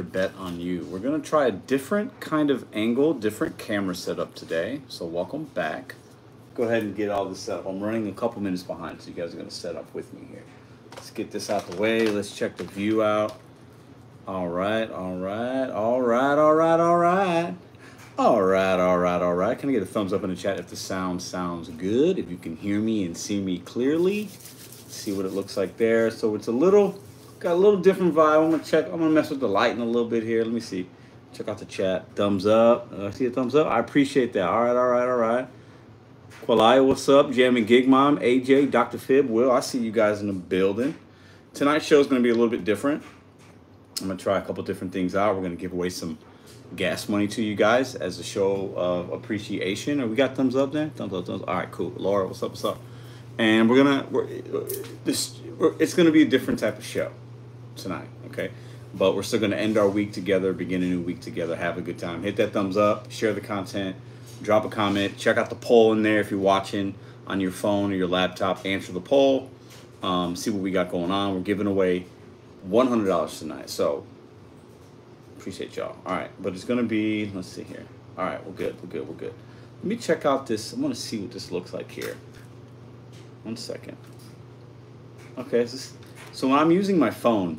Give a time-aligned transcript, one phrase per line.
[0.00, 0.86] bet on you.
[0.90, 4.80] We're gonna try a different kind of angle, different camera setup today.
[4.88, 5.96] So welcome back.
[6.54, 7.66] Go ahead and get all this set up.
[7.66, 10.26] I'm running a couple minutes behind, so you guys are gonna set up with me
[10.30, 10.44] here.
[10.94, 12.06] Let's get this out the way.
[12.06, 13.38] Let's check the view out.
[14.26, 17.54] All right, all right, all right, all right, all right.
[18.16, 19.58] All right, all right, all right.
[19.58, 22.18] Can I get a thumbs up in the chat if the sound sounds good?
[22.18, 24.28] If you can hear me and see me clearly.
[24.88, 26.10] See what it looks like there.
[26.10, 26.98] So it's a little
[27.42, 28.44] Got a little different vibe.
[28.44, 28.84] I'm gonna check.
[28.84, 30.44] I'm gonna mess with the lighting a little bit here.
[30.44, 30.86] Let me see.
[31.34, 32.14] Check out the chat.
[32.14, 32.92] Thumbs up.
[32.96, 33.66] Uh, I see a thumbs up.
[33.66, 34.48] I appreciate that.
[34.48, 35.48] All right, all right, all right.
[36.46, 37.32] Qualia, what's up?
[37.32, 38.96] Jamming Gig Mom, AJ, Dr.
[38.96, 39.50] Fib, Will.
[39.50, 40.94] I see you guys in the building.
[41.52, 43.02] Tonight's show is gonna be a little bit different.
[44.00, 45.34] I'm gonna try a couple different things out.
[45.34, 46.18] We're gonna give away some
[46.76, 50.08] gas money to you guys as a show of appreciation.
[50.08, 50.90] We got thumbs up there?
[50.90, 51.48] Thumbs up, thumbs up.
[51.48, 51.92] All right, cool.
[51.96, 52.50] Laura, what's up?
[52.50, 52.78] What's up?
[53.36, 54.28] And we're gonna we're,
[55.04, 57.10] this we're, it's gonna be a different type of show
[57.76, 58.50] tonight, okay?
[58.94, 61.78] But we're still going to end our week together, begin a new week together, have
[61.78, 62.22] a good time.
[62.22, 63.96] Hit that thumbs up, share the content,
[64.42, 66.94] drop a comment, check out the poll in there if you're watching
[67.26, 68.64] on your phone or your laptop.
[68.66, 69.50] Answer the poll,
[70.02, 71.34] um, see what we got going on.
[71.34, 72.06] We're giving away
[72.68, 74.06] $100 tonight, so
[75.38, 75.96] appreciate y'all.
[76.04, 77.86] All right, but it's going to be, let's see here.
[78.18, 79.34] All right, we're good, we're good, we're good.
[79.78, 80.74] Let me check out this.
[80.74, 82.16] I want to see what this looks like here.
[83.42, 83.96] One second.
[85.38, 85.94] Okay, this
[86.32, 87.58] so when I'm using my phone,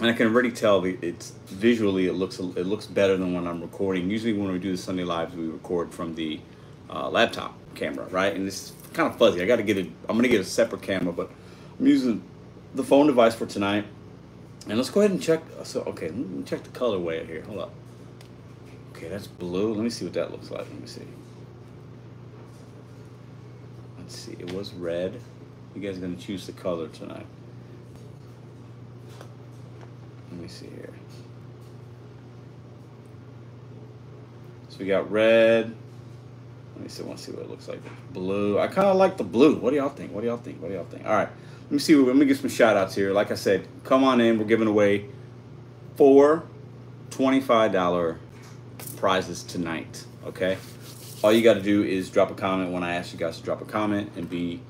[0.00, 3.60] and I can already tell it's visually it looks it looks better than when I'm
[3.60, 4.10] recording.
[4.10, 6.40] Usually when we do the Sunday lives, we record from the
[6.88, 8.34] uh, laptop camera, right?
[8.34, 9.42] And it's kind of fuzzy.
[9.42, 9.86] I got to get it.
[10.08, 11.30] I'm gonna get a separate camera, but
[11.78, 12.22] I'm using
[12.74, 13.84] the phone device for tonight.
[14.66, 15.42] And let's go ahead and check.
[15.64, 17.42] So okay, let me check the colorway here.
[17.42, 17.72] Hold up.
[18.92, 19.74] Okay, that's blue.
[19.74, 20.60] Let me see what that looks like.
[20.60, 21.06] Let me see.
[23.98, 24.36] Let's see.
[24.38, 25.20] It was red.
[25.74, 27.26] You guys are gonna choose the color tonight.
[30.30, 30.92] Let me see here.
[34.68, 35.74] So we got red.
[36.74, 37.02] Let me see.
[37.02, 37.80] want to see what it looks like.
[38.12, 38.58] Blue.
[38.58, 39.56] I kind of like the blue.
[39.56, 40.12] What do y'all think?
[40.12, 40.62] What do y'all think?
[40.62, 41.06] What do y'all think?
[41.06, 41.28] All right.
[41.64, 41.94] Let me see.
[41.94, 43.12] Let me get some shout outs here.
[43.12, 44.38] Like I said, come on in.
[44.38, 45.06] We're giving away
[45.96, 46.44] four
[47.10, 48.16] $25
[48.96, 50.04] prizes tonight.
[50.24, 50.56] Okay.
[51.22, 53.42] All you got to do is drop a comment when I ask you guys to
[53.42, 54.60] drop a comment and be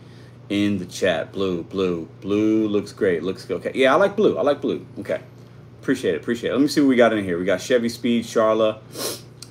[0.49, 1.33] in the chat.
[1.33, 3.23] Blue, blue, blue looks great.
[3.23, 3.71] Looks okay.
[3.75, 4.37] Yeah, I like blue.
[4.37, 4.85] I like blue.
[4.99, 5.21] Okay.
[5.81, 6.21] Appreciate it.
[6.21, 6.53] Appreciate it.
[6.53, 7.39] Let me see what we got in here.
[7.39, 8.81] We got Chevy Speed, Charla.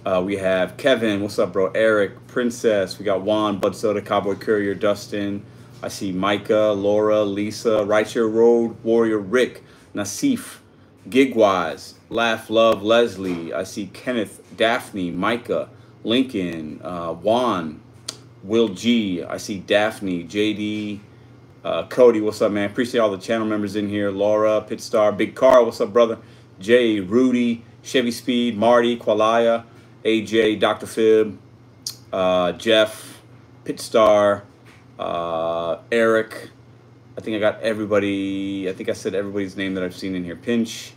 [0.06, 1.22] Uh, we have Kevin.
[1.23, 1.72] What's up, bro?
[1.73, 3.00] Eric, Princess.
[3.00, 5.44] We got Juan, Bud Soda, Cowboy Courier, Dustin.
[5.81, 9.63] I see Micah, Laura, Lisa, Rideshare Road, Warrior Rick,
[9.95, 10.57] Nasif,
[11.09, 13.51] Gigwise, Laugh Love, Leslie.
[13.51, 15.68] I see Kenneth, Daphne, Micah,
[16.03, 17.81] Lincoln, uh, Juan,
[18.44, 19.23] Will G.
[19.23, 21.00] I see Daphne, JD,
[21.63, 22.69] uh, Cody, what's up, man?
[22.69, 24.11] Appreciate all the channel members in here.
[24.11, 26.17] Laura, Pitstar, Big Carl, what's up, brother?
[26.59, 29.65] Jay, Rudy, Chevy Speed, Marty, Qualia,
[30.03, 30.85] AJ, Dr.
[30.85, 31.37] Fib,
[32.13, 33.21] uh, Jeff,
[33.65, 34.43] Pitstar,
[34.97, 36.49] uh, Eric.
[37.17, 38.69] I think I got everybody.
[38.69, 40.37] I think I said everybody's name that I've seen in here.
[40.37, 40.93] Pinch.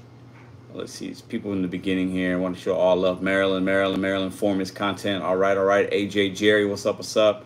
[0.73, 1.09] Let's see.
[1.09, 2.35] It's people in the beginning here.
[2.35, 3.21] I want to show all love.
[3.21, 4.35] Maryland, Maryland, Maryland.
[4.35, 5.23] Form his content.
[5.23, 5.91] All right, all right.
[5.91, 7.45] AJ, Jerry, what's up, what's up?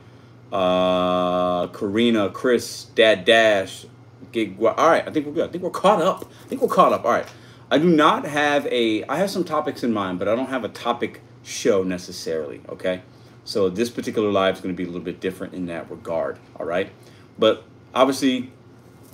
[0.53, 3.87] Uh, Karina, Chris, Dad Dash,
[4.33, 4.61] Gig.
[4.61, 5.49] All right, I think we're good.
[5.49, 6.31] I think we're caught up.
[6.45, 7.05] I think we're caught up.
[7.05, 7.27] All right.
[7.71, 9.05] I do not have a.
[9.05, 12.61] I have some topics in mind, but I don't have a topic show necessarily.
[12.69, 13.03] Okay,
[13.45, 16.39] so this particular live is going to be a little bit different in that regard.
[16.57, 16.91] All right,
[17.39, 18.53] but obviously,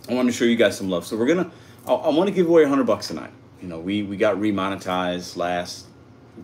[0.09, 1.07] I want to show you guys some love.
[1.07, 1.51] So we're gonna.
[1.87, 3.33] I, want to give away a hundred bucks tonight.
[3.63, 5.87] You know, we we got remonetized last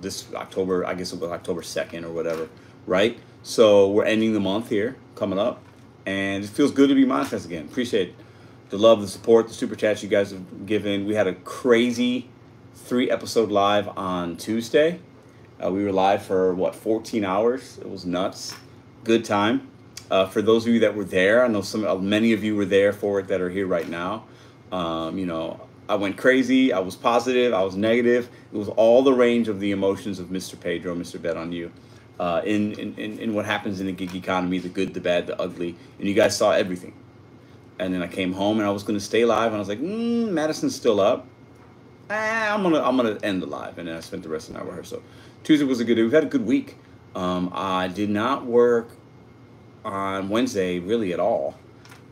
[0.00, 0.86] this October.
[0.86, 2.48] I guess it was October second or whatever.
[2.86, 3.18] Right.
[3.48, 5.62] So we're ending the month here, coming up,
[6.04, 7.64] and it feels good to be monetized again.
[7.64, 8.14] Appreciate
[8.68, 11.06] the love, the support, the super chats you guys have given.
[11.06, 12.28] We had a crazy
[12.74, 15.00] three episode live on Tuesday.
[15.64, 17.78] Uh, we were live for what 14 hours.
[17.78, 18.54] It was nuts.
[19.02, 19.66] Good time.
[20.10, 22.54] Uh, for those of you that were there, I know some uh, many of you
[22.54, 24.26] were there for it that are here right now.
[24.70, 25.58] Um, you know,
[25.88, 26.70] I went crazy.
[26.74, 27.54] I was positive.
[27.54, 28.28] I was negative.
[28.52, 30.60] It was all the range of the emotions of Mr.
[30.60, 31.20] Pedro, Mr.
[31.20, 31.72] Bet on You
[32.18, 35.40] uh, in, in, in what happens in the gig economy, the good, the bad, the
[35.40, 35.76] ugly.
[35.98, 36.94] And you guys saw everything.
[37.78, 39.46] And then I came home and I was going to stay live.
[39.46, 41.26] And I was like, mm, Madison's still up.
[42.10, 42.14] Eh,
[42.54, 44.60] I'm gonna I'm gonna end the live, and then I spent the rest of the
[44.60, 44.82] night with her.
[44.82, 45.02] So
[45.44, 45.96] Tuesday was a good.
[45.96, 46.02] Day.
[46.02, 46.76] We've had a good week.
[47.14, 48.90] Um, I did not work
[49.84, 51.56] on Wednesday really at all.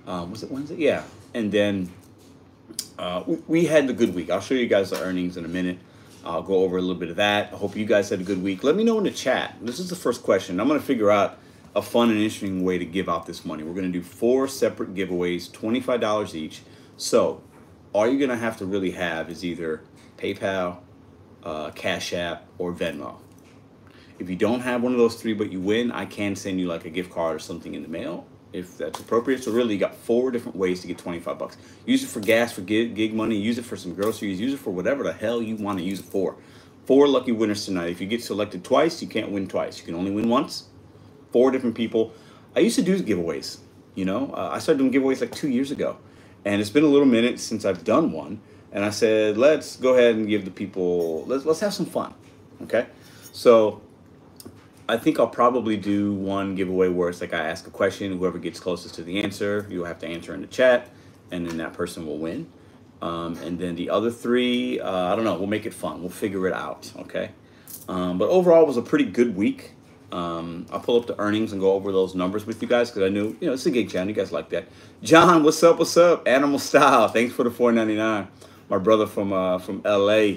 [0.07, 0.77] Um, was it Wednesday?
[0.77, 1.03] Yeah.
[1.35, 1.91] And then
[2.99, 4.31] uh, we, we had a good week.
[4.31, 5.79] I'll show you guys the earnings in a minute.
[6.27, 7.53] I'll go over a little bit of that.
[7.53, 8.65] I hope you guys had a good week.
[8.65, 9.57] Let me know in the chat.
[9.61, 10.61] This is the first question.
[10.61, 11.39] I'm going to figure out
[11.75, 13.63] a fun and interesting way to give out this money.
[13.63, 16.63] We're going to do four separate giveaways, $25 each.
[16.97, 17.43] So
[17.93, 19.83] all you're going to have to really have is either
[20.19, 20.79] PayPal
[21.47, 23.19] uh, Cash App, or Venmo.
[24.19, 26.67] If you don't have one of those three but you win, I can send you
[26.67, 28.27] like a gift card or something in the mail
[28.57, 29.45] if that's appropriate.
[29.45, 31.57] So really, you got four different ways to get 25 bucks.
[31.85, 33.37] Use it for gas, for gig, gig money.
[33.37, 34.41] Use it for some groceries.
[34.41, 36.37] Use it for whatever the hell you want to use it for.
[36.87, 37.91] Four lucky winners tonight.
[37.91, 39.79] If you get selected twice, you can't win twice.
[39.79, 40.65] You can only win once.
[41.33, 42.13] Four different people.
[42.55, 43.59] I used to do giveaways.
[43.95, 45.97] You know, uh, I started doing giveaways like two years ago,
[46.45, 48.41] and it's been a little minute since I've done one.
[48.73, 51.25] And I said, let's go ahead and give the people.
[51.27, 52.15] Let's let's have some fun.
[52.63, 52.87] Okay,
[53.33, 53.81] so
[54.89, 58.39] I think I'll probably do one giveaway where it's like I ask a question, whoever
[58.39, 60.91] gets closest to the answer, you'll have to answer in the chat,
[61.33, 62.49] and then that person will win.
[63.03, 66.01] Um, and then the other three, uh, I don't know, we'll make it fun.
[66.03, 67.31] We'll figure it out, okay?
[67.89, 69.73] Um, but overall, it was a pretty good week.
[70.13, 73.05] Um, I'll pull up the earnings and go over those numbers with you guys because
[73.05, 74.09] I knew, you know, it's a gig channel.
[74.09, 74.67] You guys like that.
[75.03, 75.79] John, what's up?
[75.79, 76.29] What's up?
[76.29, 77.09] Animal Style.
[77.09, 78.29] Thanks for the four ninety nine.
[78.71, 80.37] My brother from uh, from LA.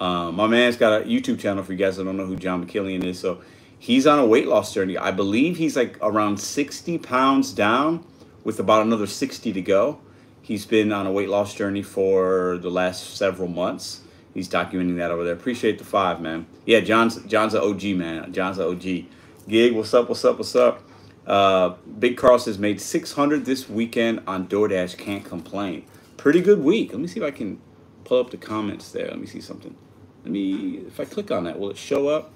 [0.00, 2.64] Um, my man's got a YouTube channel for you guys that don't know who John
[2.64, 3.18] McKillian is.
[3.18, 3.40] So
[3.78, 4.96] he's on a weight loss journey.
[4.96, 8.04] I believe he's like around 60 pounds down
[8.44, 10.00] with about another 60 to go.
[10.42, 14.00] He's been on a weight loss journey for the last several months.
[14.32, 15.34] He's documenting that over there.
[15.34, 16.46] Appreciate the five, man.
[16.64, 18.32] Yeah, John's John's an OG, man.
[18.32, 19.04] John's an OG.
[19.48, 20.82] Gig, what's up, what's up, what's up?
[21.26, 24.96] Uh, Big Carl says, made 600 this weekend on DoorDash.
[24.96, 25.84] Can't complain.
[26.16, 26.92] Pretty good week.
[26.92, 27.60] Let me see if I can
[28.04, 29.08] pull up the comments there.
[29.08, 29.76] Let me see something.
[30.24, 32.32] Let me, if I click on that, will it show up?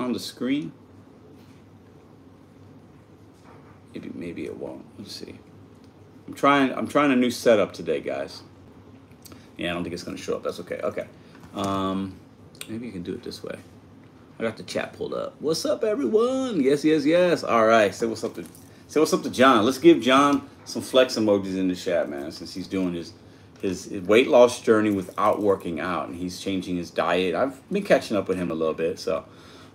[0.00, 0.72] On the screen.
[3.94, 4.84] Maybe maybe it won't.
[4.98, 5.38] Let's see.
[6.26, 8.42] I'm trying I'm trying a new setup today, guys.
[9.56, 10.42] Yeah, I don't think it's gonna show up.
[10.42, 10.80] That's okay.
[10.82, 11.06] Okay.
[11.54, 12.16] Um,
[12.68, 13.58] maybe you can do it this way.
[14.38, 15.34] I got the chat pulled up.
[15.40, 16.60] What's up, everyone?
[16.60, 17.44] Yes, yes, yes.
[17.44, 17.94] All right.
[17.94, 18.44] Say what's up to
[18.86, 19.64] say what's up to John.
[19.64, 23.12] Let's give John some flex emojis in the chat, man, since he's doing his
[23.60, 27.34] his weight loss journey without working out and he's changing his diet.
[27.34, 29.26] I've been catching up with him a little bit, so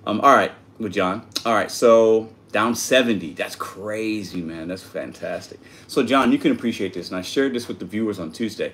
[0.06, 1.28] um, all right, with John.
[1.46, 3.34] All right, so down 70.
[3.34, 4.68] That's crazy, man.
[4.68, 5.60] That's fantastic.
[5.88, 8.74] So, John, you can appreciate this, and I shared this with the viewers on Tuesday.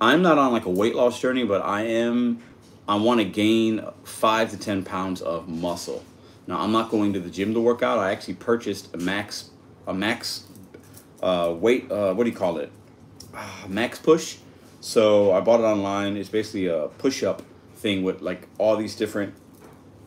[0.00, 2.42] I'm not on like a weight loss journey, but I am.
[2.88, 6.02] I want to gain five to 10 pounds of muscle.
[6.46, 7.98] Now, I'm not going to the gym to work out.
[7.98, 9.50] I actually purchased a max,
[9.86, 10.44] a max
[11.22, 11.92] uh, weight.
[11.92, 12.72] Uh, what do you call it?
[13.34, 14.38] Uh, max push.
[14.80, 16.16] So I bought it online.
[16.16, 17.42] It's basically a push-up
[17.76, 19.34] thing with like all these different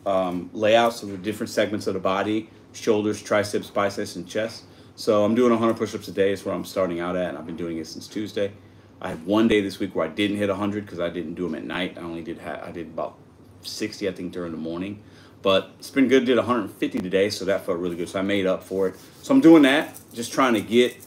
[0.06, 4.64] um, layouts of the different segments of the body shoulders, triceps, biceps, and chest.
[4.96, 7.38] So I'm doing 100 push ups a day, is where I'm starting out at, and
[7.38, 8.52] I've been doing it since Tuesday.
[9.00, 11.44] I had one day this week where I didn't hit 100 because I didn't do
[11.44, 11.98] them at night.
[11.98, 13.18] I only did I did about
[13.62, 15.02] 60, I think, during the morning.
[15.42, 16.24] But it's been good.
[16.24, 18.08] Did 150 today, so that felt really good.
[18.08, 18.94] So I made up for it.
[19.22, 21.04] So I'm doing that, just trying to get,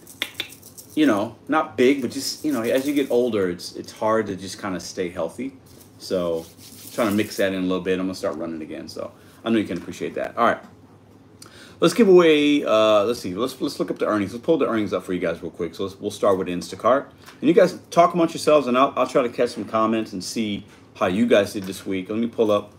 [0.94, 4.28] you know, not big, but just you know, as you get older, it's it's hard
[4.28, 5.54] to just kind of stay healthy.
[5.98, 6.46] So
[6.96, 8.00] trying to mix that in a little bit.
[8.00, 9.12] I'm gonna start running again, so
[9.44, 10.38] I know you can appreciate that.
[10.38, 10.60] All right,
[11.80, 12.64] let's give away.
[12.64, 13.36] Uh, let's see.
[13.36, 14.34] Let's let's look up the earnings.
[14.34, 15.76] Let's pull the earnings up for you guys real quick.
[15.76, 17.08] So we'll start with Instacart,
[17.42, 20.24] and you guys talk amongst yourselves, and I'll I'll try to catch some comments and
[20.24, 20.66] see
[20.96, 22.10] how you guys did this week.
[22.10, 22.74] Let me pull up.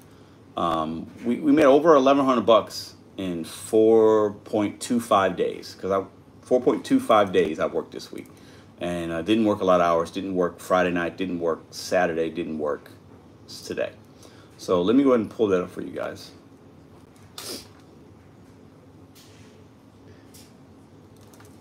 [0.56, 6.04] Um, we we made over 1,100 bucks in 4.25 days because I
[6.46, 8.28] 4.25 days I worked this week
[8.80, 10.10] and uh, didn't work a lot of hours.
[10.10, 11.16] Didn't work Friday night.
[11.16, 12.30] Didn't work Saturday.
[12.30, 12.90] Didn't work
[13.64, 13.92] today.
[14.58, 16.30] So let me go ahead and pull that up for you guys.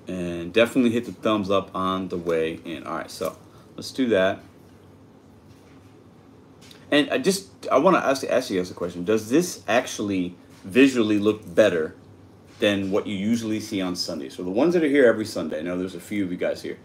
[0.08, 2.86] And definitely hit the thumbs up on the way in.
[2.86, 3.38] All right, so
[3.75, 4.39] let's do that.
[6.91, 9.03] And I just I want to ask, you guys a question.
[9.03, 11.96] Does this actually visually look better
[12.60, 14.29] than what you usually see on Sunday?
[14.29, 16.38] So the ones that are here every Sunday, I know there's a few of you
[16.38, 16.77] guys here.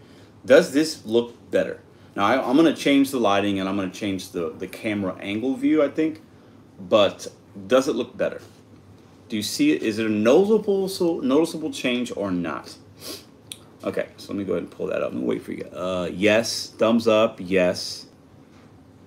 [0.45, 1.79] Does this look better?
[2.15, 4.67] Now I, am going to change the lighting and I'm going to change the, the
[4.67, 6.21] camera angle view, I think.
[6.79, 7.27] But
[7.67, 8.41] does it look better?
[9.29, 9.81] Do you see it?
[9.81, 12.75] Is it a noticeable, so noticeable change or not?
[13.83, 15.63] Okay, so let me go ahead and pull that up and wait for you.
[15.65, 18.07] Uh, yes, thumbs up, yes.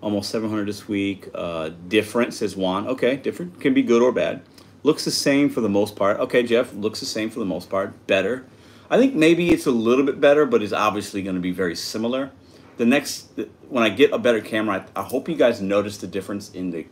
[0.00, 1.28] Almost 700 this week.
[1.34, 2.88] Uh, different, says Juan.
[2.88, 3.60] Okay, different.
[3.60, 4.42] Can be good or bad.
[4.82, 6.18] Looks the same for the most part.
[6.20, 8.06] Okay, Jeff, looks the same for the most part.
[8.06, 8.46] Better.
[8.90, 11.76] I think maybe it's a little bit better, but it's obviously going to be very
[11.76, 12.32] similar
[12.76, 13.28] the next
[13.68, 16.70] when I get a better camera, I, I, hope you guys notice the difference in
[16.70, 16.86] the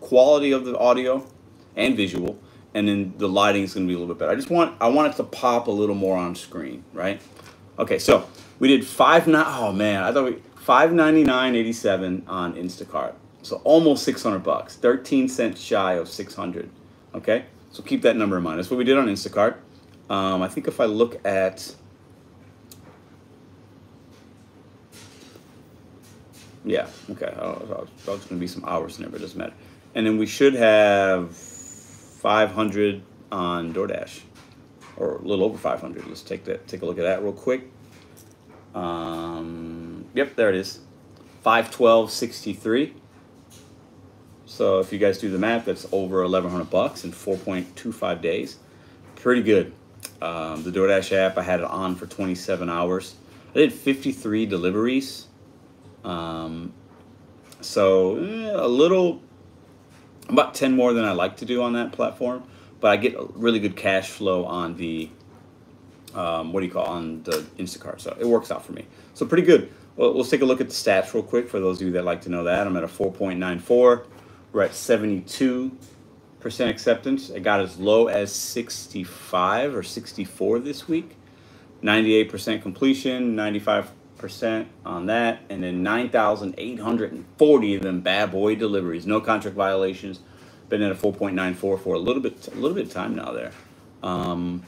[0.00, 1.26] quality of the audio
[1.76, 2.38] and visual,
[2.74, 4.32] and then the lighting is going to be a little bit better.
[4.32, 7.20] I just want I want it to pop a little more on screen, right?
[7.78, 8.28] Okay, so
[8.58, 9.44] we did five nine.
[9.46, 14.22] Oh man, I thought we five ninety nine eighty seven on Instacart, so almost six
[14.22, 16.70] hundred bucks, thirteen cents shy of six hundred.
[17.14, 18.58] Okay, so keep that number in mind.
[18.58, 19.56] That's what we did on Instacart.
[20.10, 21.74] Um, I think if I look at
[26.68, 27.34] Yeah, okay.
[27.40, 29.54] Oh, oh, oh, it's going to be some hours it doesn't matter.
[29.94, 34.20] And then we should have 500 on DoorDash,
[34.98, 36.06] or a little over 500.
[36.06, 36.68] Let's take that.
[36.68, 37.70] Take a look at that real quick.
[38.74, 40.80] Um, yep, there it is.
[41.44, 42.92] 512.63.
[44.44, 48.58] So if you guys do the math, that's over 1,100 bucks in 4.25 days.
[49.16, 49.72] Pretty good.
[50.20, 53.14] Um, the DoorDash app, I had it on for 27 hours.
[53.54, 55.27] I did 53 deliveries.
[56.08, 56.72] Um,
[57.60, 59.20] so eh, a little,
[60.28, 62.44] about 10 more than I like to do on that platform.
[62.80, 65.10] But I get really good cash flow on the,
[66.14, 68.00] um, what do you call, on the Instacart.
[68.00, 68.86] So it works out for me.
[69.14, 69.72] So pretty good.
[69.96, 72.04] Well, let's take a look at the stats real quick for those of you that
[72.04, 72.66] like to know that.
[72.66, 74.04] I'm at a 4.94.
[74.52, 75.76] We're at 72
[76.40, 77.30] percent acceptance.
[77.30, 81.16] It got as low as 65 or 64 this week.
[81.82, 83.88] 98% completion, 95%
[84.84, 89.06] on that, and then 9,840 of them bad boy deliveries.
[89.06, 90.20] No contract violations.
[90.68, 93.52] Been at a 4.94 for a little bit, a little bit of time now there.
[94.02, 94.62] Um,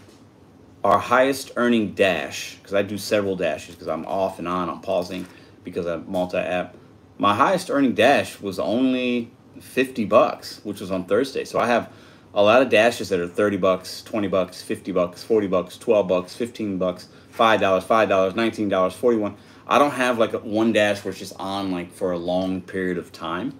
[0.82, 4.80] our highest earning dash, because I do several dashes because I'm off and on, I'm
[4.80, 5.26] pausing
[5.62, 6.74] because I'm multi-app.
[7.18, 9.30] My highest earning dash was only
[9.60, 11.44] 50 bucks, which was on Thursday.
[11.44, 11.92] So I have
[12.32, 16.06] a lot of dashes that are 30 bucks, 20 bucks, 50 bucks, 40 bucks, 12
[16.06, 19.36] bucks, 15 bucks, $5, $5, $19, 41.
[19.66, 22.98] I don't have like one dash where it's just on like for a long period
[22.98, 23.58] of time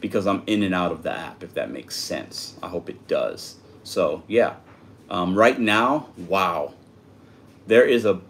[0.00, 2.56] because I'm in and out of the app, if that makes sense.
[2.62, 3.56] I hope it does.
[3.84, 4.56] So yeah,
[5.10, 6.74] um, right now, wow,
[7.66, 8.20] there is a,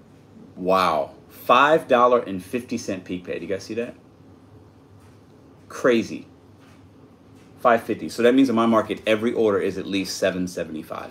[0.57, 1.15] wow,
[1.47, 3.39] $5.50 peak pay.
[3.39, 3.95] Do you guys see that?
[5.69, 6.27] Crazy.
[7.63, 8.09] 550.
[8.09, 11.11] So that means in my market, every order is at least 775.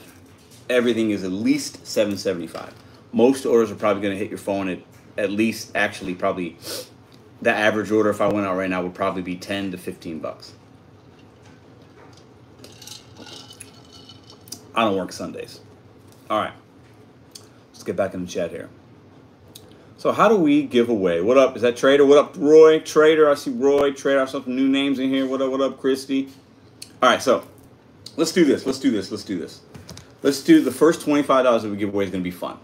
[0.70, 2.74] Everything is at least 775.
[3.12, 4.80] Most orders are probably going to hit your phone at
[5.18, 6.58] at least, actually, probably
[7.42, 10.20] the average order if I went out right now would probably be 10 to 15
[10.20, 10.54] bucks.
[14.74, 15.60] I don't work Sundays.
[16.30, 16.54] All right.
[17.72, 18.70] Let's get back in the chat here.
[19.98, 21.22] So how do we give away?
[21.22, 21.56] What up?
[21.56, 22.06] Is that Trader?
[22.06, 22.80] What up, Roy?
[22.80, 23.30] Trader.
[23.30, 23.92] I see Roy.
[23.92, 24.20] Trader.
[24.20, 25.28] I have some new names in here.
[25.28, 25.52] What up?
[25.52, 26.30] What up, Christy?
[27.02, 27.44] All right, so
[28.16, 28.68] let's do this.
[28.68, 29.10] Let's do this.
[29.10, 29.62] Let's do this.
[30.22, 32.60] Let's do the first $25 that we give away is going to be fun.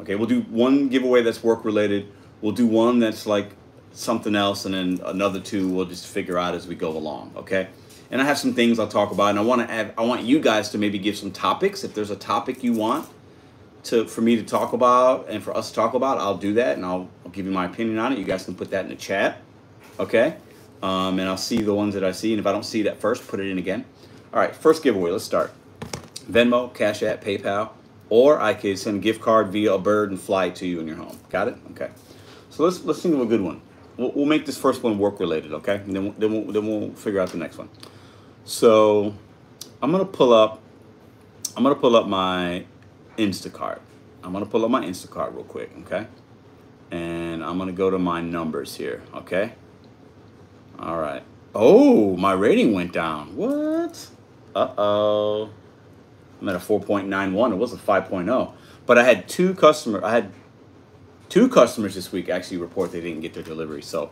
[0.00, 2.10] Okay, we'll do one giveaway that's work related.
[2.40, 3.50] We'll do one that's like
[3.92, 7.32] something else, and then another two we'll just figure out as we go along.
[7.36, 7.68] Okay,
[8.10, 9.92] and I have some things I'll talk about, and I want to add.
[9.98, 11.84] I want you guys to maybe give some topics.
[11.84, 13.08] If there's a topic you want
[13.84, 16.76] to for me to talk about and for us to talk about, I'll do that,
[16.76, 18.18] and I'll, I'll give you my opinion on it.
[18.18, 19.42] You guys can put that in the chat.
[19.98, 20.36] Okay.
[20.86, 22.32] Um, and I'll see the ones that I see.
[22.32, 23.84] And if I don't see that first, put it in again.
[24.32, 25.10] All right, first giveaway.
[25.10, 25.52] Let's start.
[26.30, 27.70] Venmo, Cash App, PayPal,
[28.08, 30.86] or I could send a gift card via a bird and fly to you in
[30.86, 31.18] your home.
[31.28, 31.56] Got it?
[31.72, 31.90] Okay.
[32.50, 33.62] So let's let's think of a good one.
[33.96, 35.76] We'll, we'll make this first one work related, okay?
[35.76, 37.68] And then we'll, then we'll, then we'll figure out the next one.
[38.44, 39.12] So
[39.82, 40.60] I'm gonna pull up.
[41.56, 42.64] I'm gonna pull up my
[43.18, 43.80] Instacart.
[44.22, 46.06] I'm gonna pull up my Instacart real quick, okay?
[46.92, 49.54] And I'm gonna go to my numbers here, okay?
[50.78, 51.22] All right.
[51.54, 53.34] Oh, my rating went down.
[53.36, 54.08] What?
[54.54, 55.50] Uh-oh.
[56.40, 57.52] I'm at a 4.91.
[57.52, 58.52] It was a 5.0.
[58.84, 60.02] But I had two customers.
[60.04, 60.32] I had
[61.28, 63.82] two customers this week actually report they didn't get their delivery.
[63.82, 64.10] So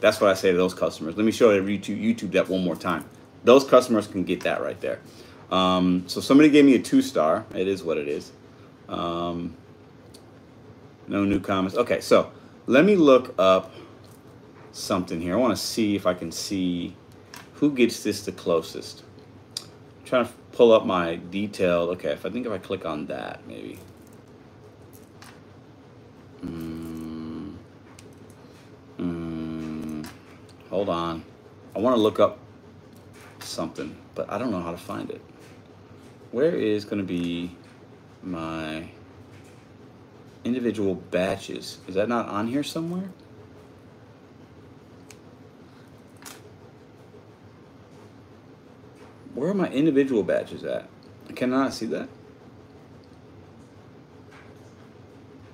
[0.00, 1.16] that's what I say to those customers.
[1.16, 3.04] Let me show YouTube, YouTube that one more time.
[3.44, 5.00] Those customers can get that right there.
[5.50, 7.46] Um, so somebody gave me a two star.
[7.54, 8.32] It is what it is.
[8.88, 9.56] Um,
[11.06, 11.76] no new comments.
[11.76, 12.32] Okay, so
[12.66, 13.72] let me look up
[14.76, 15.34] something here.
[15.34, 16.94] I want to see if I can see
[17.54, 19.02] who gets this the closest.
[19.58, 21.90] I'm trying to pull up my detailed.
[21.90, 23.78] Okay, if I think if I click on that, maybe.
[26.44, 27.54] Mm,
[28.98, 30.06] mm,
[30.70, 31.24] hold on.
[31.74, 32.38] I want to look up
[33.40, 35.22] something, but I don't know how to find it.
[36.32, 37.56] Where is going to be
[38.22, 38.88] my
[40.44, 41.78] individual batches?
[41.88, 43.10] Is that not on here somewhere?
[49.36, 50.88] Where are my individual batches at?
[51.28, 52.08] I cannot see that.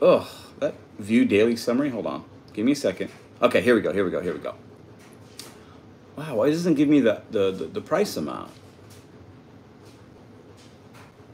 [0.01, 0.27] Ugh,
[0.61, 1.91] that view daily summary.
[1.91, 2.25] Hold on.
[2.53, 3.11] Give me a second.
[3.43, 3.93] Okay, here we go.
[3.93, 4.21] Here we go.
[4.21, 4.55] Here we go.
[6.15, 8.53] Wow, why doesn't it give me the, the, the, the price amount?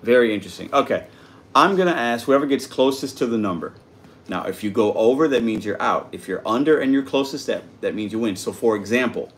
[0.03, 0.73] Very interesting.
[0.73, 1.07] Okay,
[1.55, 3.75] I'm going to ask whoever gets closest to the number.
[4.27, 6.09] Now, if you go over, that means you're out.
[6.13, 8.37] If you're under and you're closest, that, that means you win.
[8.37, 9.31] So, for example,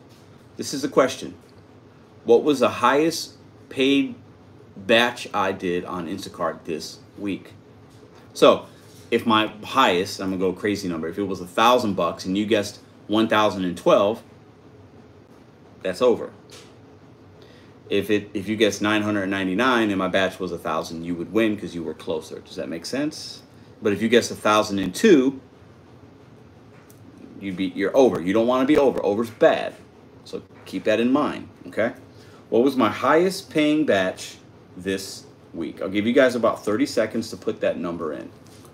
[0.56, 1.34] this is a question.
[2.24, 3.34] What was the highest
[3.68, 4.14] paid
[4.76, 7.52] batch I did on Instacart this week?
[8.34, 8.66] So
[9.10, 12.36] if my highest, I'm gonna go crazy number, if it was a thousand bucks and
[12.36, 14.22] you guessed 1012,
[15.82, 16.30] that's over.
[17.88, 21.56] If it if you guess 999 and my batch was a thousand, you would win
[21.56, 22.38] because you were closer.
[22.40, 23.42] Does that make sense?
[23.82, 25.40] But if you guess a thousand and two,
[27.40, 28.20] you be you're over.
[28.20, 29.04] You don't want to be over.
[29.04, 29.74] Over's bad.
[30.24, 31.48] So keep that in mind.
[31.66, 31.92] Okay.
[32.50, 34.36] What was my highest paying batch
[34.76, 35.80] this week?
[35.80, 38.28] I'll give you guys about 30 seconds to put that number in.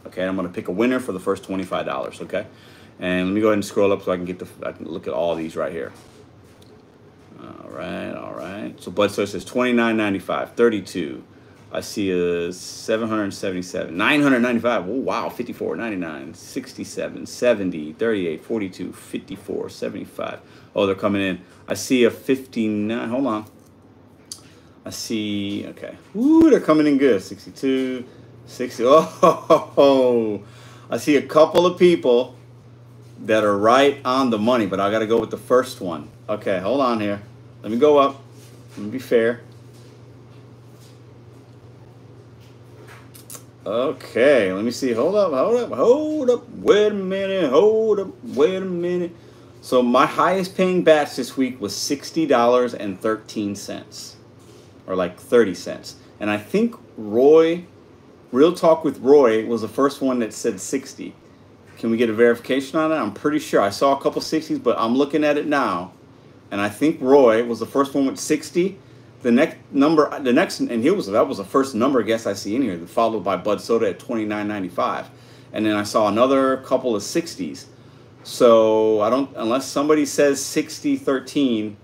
[0.06, 2.22] Okay, I'm gonna pick a winner for the first $25.
[2.22, 2.46] Okay,
[2.98, 4.86] and let me go ahead and scroll up so I can get the I can
[4.86, 5.92] look at all these right here.
[7.38, 8.74] All right, all right.
[8.80, 11.22] So Bud Soda says 29.95, 32.
[11.70, 14.88] I see a 777, 995.
[14.88, 20.40] Oh, wow, 54, 99, 67, 70, 38, 42, 54, 75.
[20.74, 21.42] Oh, they're coming in.
[21.68, 23.08] I see a 59.
[23.10, 23.46] Hold on.
[24.86, 25.96] I see, okay.
[26.14, 27.20] Ooh, they're coming in good.
[27.20, 28.04] 62,
[28.46, 28.84] 60.
[28.88, 30.44] Oh,
[30.88, 32.36] I see a couple of people
[33.22, 36.08] that are right on the money, but I got to go with the first one.
[36.28, 37.20] Okay, hold on here.
[37.64, 38.22] Let me go up.
[38.76, 39.40] Let me be fair.
[43.66, 44.92] Okay, let me see.
[44.92, 46.48] Hold up, hold up, hold up.
[46.50, 49.10] Wait a minute, hold up, wait a minute.
[49.62, 54.15] So my highest paying batch this week was $60.13
[54.86, 55.96] or like 30 cents.
[56.20, 57.64] And I think Roy,
[58.32, 61.14] Real Talk with Roy was the first one that said 60.
[61.78, 62.96] Can we get a verification on it?
[62.96, 63.60] I'm pretty sure.
[63.60, 65.92] I saw a couple 60s, but I'm looking at it now.
[66.50, 68.78] And I think Roy was the first one with 60
[69.26, 72.34] the next number, the next, and he was that was the first number guess I
[72.34, 75.10] see in here, followed by Bud Soda at twenty nine ninety five,
[75.52, 77.66] and then I saw another couple of sixties.
[78.22, 81.76] So I don't unless somebody says 60 13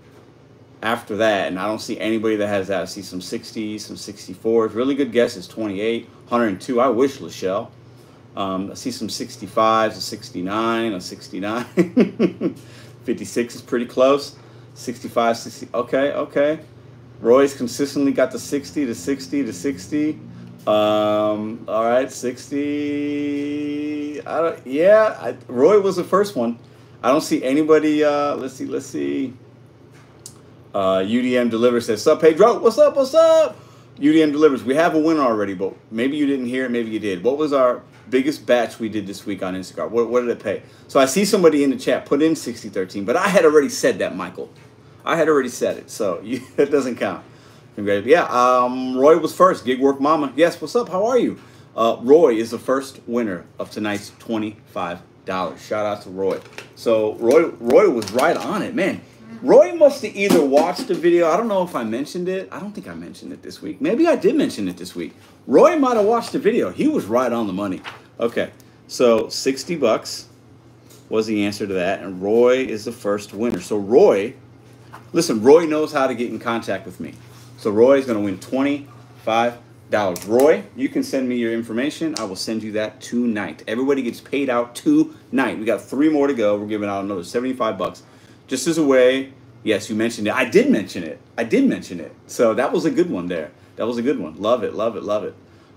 [0.83, 2.81] after that, and I don't see anybody that has that.
[2.81, 4.75] I see some 60s, some 64s.
[4.75, 6.81] Really good guess is 28, 102.
[6.81, 7.71] I wish Lachelle.
[8.35, 11.65] Um, I see some 65s, a 69, a 69.
[13.03, 14.35] 56 is pretty close.
[14.75, 15.69] 65, 60.
[15.73, 16.59] Okay, okay.
[17.21, 20.19] Roy's consistently got the 60 to 60 to 60.
[20.67, 24.21] Um, all right, 60.
[24.25, 26.59] I don't, yeah, I, Roy was the first one.
[27.01, 28.03] I don't see anybody.
[28.03, 29.33] Uh, let's see, let's see.
[30.73, 32.59] Uh, UDM delivers says, "Sup, Pedro?
[32.59, 32.95] What's up?
[32.95, 33.57] What's up?"
[33.99, 34.63] UDM delivers.
[34.63, 36.71] We have a winner already, but maybe you didn't hear it.
[36.71, 37.23] Maybe you did.
[37.23, 39.91] What was our biggest batch we did this week on Instacart?
[39.91, 40.63] What, what did it pay?
[40.87, 43.99] So I see somebody in the chat put in 6013, but I had already said
[43.99, 44.49] that, Michael.
[45.05, 47.23] I had already said it, so you, it doesn't count.
[47.75, 48.05] Congrats.
[48.05, 49.65] Yeah, um, Roy was first.
[49.65, 50.31] Gig Work Mama.
[50.35, 50.89] Yes, what's up?
[50.89, 51.39] How are you?
[51.75, 54.99] Uh, Roy is the first winner of tonight's $25.
[55.25, 56.39] Shout out to Roy.
[56.75, 59.01] So Roy, Roy was right on it, man.
[59.43, 61.29] Roy must have either watched the video.
[61.29, 62.49] I don't know if I mentioned it.
[62.51, 63.81] I don't think I mentioned it this week.
[63.81, 65.13] Maybe I did mention it this week.
[65.45, 66.71] Roy might have watched the video.
[66.71, 67.81] He was right on the money.
[68.19, 68.51] Okay,
[68.87, 70.29] so 60 bucks
[71.09, 73.59] was the answer to that, and Roy is the first winner.
[73.59, 74.33] So Roy
[75.13, 77.13] Listen, Roy knows how to get in contact with me.
[77.57, 80.27] So Roy is going to win $25.
[80.27, 82.15] Roy, you can send me your information.
[82.17, 83.63] I will send you that tonight.
[83.67, 85.59] Everybody gets paid out tonight.
[85.59, 86.57] We got three more to go.
[86.57, 88.01] We're giving out another 75 bucks.
[88.53, 90.33] Just as a way, yes, you mentioned it.
[90.35, 91.19] I did mention it.
[91.35, 92.13] I did mention it.
[92.27, 93.49] So that was a good one there.
[93.77, 94.39] That was a good one.
[94.39, 95.33] Love it, love it, love it.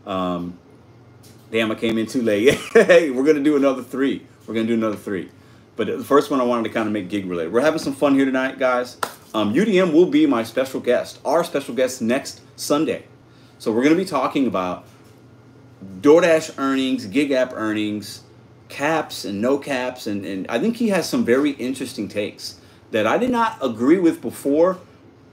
[0.07, 0.59] Um,
[1.51, 2.53] damn, I came in too late.
[2.75, 4.27] hey, we're to do another three.
[4.47, 5.31] We're to do another three.
[5.77, 7.51] But the first one I wanted to kind of make gig related.
[7.51, 8.99] We're having some fun here tonight, guys.
[9.33, 13.07] Um, UDM will be my special guest, our special guest next Sunday.
[13.59, 14.85] So we're to be talking about
[16.03, 18.25] DoorDash earnings, gig app earnings,
[18.69, 20.07] caps and no caps.
[20.07, 23.99] And, and I think he has some very interesting takes that I did not agree
[23.99, 24.79] with before,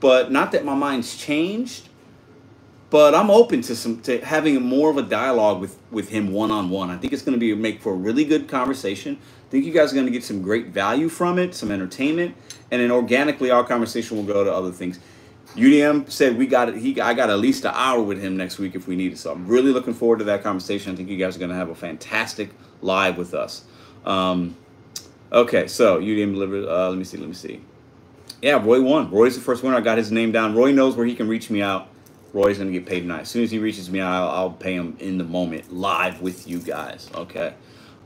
[0.00, 1.88] but not that my mind's changed.
[2.90, 6.50] But I'm open to some to having more of a dialogue with with him one
[6.50, 6.90] on one.
[6.90, 9.72] I think it's going to be make for a really good conversation I think you
[9.72, 12.34] guys are going to get some great value from it, some entertainment,
[12.70, 14.98] and then organically our conversation will go to other things.
[15.54, 16.76] UDM said we got it.
[16.76, 19.18] He, I got at least an hour with him next week if we need it.
[19.18, 20.92] So I'm really looking forward to that conversation.
[20.92, 23.64] I think you guys are going to have a fantastic live with us.
[24.04, 24.56] Um,
[25.32, 26.68] okay, so UDM delivered.
[26.68, 27.16] Uh, let me see.
[27.16, 27.60] Let me see.
[28.42, 29.10] Yeah, Roy won.
[29.10, 29.76] Roy's the first winner.
[29.76, 30.54] I got his name down.
[30.54, 31.88] Roy knows where he can reach me out.
[32.34, 33.22] Roy's to get paid tonight.
[33.22, 36.20] As soon as he reaches me out, I'll, I'll pay him in the moment, live
[36.20, 37.08] with you guys.
[37.14, 37.54] Okay.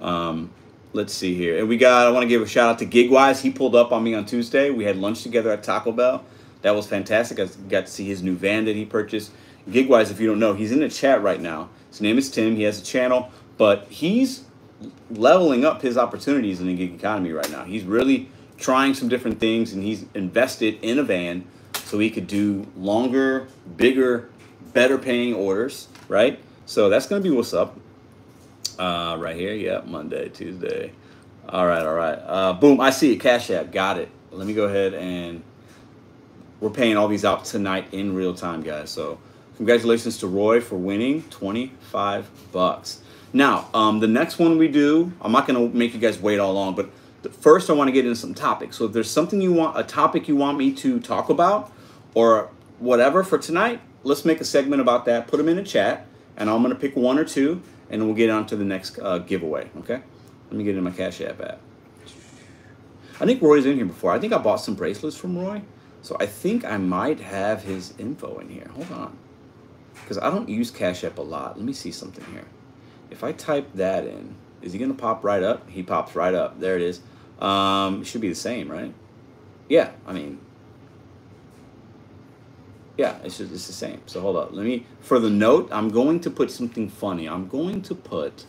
[0.02, 0.50] Um,
[0.92, 1.58] let's see here.
[1.58, 3.40] And we got, I want to give a shout out to Gigwise.
[3.40, 4.68] He pulled up on me on Tuesday.
[4.68, 6.24] We had lunch together at Taco Bell.
[6.60, 7.40] That was fantastic.
[7.40, 9.32] I got to see his new van that he purchased.
[9.70, 11.70] Gigwise, if you don't know, he's in the chat right now.
[11.88, 12.54] His name is Tim.
[12.54, 14.44] He has a channel, but he's
[15.10, 17.64] leveling up his opportunities in the gig economy right now.
[17.64, 21.46] He's really trying some different things and he's invested in a van
[21.84, 24.28] so he could do longer, bigger,
[24.72, 26.38] better paying orders, right?
[26.66, 27.78] So that's going to be what's up
[28.78, 29.54] uh, right here.
[29.54, 30.92] Yeah, Monday, Tuesday.
[31.48, 32.18] All right, all right.
[32.18, 33.20] Uh, boom, I see it.
[33.20, 33.72] Cash App.
[33.72, 34.10] Got it.
[34.30, 35.42] Let me go ahead and
[36.60, 38.90] we're paying all these out tonight in real time, guys.
[38.90, 39.18] So
[39.56, 43.00] congratulations to Roy for winning 25 bucks.
[43.32, 46.38] Now, um, the next one we do, I'm not going to make you guys wait
[46.38, 46.90] all long, but
[47.34, 48.76] first I want to get into some topics.
[48.76, 51.70] So if there's something you want, a topic you want me to talk about
[52.14, 55.26] or whatever for tonight, let's make a segment about that.
[55.26, 57.60] Put them in the chat, and I'm going to pick one or two,
[57.90, 60.00] and we'll get on to the next uh, giveaway, okay?
[60.50, 61.60] Let me get in my Cash App app.
[63.20, 64.12] I think Roy's in here before.
[64.12, 65.62] I think I bought some bracelets from Roy.
[66.02, 68.68] So I think I might have his info in here.
[68.74, 69.18] Hold on.
[69.94, 71.56] Because I don't use Cash App a lot.
[71.56, 72.44] Let me see something here.
[73.10, 75.68] If I type that in, is he going to pop right up?
[75.70, 76.60] He pops right up.
[76.60, 77.00] There it is.
[77.38, 78.92] Um, it should be the same, right?
[79.68, 80.40] Yeah, I mean,
[82.96, 84.02] yeah, it's just, it's the same.
[84.06, 84.52] So hold up.
[84.52, 87.28] Let me, for the note, I'm going to put something funny.
[87.28, 88.44] I'm going to put,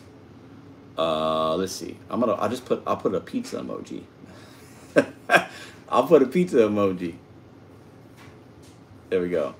[0.97, 1.97] uh, let's see.
[2.09, 4.03] I'm going to, I'll just put, I'll put a pizza emoji.
[5.89, 7.15] I'll put a pizza emoji.
[9.09, 9.53] There we go.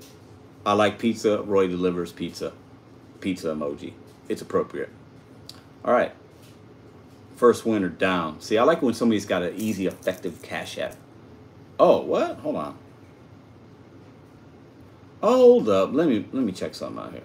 [0.65, 1.41] I like pizza.
[1.43, 2.53] Roy delivers pizza.
[3.19, 3.93] Pizza emoji.
[4.29, 4.89] It's appropriate.
[5.83, 6.13] All right.
[7.35, 8.39] First winner down.
[8.41, 10.95] See, I like when somebody's got an easy, effective cash app.
[11.79, 12.37] Oh, what?
[12.37, 12.77] Hold on.
[15.21, 15.93] Hold up.
[15.93, 17.21] Let me let me check something out here.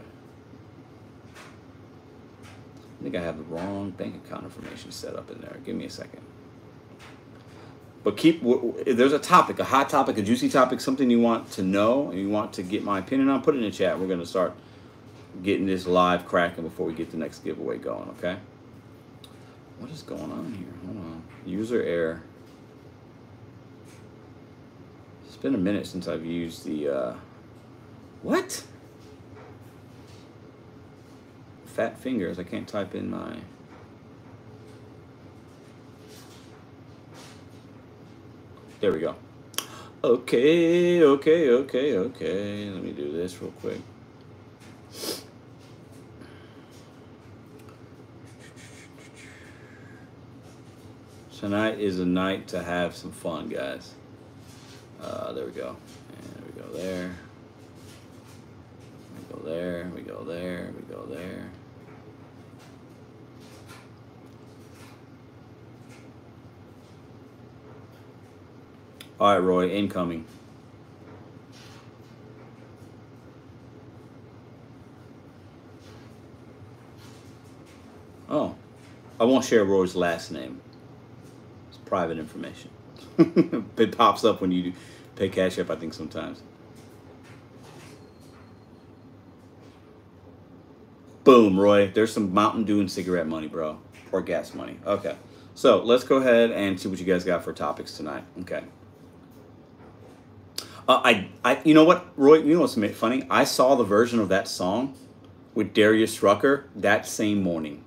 [2.99, 5.59] I think I have the wrong bank account information set up in there.
[5.65, 6.23] Give me a second.
[8.03, 8.43] But keep,
[8.87, 12.19] there's a topic, a hot topic, a juicy topic, something you want to know and
[12.19, 13.99] you want to get my opinion on, put it in the chat.
[13.99, 14.55] We're going to start
[15.43, 18.37] getting this live cracking before we get the next giveaway going, okay?
[19.79, 20.69] What is going on here?
[20.87, 21.23] Hold on.
[21.45, 22.23] User error.
[25.27, 27.15] It's been a minute since I've used the, uh,
[28.23, 28.65] what?
[31.67, 32.39] Fat fingers.
[32.39, 33.37] I can't type in my...
[38.81, 39.17] There we go.
[40.03, 42.71] Okay, okay, okay, okay.
[42.71, 43.81] Let me do this real quick.
[51.45, 53.93] Tonight is a night to have some fun, guys.
[55.03, 55.77] Uh, there we go.
[56.17, 57.15] And we go there.
[59.19, 59.91] We go there.
[59.95, 60.73] We go there.
[60.75, 61.51] We go there.
[69.21, 70.25] All right, Roy, incoming.
[78.35, 78.57] Oh,
[79.21, 80.61] I won't share Roy's last name.
[81.69, 82.69] It's private information.
[83.17, 84.73] it pops up when you
[85.15, 86.43] pay Cash App, I think, sometimes.
[91.23, 91.93] Boom, Roy.
[91.95, 93.79] There's some Mountain Dew and cigarette money, bro.
[94.11, 94.81] Or gas money.
[94.85, 95.15] Okay.
[95.55, 98.25] So let's go ahead and see what you guys got for topics tonight.
[98.41, 98.65] Okay.
[100.89, 102.39] Uh, I, I, you know what, Roy?
[102.39, 103.23] You know what's funny?
[103.31, 104.97] I saw the version of that song
[105.55, 107.84] with Darius Rucker that same morning,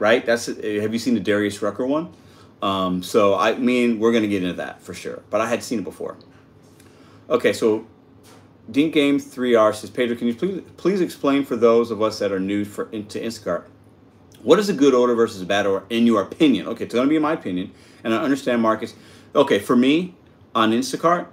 [0.00, 0.26] right?
[0.26, 2.12] That's have you seen the Darius Rucker one?
[2.60, 5.22] Um, so I mean, we're gonna get into that for sure.
[5.30, 6.16] But I had seen it before.
[7.28, 7.86] Okay, so
[8.68, 12.32] Dink Game 3R says, Pedro, can you please please explain for those of us that
[12.32, 13.66] are new for into Instacart,
[14.42, 16.66] what is a good order versus a bad order in your opinion?
[16.66, 18.94] Okay, it's gonna be my opinion, and I understand Marcus.
[19.34, 20.16] Okay, for me
[20.54, 21.28] on Instacart,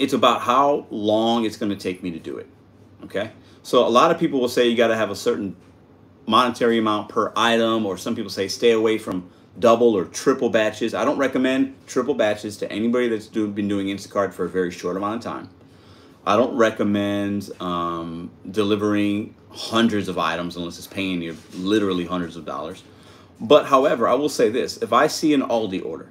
[0.00, 2.48] it's about how long it's going to take me to do it.
[3.04, 3.30] Okay.
[3.62, 5.54] So a lot of people will say you got to have a certain
[6.30, 10.94] monetary amount per item, or some people say stay away from double or triple batches.
[10.94, 14.70] I don't recommend triple batches to anybody that's do, been doing Instacart for a very
[14.70, 15.50] short amount of time.
[16.24, 22.44] I don't recommend um, delivering hundreds of items unless it's paying you literally hundreds of
[22.44, 22.84] dollars.
[23.40, 26.10] But however, I will say this if I see an Aldi order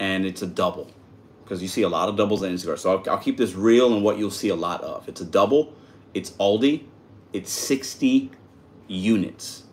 [0.00, 0.90] and it's a double,
[1.42, 2.78] because you see a lot of doubles in Instacart.
[2.78, 5.06] So I'll, I'll, keep this real and what you'll see a lot of.
[5.08, 5.74] It's a double.
[6.14, 6.84] It's Aldi.
[7.32, 8.30] It's 60
[8.88, 9.64] units.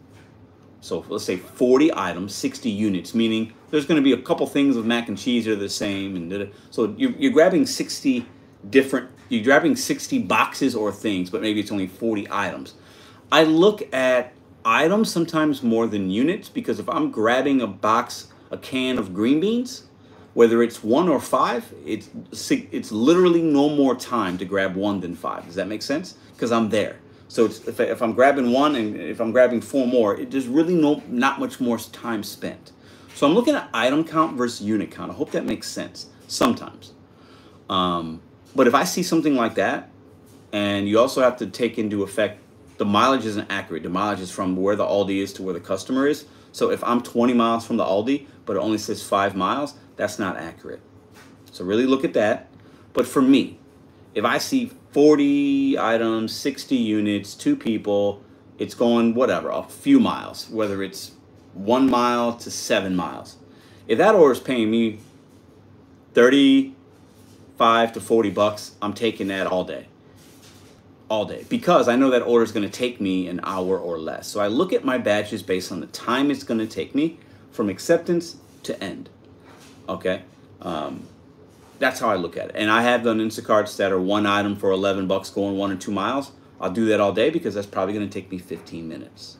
[0.82, 4.76] So let's say 40 items, 60 units, meaning there's going to be a couple things
[4.76, 6.16] of mac and cheese that are the same.
[6.16, 8.26] and So you're, you're grabbing 60
[8.70, 12.74] different, you're grabbing 60 boxes or things, but maybe it's only 40 items.
[13.32, 14.34] I look at
[14.66, 19.40] items sometimes more than units because if I'm grabbing a box, a can of green
[19.40, 19.84] beans,
[20.34, 22.10] whether it's one or five, it's
[22.52, 25.46] it's literally no more time to grab one than five.
[25.46, 26.16] Does that make sense?
[26.34, 27.00] Because I'm there.
[27.32, 30.76] So if, if I'm grabbing one and if I'm grabbing four more, it, there's really
[30.76, 32.74] no not much more time spent.
[33.16, 35.12] So I'm looking at item count versus unit count.
[35.12, 36.92] I hope that makes sense sometimes.
[37.70, 38.22] Um,
[38.54, 39.90] but if I see something like that,
[40.52, 42.42] and you also have to take into effect
[42.80, 43.84] the mileage isn't accurate.
[43.84, 46.26] The mileage is from where the Aldi is to where the customer is.
[46.52, 50.20] So if I'm 20 miles from the Aldi, but it only says five miles, that's
[50.20, 50.82] not accurate.
[51.54, 52.50] So really look at that.
[52.92, 53.58] But for me,
[54.16, 58.22] if I see 40 items, 60 units, two people,
[58.58, 61.12] it's going whatever, a few miles, whether it's
[61.54, 63.38] one mile to seven miles.
[63.88, 65.00] If that order is paying me
[66.14, 69.88] 35 to 40 bucks, I'm taking that all day.
[71.10, 71.46] All day.
[71.50, 74.28] Because I know that order is going to take me an hour or less.
[74.28, 77.18] So I look at my batches based on the time it's going to take me
[77.52, 79.10] from acceptance to end.
[79.90, 80.22] Okay?
[80.62, 81.08] Um,
[81.82, 82.52] that's how I look at it.
[82.56, 85.76] And I have done Instacarts that are one item for 11 bucks going one or
[85.76, 86.32] two miles.
[86.60, 89.38] I'll do that all day because that's probably going to take me 15 minutes,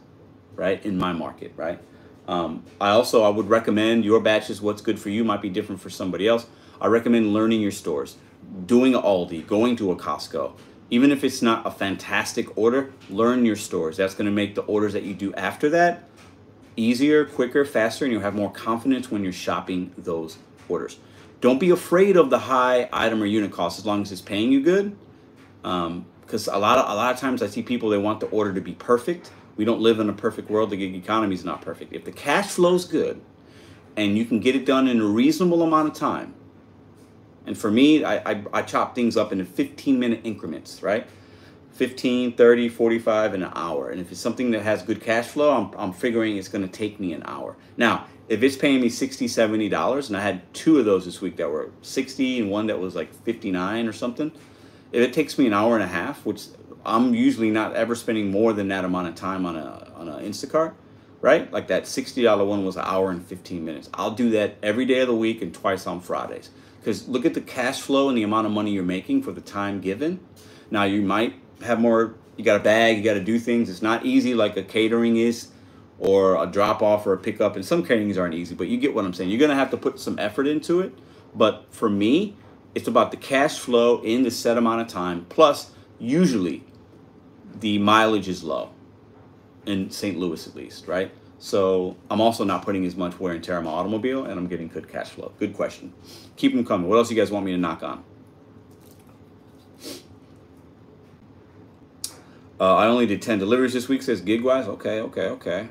[0.56, 0.84] right?
[0.84, 1.80] In my market, right?
[2.28, 4.60] Um, I also, I would recommend your batches.
[4.60, 6.48] What's good for you might be different for somebody else.
[6.82, 8.18] I recommend learning your stores,
[8.66, 10.54] doing Aldi, going to a Costco.
[10.90, 13.98] Even if it's not a fantastic order, learn your stores.
[13.98, 16.10] That's going to make the orders that you do after that
[16.76, 20.38] easier, quicker, faster, and you'll have more confidence when you're shopping those
[20.70, 20.98] orders.
[21.42, 24.52] Don't be afraid of the high item or unit cost as long as it's paying
[24.52, 24.96] you good.
[25.64, 28.28] Because um, a lot of a lot of times I see people they want the
[28.28, 29.32] order to be perfect.
[29.58, 30.70] We don't live in a perfect world.
[30.70, 31.94] The gig economy is not perfect.
[31.94, 33.22] If the cash flow is good,
[33.98, 36.34] and you can get it done in a reasonable amount of time,
[37.46, 41.08] and for me, I, I, I chop things up into 15 minute increments, right?
[41.82, 43.90] 15, 30, 45, and an hour.
[43.90, 46.72] And if it's something that has good cash flow, I'm, I'm figuring it's going to
[46.72, 47.58] take me an hour.
[47.76, 51.20] Now, if it's paying me 60 70 dollars and i had two of those this
[51.20, 54.32] week that were 60 and one that was like 59 or something
[54.94, 56.46] if it takes me an hour and a half which
[56.86, 60.24] i'm usually not ever spending more than that amount of time on a on an
[60.24, 60.74] instacart
[61.20, 64.86] right like that $60 one was an hour and 15 minutes i'll do that every
[64.86, 68.18] day of the week and twice on fridays because look at the cash flow and
[68.18, 70.22] the amount of money you're making for the time given
[70.70, 73.82] now you might have more you got a bag you got to do things it's
[73.82, 75.50] not easy like a catering is
[76.02, 77.56] or a drop off or a pickup.
[77.56, 79.30] And some trainings aren't easy, but you get what I'm saying.
[79.30, 80.98] You're going to have to put some effort into it.
[81.36, 82.36] But for me,
[82.74, 85.28] it's about the cash flow in the set amount of time.
[85.30, 85.70] Plus,
[86.00, 86.64] usually
[87.60, 88.72] the mileage is low
[89.68, 90.18] in St.
[90.18, 91.12] Louis, at least, right?
[91.38, 94.48] So I'm also not putting as much wear and tear on my automobile, and I'm
[94.48, 95.32] getting good cash flow.
[95.38, 95.94] Good question.
[96.36, 96.90] Keep them coming.
[96.90, 98.04] What else you guys want me to knock on?
[102.62, 104.68] Uh, I only did 10 deliveries this week, says GigWise.
[104.68, 105.68] Okay, okay, okay.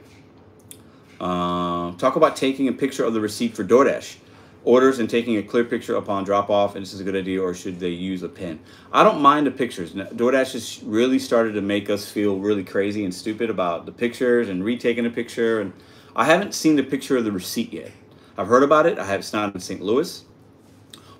[1.20, 4.16] Um, talk about taking a picture of the receipt for DoorDash
[4.64, 6.74] orders and taking a clear picture upon drop off.
[6.74, 8.58] And this is a good idea, or should they use a pen?
[8.92, 9.92] I don't mind the pictures.
[9.92, 14.48] DoorDash has really started to make us feel really crazy and stupid about the pictures
[14.48, 15.60] and retaking a picture.
[15.60, 15.72] And
[16.16, 17.92] I haven't seen the picture of the receipt yet.
[18.36, 18.98] I've heard about it.
[18.98, 19.20] I have.
[19.20, 19.80] It's not in St.
[19.80, 20.24] Louis.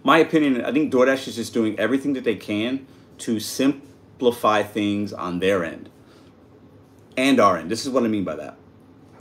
[0.03, 0.65] My opinion.
[0.65, 3.39] I think DoorDash is just doing everything that they can to
[4.21, 5.89] simplify things on their end
[7.17, 7.71] and our end.
[7.71, 8.59] This is what I mean by that.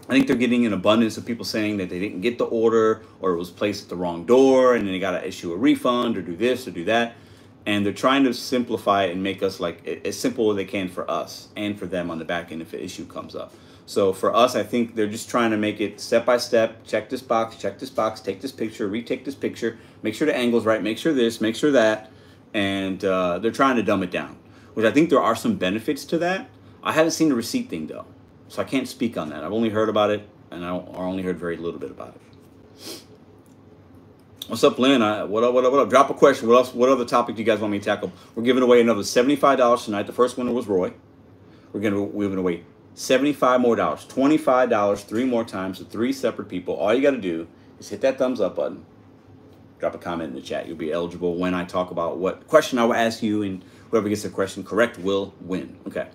[0.10, 3.04] I think they're getting an abundance of people saying that they didn't get the order
[3.22, 5.56] or it was placed at the wrong door and then they got to issue a
[5.56, 7.16] refund or do this or do that.
[7.66, 10.90] And they're trying to simplify it and make us like as simple as they can
[10.90, 13.54] for us and for them on the back end if an issue comes up.
[13.86, 16.86] So for us, I think they're just trying to make it step by step.
[16.86, 20.36] Check this box, check this box, take this picture, retake this picture, make sure the
[20.36, 22.12] angle's right, make sure this, make sure that.
[22.54, 24.36] And uh, they're trying to dumb it down,
[24.80, 26.50] which I think there are some benefits to that.
[26.82, 28.06] I haven't seen the receipt thing though.
[28.48, 29.44] So I can't speak on that.
[29.44, 33.02] I've only heard about it, and I only heard very little bit about it.
[34.48, 35.02] What's up, Lynn?
[35.02, 35.90] I, what up, what up, what up?
[35.90, 36.48] Drop a question.
[36.48, 36.74] What else?
[36.74, 38.14] What other topic do you guys want me to tackle?
[38.36, 40.04] We're giving away another $75 tonight.
[40.04, 40.94] The first winner was Roy.
[41.74, 42.64] We're gonna we're giving away
[42.94, 44.06] 75 more dollars.
[44.06, 46.76] $25 three more times to three separate people.
[46.76, 47.50] All you gotta do
[47.82, 48.86] is hit that thumbs up button.
[49.78, 50.68] Drop a comment in the chat.
[50.68, 54.10] You'll be eligible when I talk about what question I will ask you, and whoever
[54.10, 55.78] gets the question correct will win.
[55.88, 56.08] Okay.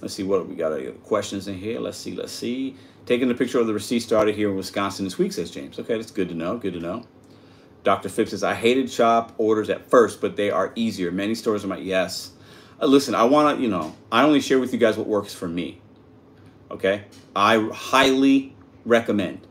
[0.00, 0.72] Let's see what we got.
[0.72, 1.80] Uh, questions in here.
[1.80, 2.14] Let's see.
[2.14, 2.76] Let's see.
[3.06, 5.78] Taking the picture of the receipt started here in Wisconsin this week, says James.
[5.78, 6.58] Okay, that's good to know.
[6.58, 7.04] Good to know.
[7.84, 8.08] Dr.
[8.08, 11.12] Phipps says, I hated shop orders at first, but they are easier.
[11.12, 12.32] Many stores are my, yes.
[12.82, 15.32] Uh, listen, I want to, you know, I only share with you guys what works
[15.32, 15.80] for me.
[16.68, 17.04] Okay?
[17.36, 19.45] I highly recommend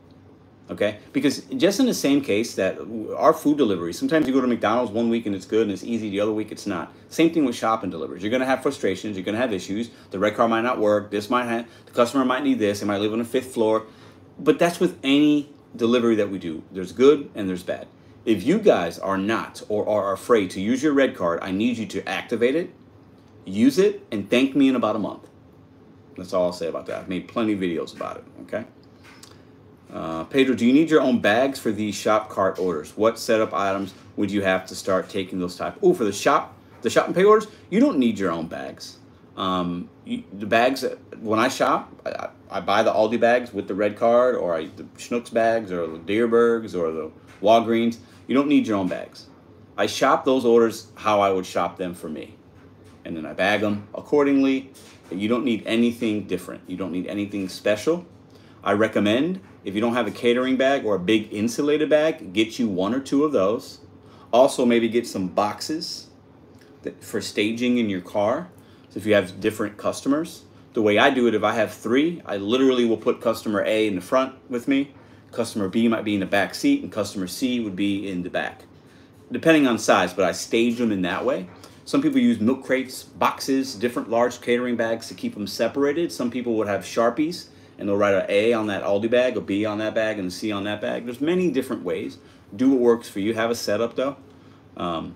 [0.69, 0.99] okay?
[1.13, 2.77] Because just in the same case that
[3.17, 5.83] our food delivery sometimes you go to mcdonald's one week and it's good and it's
[5.83, 6.93] easy the other week it's not.
[7.09, 8.23] Same thing with shopping deliveries.
[8.23, 9.89] You're going to have frustrations you're going to have issues.
[10.11, 12.85] The red card might not work this might have the customer might need this they
[12.85, 13.85] might live on the fifth floor.
[14.39, 16.63] But that's with any delivery that we do.
[16.71, 17.87] There's good and there's bad.
[18.25, 21.77] If you guys are not or are afraid to use your red card i need
[21.77, 22.73] you to activate it
[23.45, 25.29] use it and thank me in about a month.
[26.17, 27.01] That's all i'll say about that.
[27.01, 28.65] I've made plenty of videos about it okay
[29.95, 32.91] uh, Pedro, do you need your own bags for these shop cart orders?
[32.97, 35.77] What setup items would you have to start taking those type?
[35.81, 38.97] Oh, for the shop, the shop and pay orders, you don't need your own bags.
[39.37, 40.83] Um, you, the bags
[41.21, 43.53] when I shop, I, I buy the Aldi bags.
[43.53, 44.65] When I shop, I, I buy the Aldi bags with the red card, or I,
[44.65, 47.97] the Schnucks bags, or the Dierbergs, or the Walgreens.
[48.27, 49.27] You don't need your own bags.
[49.77, 52.35] I shop those orders how I would shop them for me,
[53.05, 54.73] and then I bag them accordingly.
[55.09, 56.63] You don't need anything different.
[56.67, 58.05] You don't need anything special.
[58.65, 62.57] I recommend if you don't have a catering bag or a big insulated bag, get
[62.57, 63.79] you one or two of those.
[64.33, 66.07] Also, maybe get some boxes
[66.99, 68.49] for staging in your car.
[68.89, 72.23] So if you have different customers, the way I do it, if I have three,
[72.25, 74.95] I literally will put customer A in the front with me.
[75.31, 78.29] Customer B might be in the back seat, and customer C would be in the
[78.29, 78.63] back,
[79.31, 80.11] depending on size.
[80.13, 81.47] But I stage them in that way.
[81.85, 86.11] Some people use milk crates, boxes, different large catering bags to keep them separated.
[86.11, 89.41] Some people would have Sharpies and they'll write an A on that Aldi bag, a
[89.41, 91.05] B on that bag, and a C on that bag.
[91.05, 92.17] There's many different ways.
[92.55, 93.33] Do what works for you.
[93.33, 94.17] Have a setup though.
[94.77, 95.15] Um,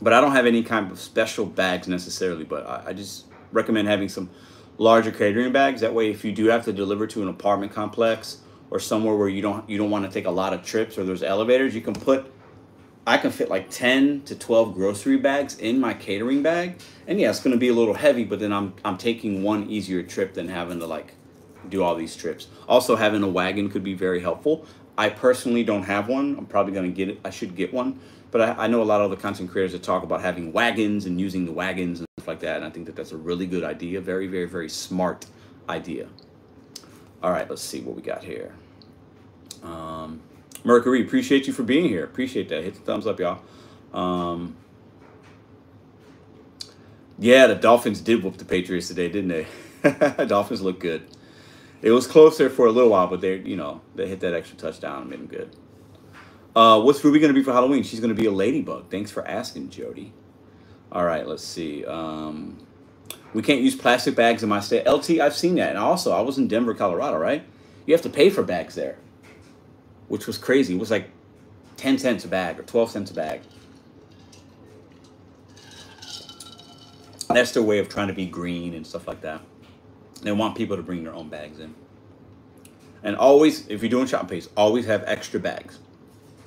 [0.00, 3.88] but I don't have any kind of special bags necessarily, but I, I just recommend
[3.88, 4.30] having some
[4.78, 5.80] larger catering bags.
[5.80, 8.38] That way, if you do have to deliver to an apartment complex
[8.70, 11.04] or somewhere where you don't you don't want to take a lot of trips or
[11.04, 12.32] there's elevators, you can put
[13.06, 16.80] I can fit like 10 to 12 grocery bags in my catering bag.
[17.06, 19.68] And yeah, it's going to be a little heavy, but then I'm, I'm taking one
[19.68, 21.14] easier trip than having to like
[21.68, 22.48] do all these trips.
[22.68, 24.66] Also, having a wagon could be very helpful.
[24.96, 26.36] I personally don't have one.
[26.36, 27.20] I'm probably going to get it.
[27.24, 28.00] I should get one.
[28.30, 31.06] But I, I know a lot of the content creators that talk about having wagons
[31.06, 32.56] and using the wagons and stuff like that.
[32.56, 34.00] And I think that that's a really good idea.
[34.00, 35.26] Very, very, very smart
[35.68, 36.08] idea.
[37.22, 38.54] All right, let's see what we got here.
[39.62, 40.20] Um,
[40.64, 42.04] Mercury, appreciate you for being here.
[42.04, 42.64] Appreciate that.
[42.64, 43.40] Hit the thumbs up, y'all.
[43.92, 44.56] Um,
[47.18, 50.24] yeah, the Dolphins did whoop the Patriots today, didn't they?
[50.26, 51.06] Dolphins look good.
[51.82, 54.56] It was closer for a little while, but they, you know, they hit that extra
[54.56, 55.56] touchdown and made them good.
[56.54, 57.82] Uh, what's Ruby going to be for Halloween?
[57.82, 58.90] She's going to be a ladybug.
[58.90, 60.12] Thanks for asking, Jody.
[60.92, 61.84] All right, let's see.
[61.86, 62.58] Um,
[63.34, 64.86] we can't use plastic bags in my state.
[64.86, 65.70] LT, I've seen that.
[65.70, 67.44] And also, I was in Denver, Colorado, right?
[67.86, 68.98] You have to pay for bags there
[70.12, 70.74] which was crazy.
[70.74, 71.08] It was like
[71.78, 73.40] 10 cents a bag or 12 cents a bag.
[77.28, 79.40] That's their way of trying to be green and stuff like that.
[80.22, 81.74] They want people to bring their own bags in.
[83.02, 85.78] And always, if you're doing shopping pays, always have extra bags.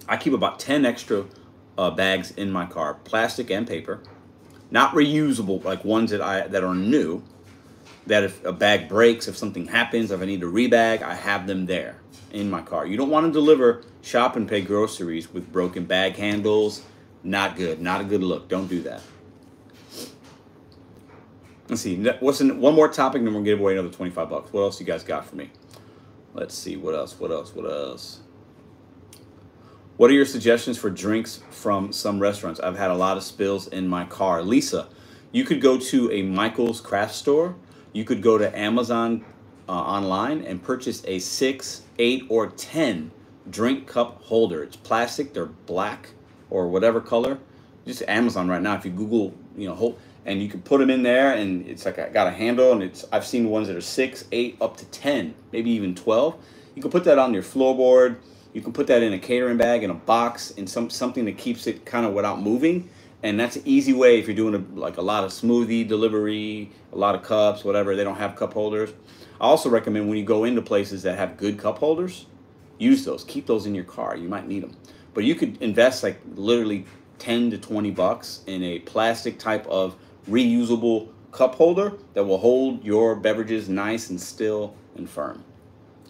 [0.08, 1.26] I keep about 10 extra
[1.78, 4.02] uh, bags in my car, plastic and paper.
[4.72, 7.24] Not reusable, like ones that I that are new.
[8.08, 11.48] That if a bag breaks, if something happens, if I need to rebag, I have
[11.48, 11.98] them there
[12.32, 12.86] in my car.
[12.86, 16.84] You don't want to deliver shop and pay groceries with broken bag handles.
[17.24, 17.82] Not good.
[17.82, 18.48] Not a good look.
[18.48, 19.02] Don't do that.
[21.68, 21.96] Let's see.
[22.20, 24.54] What's in, one more topic, and then we'll give away another 25 bucks.
[24.54, 25.50] What else you guys got for me?
[26.34, 26.76] Let's see.
[26.76, 27.20] What else?
[27.20, 27.56] What else?
[27.56, 28.20] What else?
[29.98, 32.60] What are your suggestions for drinks from some restaurants?
[32.60, 34.44] I've had a lot of spills in my car.
[34.44, 34.90] Lisa,
[35.32, 37.56] you could go to a Michael's craft store.
[37.94, 39.24] You could go to Amazon
[39.68, 43.12] uh, online and purchase a six, eight, or 10
[43.50, 44.64] drink cup holder.
[44.64, 46.10] It's plastic, they're black
[46.50, 47.40] or whatever color.
[47.86, 51.04] Just Amazon right now, if you Google, you know, and you can put them in
[51.04, 53.82] there and it's like I got a handle and it's I've seen ones that are
[53.82, 56.36] six, eight, up to 10, maybe even 12.
[56.76, 58.18] You can put that on your floorboard.
[58.54, 61.38] You can put that in a catering bag, in a box, in some something that
[61.38, 62.90] keeps it kind of without moving.
[63.22, 66.72] And that's an easy way if you're doing a, like a lot of smoothie delivery,
[66.92, 67.96] a lot of cups, whatever.
[67.96, 68.92] They don't have cup holders.
[69.40, 72.26] I also recommend when you go into places that have good cup holders,
[72.78, 73.24] use those.
[73.24, 74.16] Keep those in your car.
[74.16, 74.76] You might need them.
[75.14, 76.86] But you could invest like literally
[77.20, 79.96] 10 to 20 bucks in a plastic type of
[80.30, 85.44] reusable cup holder that will hold your beverages nice and still and firm.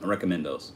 [0.04, 0.74] I recommend those.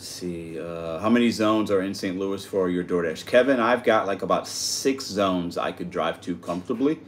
[0.00, 0.58] let's see.
[0.58, 2.18] Uh, how many zones are in St.
[2.18, 3.26] Louis for your DoorDash?
[3.26, 7.00] Kevin, I've got like about six zones I could drive to comfortably.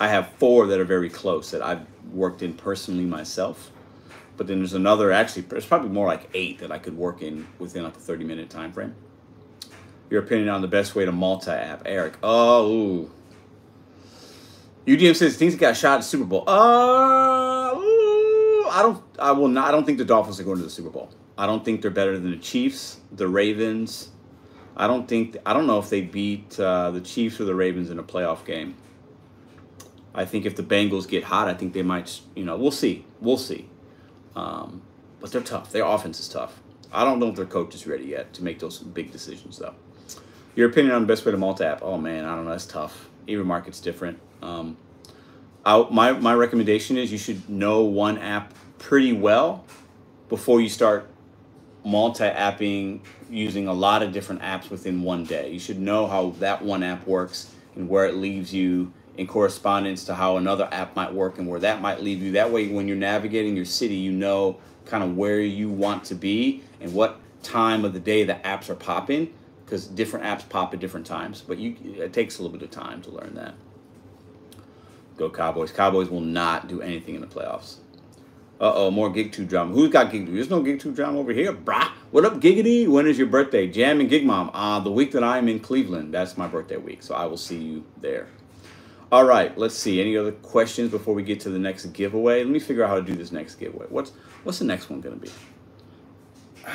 [0.00, 3.70] I have four that are very close that I've worked in personally myself.
[4.40, 7.46] But then there's another, actually, there's probably more like eight that I could work in
[7.58, 8.94] within like a 30 minute time frame.
[10.08, 12.14] Your opinion on the best way to multi app, Eric?
[12.22, 13.10] Oh, ooh.
[14.86, 16.44] UDM says things got shot at Super Bowl.
[16.48, 17.72] Uh,
[18.70, 19.04] I don't.
[19.18, 19.68] I will not.
[19.68, 21.10] I don't think the Dolphins are going to the Super Bowl.
[21.36, 24.08] I don't think they're better than the Chiefs, the Ravens.
[24.74, 27.90] I don't think I don't know if they beat uh, the Chiefs or the Ravens
[27.90, 28.74] in a playoff game.
[30.14, 32.22] I think if the Bengals get hot, I think they might.
[32.34, 33.04] You know, we'll see.
[33.20, 33.69] We'll see.
[34.36, 34.82] Um,
[35.20, 35.72] but they're tough.
[35.72, 36.60] Their offense is tough.
[36.92, 39.74] I don't know if their coach is ready yet to make those big decisions, though.
[40.56, 41.80] Your opinion on the best way to multi-app?
[41.82, 42.50] Oh man, I don't know.
[42.50, 43.08] That's tough.
[43.28, 44.18] Every market's different.
[44.42, 44.76] Um,
[45.64, 49.64] I, my my recommendation is you should know one app pretty well
[50.28, 51.08] before you start
[51.84, 53.00] multi-apping
[53.30, 55.50] using a lot of different apps within one day.
[55.50, 60.04] You should know how that one app works and where it leaves you in correspondence
[60.04, 62.32] to how another app might work and where that might leave you.
[62.32, 64.56] That way, when you're navigating your city, you know
[64.86, 68.70] kind of where you want to be and what time of the day the apps
[68.70, 69.30] are popping
[69.62, 71.42] because different apps pop at different times.
[71.46, 73.52] But you, it takes a little bit of time to learn that.
[75.18, 75.70] Go Cowboys.
[75.70, 77.76] Cowboys will not do anything in the playoffs.
[78.58, 79.74] Uh oh, more GigTube drama.
[79.74, 80.32] Who's got GigTube?
[80.32, 81.90] There's no GigTube drama over here, brah.
[82.10, 82.88] What up, Giggity?
[82.88, 83.66] When is your birthday?
[83.68, 84.50] Jam and Gig Mom.
[84.54, 86.14] Uh, the week that I'm in Cleveland.
[86.14, 88.28] That's my birthday week, so I will see you there.
[89.12, 90.00] All right, let's see.
[90.00, 92.44] Any other questions before we get to the next giveaway?
[92.44, 93.86] Let me figure out how to do this next giveaway.
[93.88, 94.12] What's
[94.44, 95.32] what's the next one going to be?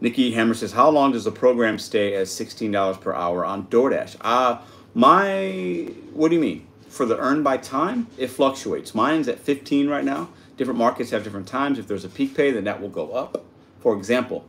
[0.00, 3.66] Nikki Hammer says, "How long does the program stay at sixteen dollars per hour on
[3.66, 4.58] DoorDash?" Uh
[4.94, 6.66] my what do you mean?
[6.88, 8.94] For the earn by time, it fluctuates.
[8.94, 10.28] Mine's at fifteen right now.
[10.56, 11.80] Different markets have different times.
[11.80, 13.44] If there's a peak pay, then that will go up.
[13.80, 14.44] For example,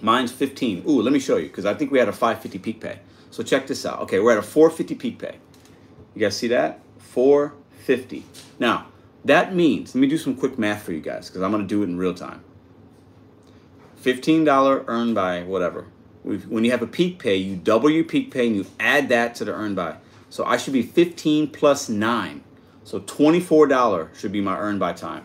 [0.00, 0.82] mine's fifteen.
[0.88, 2.98] Ooh, let me show you because I think we had a five fifty peak pay.
[3.30, 4.00] So check this out.
[4.00, 5.36] Okay, we're at a four fifty peak pay.
[6.14, 6.80] You guys see that?
[6.98, 7.54] Four
[7.84, 8.24] fifty.
[8.58, 8.86] Now
[9.24, 11.82] that means let me do some quick math for you guys because I'm gonna do
[11.82, 12.42] it in real time.
[14.02, 15.86] $15 earned by whatever.
[16.24, 19.34] When you have a peak pay, you double your peak pay and you add that
[19.36, 19.96] to the earned by.
[20.28, 22.42] So I should be 15 plus 9.
[22.84, 25.24] So $24 should be my earned by time.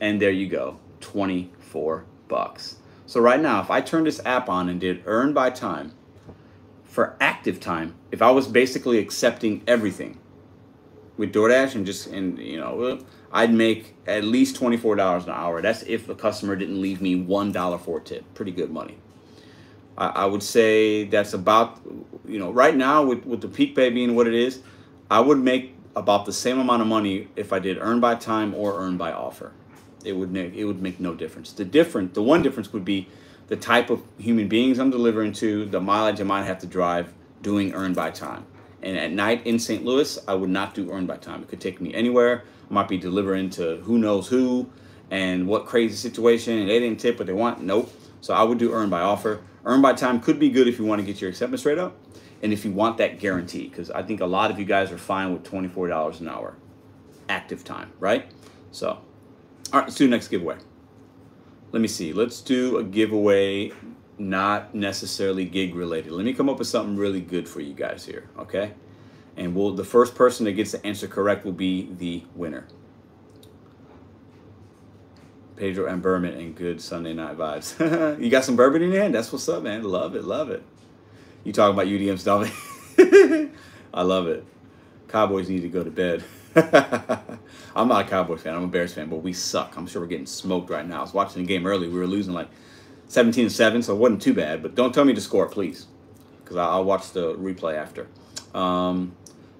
[0.00, 2.76] And there you go, 24 bucks.
[3.06, 5.92] So right now, if I turn this app on and did earn by time
[6.96, 10.18] for active time, if I was basically accepting everything
[11.18, 12.98] with DoorDash and just and you know
[13.30, 15.60] I'd make at least $24 an hour.
[15.60, 18.24] That's if the customer didn't leave me $1 for a tip.
[18.32, 18.96] Pretty good money.
[19.98, 21.78] I, I would say that's about,
[22.26, 24.62] you know, right now with, with the peak pay being what it is,
[25.10, 28.54] I would make about the same amount of money if I did earn by time
[28.54, 29.52] or earn by offer.
[30.02, 31.52] It would make it would make no difference.
[31.52, 33.08] The different the one difference would be
[33.48, 37.12] the type of human beings I'm delivering to, the mileage I might have to drive
[37.42, 38.46] doing earn by time.
[38.82, 39.84] And at night in St.
[39.84, 41.42] Louis, I would not do earn by time.
[41.42, 44.70] It could take me anywhere I might be delivering to who knows who
[45.10, 47.62] and what crazy situation and they didn't tip what they want.
[47.62, 47.92] Nope.
[48.20, 49.42] So I would do earn by offer.
[49.64, 51.96] Earn by time could be good if you want to get your acceptance rate up
[52.42, 54.98] and if you want that guarantee because I think a lot of you guys are
[54.98, 56.56] fine with $24 an hour
[57.28, 58.30] active time, right?
[58.70, 59.00] So, all
[59.72, 60.56] right, let's do the next giveaway.
[61.76, 62.14] Let me see.
[62.14, 63.72] Let's do a giveaway
[64.18, 66.12] not necessarily gig related.
[66.12, 68.72] Let me come up with something really good for you guys here, okay?
[69.36, 72.66] and we'll the first person that gets the answer correct will be the winner.
[75.56, 78.20] Pedro and Berman and good Sunday night vibes.
[78.22, 79.14] you got some bourbon in your hand?
[79.14, 79.84] That's what's up, man.
[79.84, 80.62] Love it, love it.
[81.44, 82.98] You talking about UDM stuff?
[83.94, 84.44] I love it.
[85.08, 86.24] Cowboys need to go to bed.
[87.76, 88.54] I'm not a Cowboys fan.
[88.54, 89.76] I'm a Bears fan, but we suck.
[89.76, 90.98] I'm sure we're getting smoked right now.
[90.98, 91.88] I was watching the game early.
[91.88, 92.48] We were losing like
[93.08, 94.62] 17 7, so it wasn't too bad.
[94.62, 95.86] But don't tell me to score, please,
[96.42, 98.08] because I'll watch the replay after.
[98.54, 99.14] Um,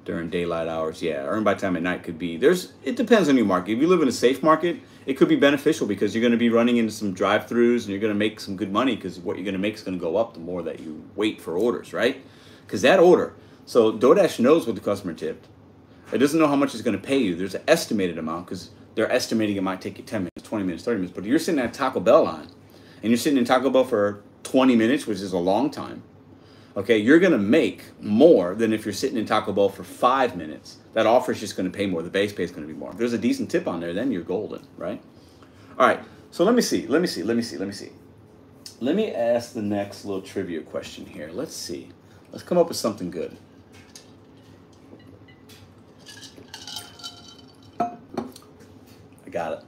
[0.06, 1.02] during daylight hours.
[1.02, 3.72] Yeah, earn by time at night could be there's it depends on your market.
[3.72, 6.38] If you live in a safe market, it could be beneficial because you're going to
[6.38, 9.36] be running into some drive-throughs and you're going to make some good money because what
[9.36, 11.58] you're going to make is going to go up the more that you wait for
[11.58, 12.24] orders, right?
[12.64, 13.34] Because that order,
[13.66, 15.46] so DoorDash knows what the customer tipped.
[16.12, 17.34] It doesn't know how much it's going to pay you.
[17.34, 20.84] There's an estimated amount because they're estimating it might take you 10 minutes, 20 minutes,
[20.84, 21.14] 30 minutes.
[21.14, 22.48] But you're sitting at Taco Bell line
[23.02, 26.02] and you're sitting in Taco Bell for 20 minutes, which is a long time
[26.76, 30.36] okay, you're going to make more than if you're sitting in Taco Bell for five
[30.36, 30.78] minutes.
[30.92, 32.02] That offer is just going to pay more.
[32.02, 32.90] The base pay is going to be more.
[32.90, 35.02] If there's a decent tip on there, then you're golden, right?
[35.78, 36.00] All right,
[36.30, 36.86] so let me see.
[36.86, 37.22] Let me see.
[37.22, 37.56] Let me see.
[37.56, 37.90] Let me see.
[38.80, 41.30] Let me ask the next little trivia question here.
[41.32, 41.88] Let's see.
[42.30, 43.36] Let's come up with something good.
[49.26, 49.64] I got it.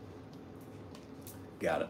[1.59, 1.89] Got it.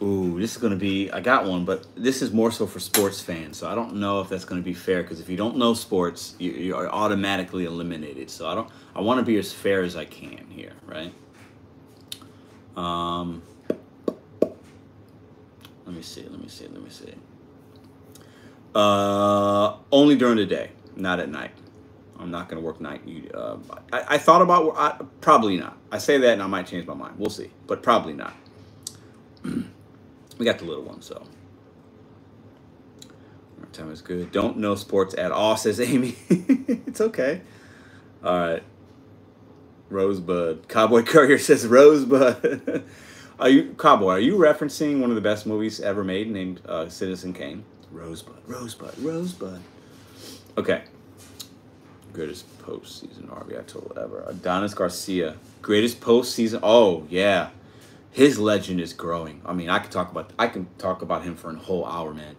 [0.00, 2.78] Ooh, this is going to be, I got one, but this is more so for
[2.78, 3.56] sports fans.
[3.56, 5.74] So I don't know if that's going to be fair because if you don't know
[5.74, 8.30] sports, you, you are automatically eliminated.
[8.30, 11.12] So I don't, I want to be as fair as I can here, right?
[12.76, 13.42] Um,
[15.84, 17.14] let me see, let me see, let me see.
[18.78, 21.50] Uh, only during the day, not at night.
[22.16, 23.00] I'm not going to work night.
[23.04, 23.56] You, uh,
[23.92, 25.76] I, I thought about, I, probably not.
[25.90, 27.16] I say that and I might change my mind.
[27.18, 28.34] We'll see, but probably not.
[30.38, 31.20] We got the little one, so.
[33.60, 34.30] Our time is good.
[34.30, 36.14] Don't know sports at all, says Amy.
[36.28, 37.40] it's okay.
[38.22, 38.62] All right.
[39.90, 40.68] Rosebud.
[40.68, 42.84] Cowboy Courier says Rosebud.
[43.40, 44.12] are you Cowboy?
[44.12, 47.64] Are you referencing one of the best movies ever made, named uh, Citizen Kane?
[47.92, 48.36] Rosebud.
[48.46, 48.94] Rosebud.
[48.98, 49.60] Rosebud.
[50.56, 50.82] Okay.
[52.12, 54.26] Greatest postseason RBI total ever.
[54.28, 55.36] Adolis García.
[55.62, 56.60] Greatest postseason.
[56.62, 57.50] Oh yeah,
[58.10, 59.40] his legend is growing.
[59.44, 62.12] I mean, I could talk about I can talk about him for a whole hour,
[62.12, 62.34] man.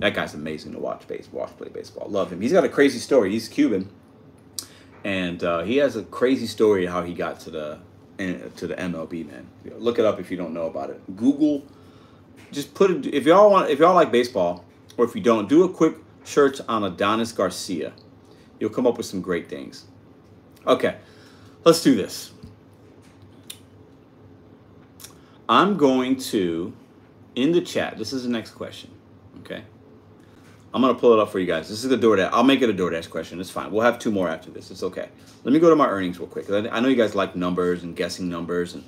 [0.00, 2.08] That guy's amazing to watch baseball, watch play baseball.
[2.08, 2.40] Love him.
[2.40, 3.30] He's got a crazy story.
[3.30, 3.88] He's Cuban,
[5.04, 7.78] and uh, he has a crazy story how he got to the
[8.18, 9.26] to the MLB.
[9.26, 9.48] Man,
[9.78, 11.16] look it up if you don't know about it.
[11.16, 11.64] Google.
[12.50, 14.64] Just put it if y'all want if y'all like baseball,
[14.98, 17.92] or if you don't, do a quick search on Adolis García.
[18.60, 19.86] You'll come up with some great things.
[20.66, 20.96] Okay,
[21.64, 22.32] let's do this.
[25.48, 26.74] I'm going to,
[27.34, 28.90] in the chat, this is the next question.
[29.40, 29.62] Okay.
[30.74, 31.70] I'm gonna pull it up for you guys.
[31.70, 32.28] This is the DoorDash.
[32.30, 33.40] I'll make it a DoorDash question.
[33.40, 33.70] It's fine.
[33.70, 34.70] We'll have two more after this.
[34.70, 35.08] It's okay.
[35.44, 36.50] Let me go to my earnings real quick.
[36.50, 38.84] I know you guys like numbers and guessing numbers and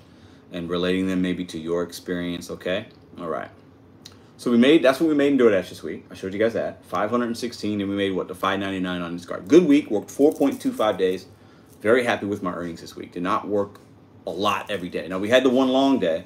[0.53, 2.51] and relating them maybe to your experience.
[2.51, 2.87] Okay.
[3.19, 3.49] All right.
[4.41, 6.07] So we made that's what we made in DoorDash this week.
[6.11, 9.47] I showed you guys that 516, and we made what the 599 on this card.
[9.47, 9.91] Good week.
[9.91, 11.27] Worked 4.25 days.
[11.83, 13.13] Very happy with my earnings this week.
[13.13, 13.81] Did not work
[14.27, 15.07] a lot every day.
[15.09, 16.25] Now we had the one long day.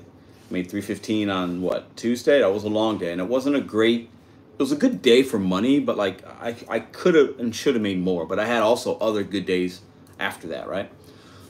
[0.49, 2.39] Made 315 on what Tuesday.
[2.39, 4.09] That was a long day, and it wasn't a great
[4.53, 7.75] it was a good day for money, but like I, I could have and should
[7.75, 8.27] have made more.
[8.27, 9.81] But I had also other good days
[10.21, 10.89] after that, right?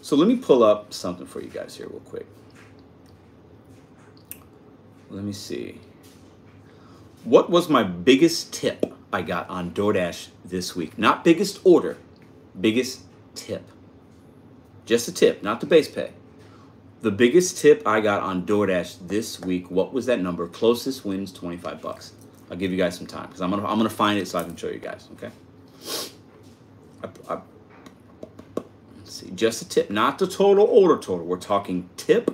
[0.01, 2.27] So let me pull up something for you guys here real quick.
[5.11, 5.79] Let me see.
[7.25, 10.99] What was my biggest tip I got on DoorDash this week?
[10.99, 11.97] Not biggest order,
[12.61, 13.01] biggest
[13.35, 13.67] tip.
[14.85, 16.13] Just a tip, not the base pay.
[17.01, 20.47] The biggest tip I got on DoorDash this week, what was that number?
[20.49, 22.13] Closest wins 25 bucks.
[22.51, 24.43] I'll give you guys some time because I'm gonna I'm gonna find it so I
[24.45, 25.09] can show you guys.
[25.13, 25.31] Okay.
[27.03, 27.41] I, I,
[29.05, 31.25] see, just a tip, not the total order total.
[31.25, 32.31] We're talking tip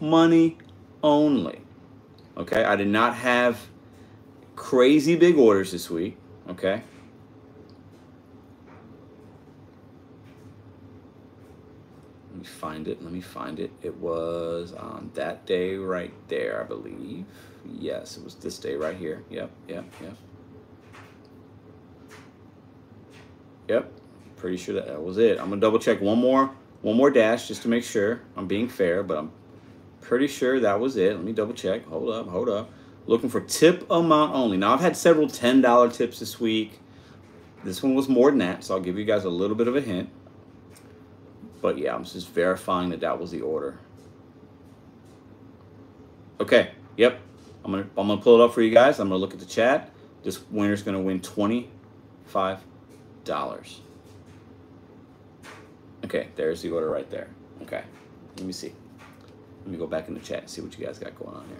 [0.00, 0.58] money
[1.00, 1.60] only.
[2.36, 3.68] Okay, I did not have
[4.56, 6.16] crazy big orders this week.
[6.48, 6.82] Okay.
[12.30, 13.02] Let me find it.
[13.02, 13.70] Let me find it.
[13.82, 17.24] It was on that day right there, I believe.
[17.64, 19.22] Yes, it was this day right here.
[19.30, 20.16] Yep, yep, yep.
[23.68, 23.92] Yep,
[24.36, 25.38] pretty sure that, that was it.
[25.38, 26.50] I'm gonna double check one more,
[26.82, 29.30] one more dash just to make sure I'm being fair, but I'm
[30.00, 31.14] pretty sure that was it.
[31.14, 31.86] Let me double check.
[31.86, 32.70] Hold up, hold up.
[33.06, 34.56] Looking for tip amount only.
[34.56, 36.78] Now I've had several $10 tips this week.
[37.64, 39.76] This one was more than that, so I'll give you guys a little bit of
[39.76, 40.08] a hint.
[41.60, 43.78] But yeah, I'm just verifying that that was the order.
[46.40, 47.20] Okay, yep,
[47.64, 48.98] I'm gonna I'm gonna pull it up for you guys.
[48.98, 49.90] I'm gonna look at the chat.
[50.24, 51.70] This winner's gonna win twenty
[52.26, 52.58] five
[53.24, 53.80] dollars.
[56.04, 57.28] Okay, there's the order right there.
[57.62, 57.84] Okay,
[58.38, 58.72] let me see.
[59.60, 61.46] Let me go back in the chat and see what you guys got going on
[61.46, 61.58] here.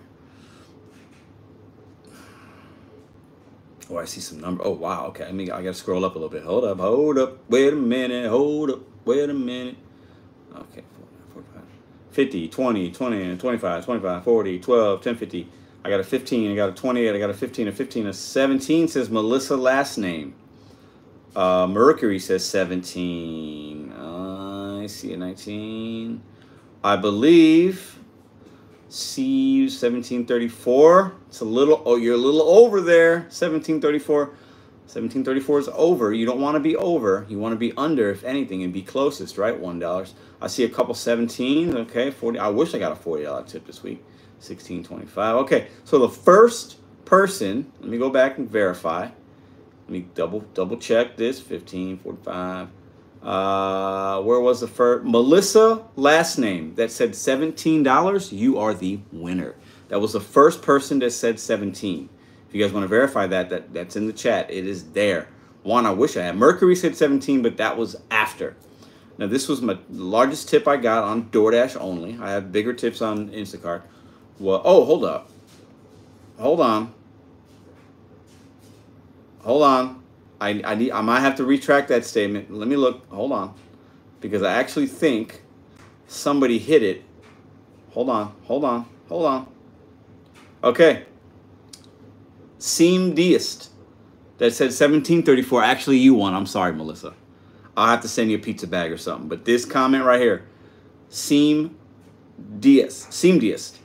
[3.90, 4.62] Oh, I see some number.
[4.64, 5.06] Oh, wow.
[5.08, 6.44] Okay, I mean, I gotta scroll up a little bit.
[6.44, 7.38] Hold up, hold up.
[7.50, 8.28] Wait a minute.
[8.30, 8.80] Hold up.
[9.04, 9.76] Wait a minute.
[10.54, 10.82] Okay,
[12.12, 15.48] 50, 20, 20, 25, 25, 40, 12, 10, 50.
[15.84, 18.12] I got a 15, I got a 28, I got a 15, a 15, a
[18.12, 20.34] 17 says Melissa last name.
[21.34, 23.92] Uh, Mercury says 17.
[23.92, 26.22] Uh, I see a 19.
[26.84, 27.98] I believe
[28.92, 31.14] C 1734.
[31.28, 33.20] It's a little, oh, you're a little over there.
[33.20, 34.26] 1734.
[34.26, 36.12] 1734 is over.
[36.12, 37.24] You don't want to be over.
[37.28, 39.58] You want to be under, if anything, and be closest, right?
[39.58, 40.12] $1.
[40.42, 41.74] I see a couple 17.
[41.74, 42.38] Okay, 40.
[42.38, 44.02] I wish I got a $40 tip this week.
[44.40, 45.36] 1625.
[45.36, 46.76] Okay, so the first
[47.06, 49.02] person, let me go back and verify.
[49.02, 51.38] Let me double double check this.
[51.38, 52.68] 1545.
[53.22, 55.04] Uh, where was the first?
[55.04, 58.32] Melissa last name that said $17.
[58.32, 59.54] You are the winner.
[59.88, 62.08] That was the first person that said 17.
[62.48, 64.50] If you guys want to verify that, that that's in the chat.
[64.50, 65.28] It is there.
[65.62, 66.36] One, I wish I had.
[66.36, 68.56] Mercury said 17, but that was after.
[69.18, 72.18] Now, this was my largest tip I got on DoorDash only.
[72.20, 73.82] I have bigger tips on Instacart.
[74.40, 75.30] Well, oh, hold up.
[76.38, 76.92] Hold on.
[79.42, 80.01] Hold on.
[80.42, 82.52] I, I need I might have to retract that statement.
[82.52, 83.06] Let me look.
[83.10, 83.54] Hold on.
[84.20, 85.42] Because I actually think
[86.08, 87.04] somebody hit it.
[87.92, 88.34] Hold on.
[88.44, 88.86] Hold on.
[89.08, 89.46] Hold on.
[90.64, 91.04] Okay.
[92.58, 93.70] Seam Deist
[94.38, 95.62] that said 1734.
[95.62, 96.34] Actually, you won.
[96.34, 97.14] I'm sorry, Melissa.
[97.76, 99.28] I'll have to send you a pizza bag or something.
[99.28, 100.44] But this comment right here,
[101.08, 101.76] Seam
[102.58, 103.78] Deist, Seam Deist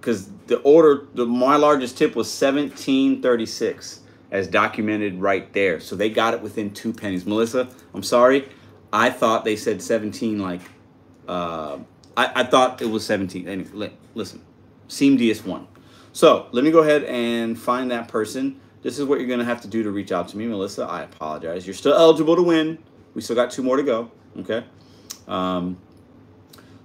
[0.00, 4.00] because the order, the my largest tip was 1736
[4.30, 5.80] as documented right there.
[5.80, 7.26] So they got it within two pennies.
[7.26, 8.48] Melissa, I'm sorry.
[8.92, 10.60] I thought they said 17 like,
[11.26, 11.78] uh,
[12.16, 13.48] I, I thought it was 17.
[13.48, 14.42] Anyway, listen,
[14.88, 15.66] Seam DS1.
[16.12, 18.60] So let me go ahead and find that person.
[18.82, 20.84] This is what you're going to have to do to reach out to me, Melissa.
[20.84, 21.66] I apologize.
[21.66, 22.78] You're still eligible to win.
[23.14, 24.10] We still got two more to go.
[24.38, 24.64] Okay.
[25.26, 25.78] Um,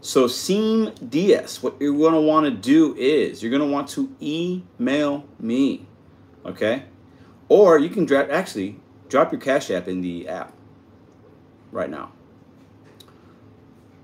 [0.02, 3.88] so Seam DS, what you're going to want to do is you're going to want
[3.90, 5.86] to email me.
[6.46, 6.84] Okay.
[7.54, 8.78] Or you can actually,
[9.10, 10.54] drop your Cash App in the app
[11.72, 12.12] right now.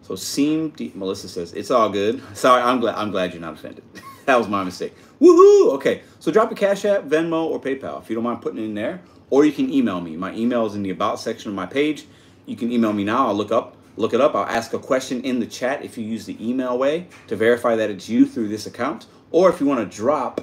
[0.03, 2.21] So seem D Melissa says, it's all good.
[2.37, 3.83] Sorry, I'm glad, I'm glad you're not offended.
[4.27, 4.93] that was my mistake.
[5.19, 5.71] Woohoo!
[5.73, 8.65] Okay, so drop a Cash App, Venmo, or PayPal if you don't mind putting it
[8.65, 9.01] in there.
[9.31, 10.15] Or you can email me.
[10.15, 12.05] My email is in the About section of my page.
[12.45, 13.29] You can email me now.
[13.29, 14.35] I'll look up, look it up.
[14.35, 17.75] I'll ask a question in the chat if you use the email way to verify
[17.77, 19.07] that it's you through this account.
[19.31, 20.41] Or if you want to drop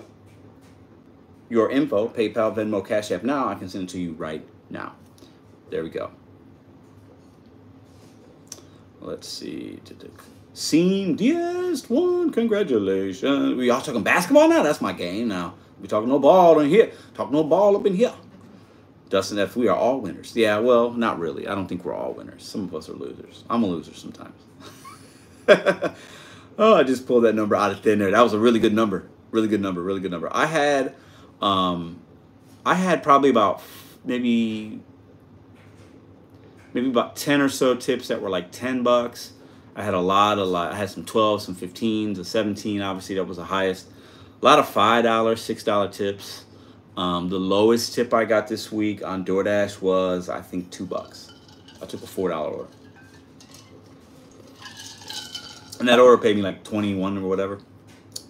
[1.48, 4.94] your info, PayPal, Venmo, Cash App now, I can send it to you right now.
[5.70, 6.10] There we go.
[9.00, 9.78] Let's see.
[10.52, 12.32] Seam DS one.
[12.32, 13.56] Congratulations.
[13.56, 14.62] We all talking basketball now?
[14.62, 15.54] That's my game now.
[15.80, 16.92] We talking no ball in here.
[17.14, 18.14] Talk no ball up in here.
[19.08, 20.34] Dustin F, we are all winners.
[20.34, 21.46] Yeah, well, not really.
[21.46, 22.44] I don't think we're all winners.
[22.44, 23.44] Some of us are losers.
[23.48, 24.34] I'm a loser sometimes.
[26.58, 28.10] oh, I just pulled that number out of thin air.
[28.10, 29.08] That was a really good number.
[29.30, 29.82] Really good number.
[29.82, 30.28] Really good number.
[30.32, 30.94] I had,
[31.40, 32.00] um,
[32.64, 33.62] I had probably about
[34.04, 34.80] maybe,
[36.72, 39.32] maybe about 10 or so tips that were like 10 bucks.
[39.74, 40.72] I had a lot, a lot.
[40.72, 42.80] I had some 12, some 15s, a 17.
[42.80, 43.86] Obviously, that was the highest.
[44.40, 46.44] A lot of $5, $6 tips.
[46.96, 51.32] Um, the lowest tip I got this week on DoorDash was, I think, two bucks.
[51.82, 52.68] I took a $4 order.
[55.78, 57.60] And that order paid me like 21 or whatever.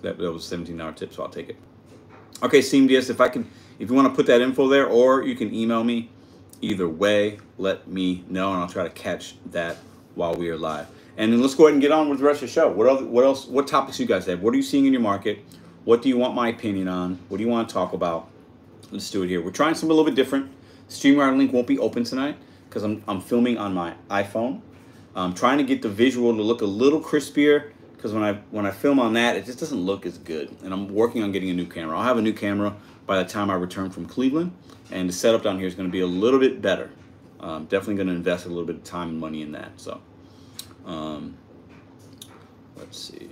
[0.03, 1.57] That, that was $17 tip, so I'll take it.
[2.43, 5.35] Okay, SeamDS, if I can, if you want to put that info there, or you
[5.35, 6.11] can email me.
[6.61, 9.77] Either way, let me know, and I'll try to catch that
[10.15, 10.87] while we are live.
[11.17, 12.71] And then let's go ahead and get on with the rest of the show.
[12.71, 13.03] What else?
[13.03, 13.47] What else?
[13.47, 14.43] What topics you guys have?
[14.43, 15.39] What are you seeing in your market?
[15.85, 17.19] What do you want my opinion on?
[17.29, 18.29] What do you want to talk about?
[18.91, 19.43] Let's do it here.
[19.43, 20.51] We're trying something a little bit different.
[20.89, 22.37] StreamYard link won't be open tonight
[22.69, 24.61] because I'm, I'm filming on my iPhone.
[25.15, 28.67] I'm trying to get the visual to look a little crispier because when I when
[28.67, 30.55] I film on that, it just doesn't look as good.
[30.63, 31.97] And I'm working on getting a new camera.
[31.97, 32.77] I'll have a new camera
[33.07, 34.53] by the time I return from Cleveland,
[34.91, 36.91] and the setup down here is going to be a little bit better.
[37.41, 39.73] Um, definitely going to invest a little bit of time and money in that.
[39.77, 40.01] So.
[40.87, 41.37] Um,
[42.77, 43.29] let's see.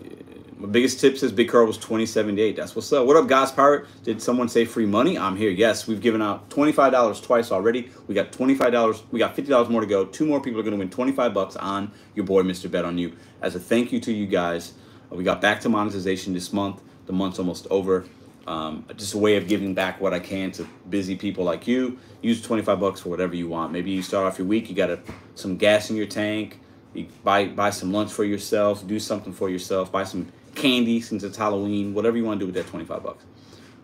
[0.57, 2.55] My biggest tip says Big Carl was 2078.
[2.55, 3.07] That's what's up.
[3.07, 3.87] What up, God's Pirate?
[4.05, 5.19] Did someone say free money?
[5.19, 5.51] I'm here.
[5.51, 7.91] Yes, we've given out $25 twice already.
[8.07, 9.03] We got $25.
[9.11, 10.05] We got $50 more to go.
[10.05, 12.71] Two more people are going to win 25 bucks on your boy, Mr.
[12.71, 13.17] Bet on You.
[13.43, 14.75] As a thank you to you guys,
[15.11, 16.81] we got back to monetization this month.
[17.07, 18.05] The month's almost over.
[18.47, 21.99] Um, just a way of giving back what I can to busy people like you.
[22.23, 23.73] Use 25 bucks for whatever you want.
[23.73, 25.01] Maybe you start off your week, you got a,
[25.35, 26.61] some gas in your tank,
[26.93, 31.23] you buy buy some lunch for yourself, do something for yourself, buy some candy since
[31.23, 33.25] it's Halloween, whatever you want to do with that 25 bucks.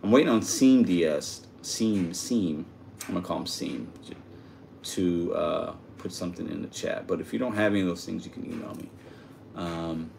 [0.02, 2.66] I'm waiting on Seam DS, Seam, Seam,
[3.06, 3.92] I'm gonna call him Seam,
[4.82, 7.06] to uh, put something in the chat.
[7.06, 8.88] But if you don't have any of those things, you can email me.
[9.56, 10.10] Um,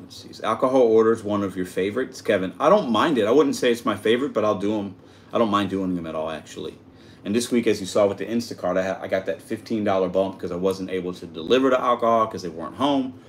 [0.00, 2.54] let's see, alcohol orders one of your favorites, Kevin?
[2.60, 3.26] I don't mind it.
[3.26, 4.96] I wouldn't say it's my favorite, but I'll do them.
[5.32, 6.78] I don't mind doing them at all, actually.
[7.24, 10.36] And this week, as you saw with the Instacart, I, I got that $15 bump
[10.36, 13.20] because I wasn't able to deliver the alcohol because they weren't home.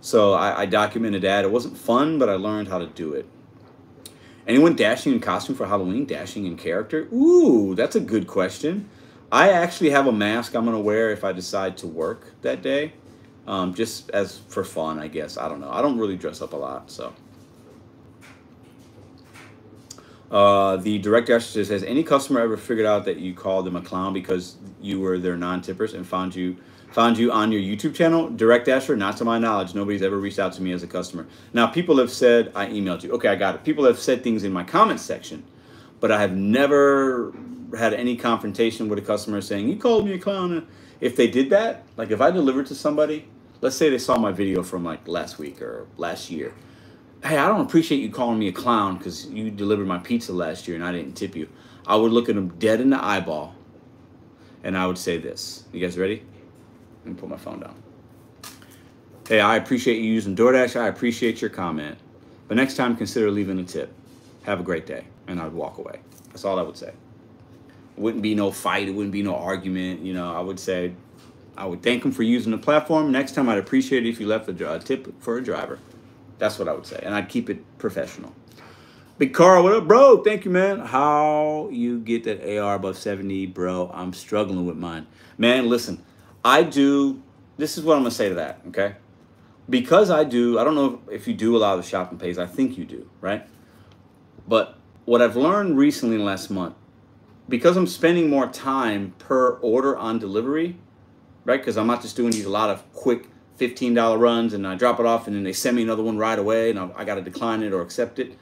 [0.00, 1.44] So I, I documented that.
[1.44, 3.26] It wasn't fun, but I learned how to do it.
[4.46, 6.06] Anyone dashing in costume for Halloween?
[6.06, 7.06] Dashing in character?
[7.12, 8.88] Ooh, that's a good question.
[9.30, 12.62] I actually have a mask I'm going to wear if I decide to work that
[12.62, 12.94] day.
[13.46, 15.36] Um, just as for fun, I guess.
[15.36, 15.70] I don't know.
[15.70, 17.12] I don't really dress up a lot, so.
[20.30, 23.74] Uh, the direct dasher says, has any customer ever figured out that you called them
[23.76, 26.56] a clown because you were their non-tippers and found you
[26.92, 28.28] found you on your YouTube channel?
[28.28, 31.26] Direct dasher, not to my knowledge, nobody's ever reached out to me as a customer.
[31.52, 33.12] Now, people have said I emailed you.
[33.12, 33.64] Okay, I got it.
[33.64, 35.44] People have said things in my comment section,
[36.00, 37.32] but I have never
[37.78, 40.66] had any confrontation with a customer saying you called me a clown.
[41.00, 43.28] If they did that, like if I delivered to somebody,
[43.60, 46.54] let's say they saw my video from like last week or last year
[47.22, 50.66] hey, I don't appreciate you calling me a clown because you delivered my pizza last
[50.66, 51.48] year and I didn't tip you.
[51.86, 53.54] I would look at them dead in the eyeball
[54.64, 55.64] and I would say this.
[55.72, 56.22] You guys ready?
[57.04, 57.74] Me put my phone down.
[59.28, 60.78] Hey, I appreciate you using DoorDash.
[60.78, 61.96] I appreciate your comment.
[62.48, 63.92] But next time, consider leaving a tip.
[64.42, 65.04] Have a great day.
[65.28, 66.00] And I'd walk away.
[66.28, 66.88] That's all I would say.
[66.88, 66.94] It
[67.96, 68.88] wouldn't be no fight.
[68.88, 70.00] It wouldn't be no argument.
[70.00, 70.94] You know, I would say,
[71.56, 73.12] I would thank them for using the platform.
[73.12, 75.78] Next time, I'd appreciate it if you left a, a tip for a driver.
[76.38, 77.00] That's what I would say.
[77.02, 78.34] And I'd keep it professional.
[79.18, 80.24] Big Carl, what up, bro?
[80.24, 80.80] Thank you, man.
[80.80, 83.90] How you get that AR above 70, bro?
[83.92, 85.06] I'm struggling with mine.
[85.36, 86.02] Man, listen,
[86.44, 87.22] I do,
[87.56, 88.96] this is what I'm going to say to that, okay?
[89.68, 92.38] Because I do, I don't know if you do a lot of the shopping pays.
[92.38, 93.46] I think you do, right?
[94.48, 96.74] But what I've learned recently in the last month,
[97.48, 100.76] because I'm spending more time per order on delivery,
[101.44, 101.60] right?
[101.60, 103.28] Because I'm not just doing these a lot of quick
[103.58, 106.38] $15 runs and I drop it off and then they send me another one right
[106.38, 108.38] away and I, I got to decline it or accept it.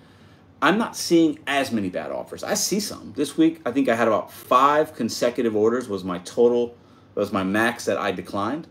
[0.60, 2.42] I'm not seeing as many bad offers.
[2.42, 3.12] I see some.
[3.16, 6.76] This week, I think I had about five consecutive orders was my total,
[7.20, 8.68] was my max that I declined.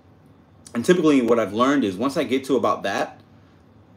[0.73, 3.19] And typically what I've learned is once I get to about that,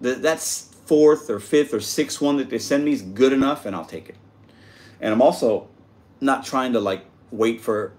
[0.01, 3.65] that that's fourth or fifth or sixth one that they send me is good enough
[3.65, 4.17] and I'll take it.
[5.01, 5.69] And I'm also
[6.21, 7.93] not trying to like wait for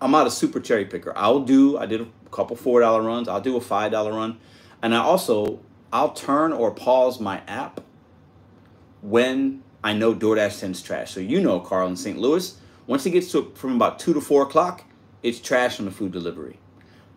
[0.00, 1.12] I'm not a super cherry picker.
[1.16, 4.38] I'll do I did a couple four dollar runs, I'll do a five dollar run.
[4.80, 5.60] And I also
[5.92, 7.82] I'll turn or pause my app
[9.02, 11.12] when I know DoorDash sends trash.
[11.12, 12.18] So you know Carl in St.
[12.18, 14.84] Louis, once it gets to from about two to four o'clock,
[15.22, 16.58] it's trash on the food delivery.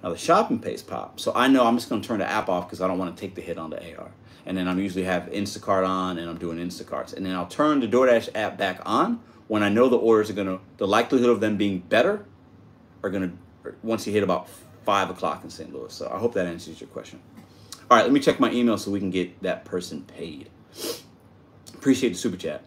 [0.04, 1.20] Now the shopping pays pop.
[1.20, 3.20] So I know I'm just gonna turn the app off because I don't want to
[3.20, 4.12] take the hit on the AR
[4.46, 7.14] and then I'm usually have Instacart on and I'm doing Instacarts.
[7.14, 10.34] And then I'll turn the DoorDash app back on when I know the orders are
[10.34, 12.26] gonna, the likelihood of them being better
[13.04, 13.32] are gonna,
[13.82, 14.48] once you hit about
[14.86, 15.74] five o'clock in St.
[15.74, 15.92] Louis.
[15.94, 17.20] So I hope that answers your question.
[17.90, 20.50] All right, let me check my email so we can get that person paid.
[21.74, 22.64] Appreciate the super chat.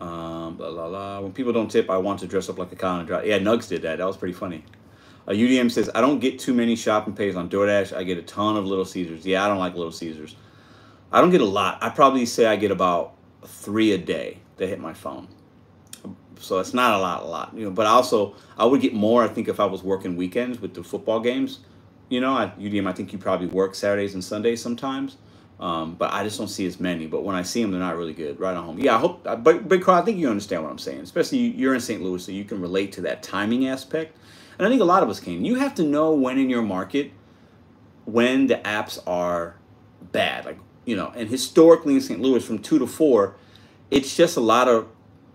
[0.00, 1.20] Um, blah, blah, blah.
[1.20, 3.26] When people don't tip, I want to dress up like a cow and drive.
[3.26, 3.98] Yeah, Nugs did that.
[3.98, 4.64] That was pretty funny.
[5.26, 7.96] UDM says, I don't get too many shopping pays on DoorDash.
[7.96, 9.26] I get a ton of Little Caesars.
[9.26, 10.36] Yeah, I don't like Little Caesars.
[11.10, 11.78] I don't get a lot.
[11.80, 15.28] I probably say I get about three a day that hit my phone.
[16.38, 17.70] So it's not a lot, a lot, you know.
[17.70, 19.24] But also, I would get more.
[19.24, 21.60] I think if I was working weekends with the football games,
[22.08, 25.16] you know, at UDM, I think you probably work Saturdays and Sundays sometimes.
[25.58, 27.06] Um, but I just don't see as many.
[27.06, 28.38] But when I see them, they're not really good.
[28.38, 28.78] Right on home.
[28.78, 29.24] Yeah, I hope.
[29.24, 31.00] But Big Carl, I think you understand what I'm saying.
[31.00, 32.02] Especially you're in St.
[32.02, 34.16] Louis, so you can relate to that timing aspect.
[34.58, 35.44] And I think a lot of us can.
[35.44, 37.12] You have to know when in your market,
[38.04, 39.56] when the apps are
[40.12, 40.44] bad.
[40.44, 42.20] Like you know, and historically in St.
[42.20, 43.36] Louis from two to four,
[43.90, 44.88] it's just a lot of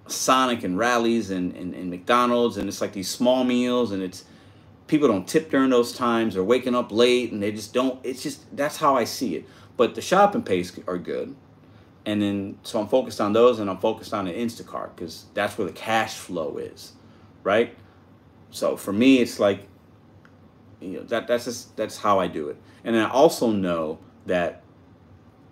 [0.07, 4.25] Sonic and Rally's and, and, and McDonald's and it's like these small meals and it's
[4.87, 8.21] people don't tip during those times or waking up late and they just don't it's
[8.21, 9.45] just that's how I see it.
[9.77, 11.35] But the shopping pays are good.
[12.05, 15.57] And then so I'm focused on those and I'm focused on the Instacart because that's
[15.57, 16.93] where the cash flow is.
[17.43, 17.75] Right?
[18.49, 19.67] So for me it's like
[20.79, 22.57] you know that that's just that's how I do it.
[22.83, 24.63] And I also know that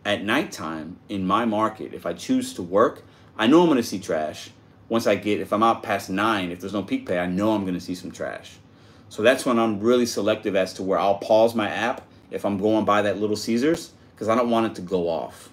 [0.05, 3.03] at nighttime in my market, if I choose to work,
[3.38, 4.49] I know I'm going to see trash.
[4.88, 7.51] Once I get, if I'm out past nine, if there's no peak pay, I know
[7.51, 8.57] I'm going to see some trash.
[9.09, 12.57] So that's when I'm really selective as to where I'll pause my app if I'm
[12.57, 15.49] going by that Little Caesars because I don't want it to go off.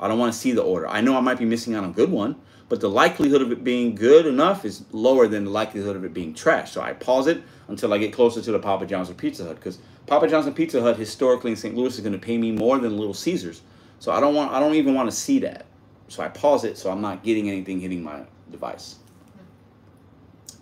[0.00, 0.88] I don't want to see the order.
[0.88, 2.34] I know I might be missing out on a good one,
[2.68, 6.12] but the likelihood of it being good enough is lower than the likelihood of it
[6.12, 6.72] being trash.
[6.72, 9.54] So I pause it until I get closer to the Papa John's or Pizza Hut
[9.54, 11.76] because Papa John's and Pizza Hut historically in St.
[11.76, 13.62] Louis is going to pay me more than Little Caesars.
[14.00, 15.66] So I don't want, I don't even want to see that.
[16.08, 18.96] So I pause it so I'm not getting anything hitting my device.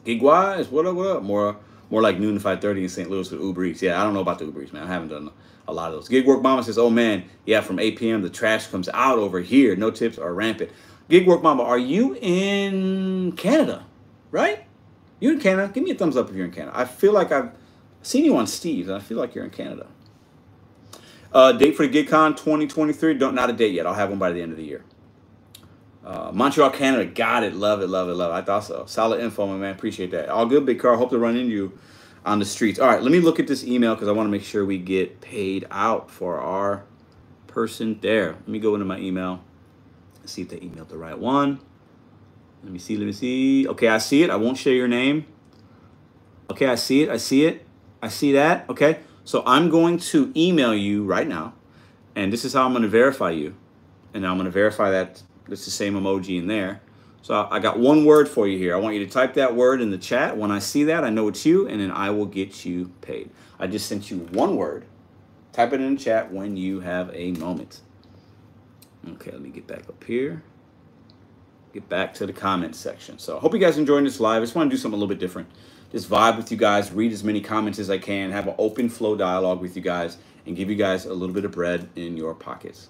[0.05, 1.23] Gigwise, what up, what up?
[1.23, 1.57] More,
[1.91, 3.11] more like noon to 5.30 in St.
[3.11, 3.83] Louis with Uber Eats.
[3.83, 4.85] Yeah, I don't know about the Uber Eats, man.
[4.85, 5.31] I haven't done
[5.67, 6.09] a lot of those.
[6.09, 8.23] Gig Work Mama says, oh man, yeah, from 8 p.m.
[8.23, 9.77] the trash comes out over here.
[9.77, 10.71] No tips are rampant.
[11.09, 13.87] Gig Work Mama, are you in Canada,
[14.31, 14.65] right?
[15.21, 15.73] You in Canada?
[15.73, 16.77] Give me a thumbs up if you're in Canada.
[16.77, 17.51] I feel like I've
[18.03, 19.87] seen you on Steve's, and I feel like you're in Canada.
[21.33, 23.15] Uh, date for the GigCon 2023.
[23.15, 23.87] Don't not a date yet.
[23.87, 24.85] I'll have one by the end of the year.
[26.09, 27.05] Uh, Montreal, Canada.
[27.05, 27.55] Got it.
[27.55, 27.89] Love it.
[27.89, 28.15] Love it.
[28.15, 28.35] Love it.
[28.35, 28.85] I thought so.
[28.87, 29.75] Solid info, my man.
[29.75, 30.31] Appreciate that.
[30.31, 30.97] All good, big car.
[30.97, 31.79] Hope to run into you
[32.25, 32.79] on the streets.
[32.79, 33.03] All right.
[33.03, 35.67] Let me look at this email because I want to make sure we get paid
[35.71, 36.85] out for our
[37.47, 38.33] person there.
[38.33, 39.45] Let me go into my email.
[40.25, 41.61] See if they emailed the right one.
[42.63, 42.97] Let me see.
[42.97, 43.69] Let me see.
[43.69, 44.31] Okay, I see it.
[44.31, 45.27] I won't share your name.
[46.51, 47.11] Okay, I see it.
[47.11, 47.67] I see it.
[48.03, 48.69] I see that.
[48.71, 49.01] Okay.
[49.25, 51.53] So I'm going to email you right now,
[52.17, 53.55] and this is how I'm going to verify you.
[54.15, 56.81] And I'm going to verify that it's the same emoji in there.
[57.23, 58.75] So I got one word for you here.
[58.75, 60.37] I want you to type that word in the chat.
[60.37, 63.31] When I see that, I know it's you, and then I will get you paid.
[63.59, 64.85] I just sent you one word.
[65.53, 67.81] Type it in the chat when you have a moment.
[69.07, 70.43] Okay, let me get back up here.
[71.75, 73.19] Get back to the comments section.
[73.19, 74.43] So I hope you guys enjoying this live.
[74.43, 75.49] I just want to do something a little bit different
[75.91, 78.89] just vibe with you guys, read as many comments as I can, have an open
[78.89, 82.17] flow dialogue with you guys, and give you guys a little bit of bread in
[82.17, 82.89] your pockets.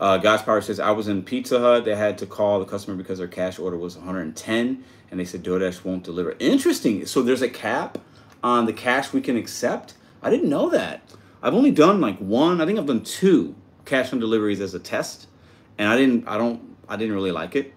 [0.00, 1.84] Uh, God's Power says, I was in Pizza Hut.
[1.84, 5.44] They had to call the customer because their cash order was 110, and they said
[5.44, 6.34] DoorDash won't deliver.
[6.38, 7.04] Interesting.
[7.04, 7.98] So there's a cap
[8.42, 9.94] on the cash we can accept.
[10.22, 11.02] I didn't know that.
[11.42, 12.62] I've only done like one.
[12.62, 15.26] I think I've done two cash on deliveries as a test,
[15.76, 16.26] and I didn't.
[16.26, 16.76] I don't.
[16.88, 17.74] I didn't really like it.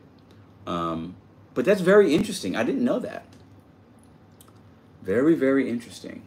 [0.66, 1.16] Um,
[1.54, 2.56] but that's very interesting.
[2.56, 3.26] I didn't know that.
[5.02, 6.24] Very, very interesting.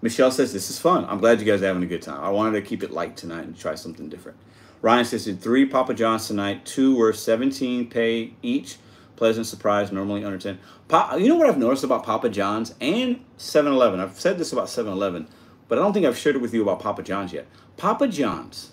[0.00, 1.04] Michelle says, this is fun.
[1.04, 2.22] I'm glad you guys are having a good time.
[2.22, 4.38] I wanted to keep it light tonight and try something different.
[4.82, 6.66] Ryan says, did three Papa John's tonight.
[6.66, 8.76] Two were 17 pay each,
[9.14, 10.58] pleasant surprise, normally under 10.
[10.88, 14.00] Pa- you know what I've noticed about Papa John's and 7 Eleven?
[14.00, 15.28] I've said this about 7 Eleven,
[15.68, 17.46] but I don't think I've shared it with you about Papa John's yet.
[17.76, 18.72] Papa John's,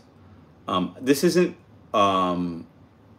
[0.68, 1.56] um, this isn't,
[1.94, 2.66] um,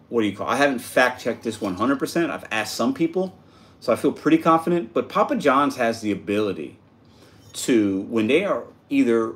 [0.08, 0.50] what do you call it?
[0.50, 2.28] I haven't fact checked this 100%.
[2.28, 3.38] I've asked some people,
[3.78, 4.92] so I feel pretty confident.
[4.92, 6.76] But Papa John's has the ability
[7.52, 9.34] to, when they are either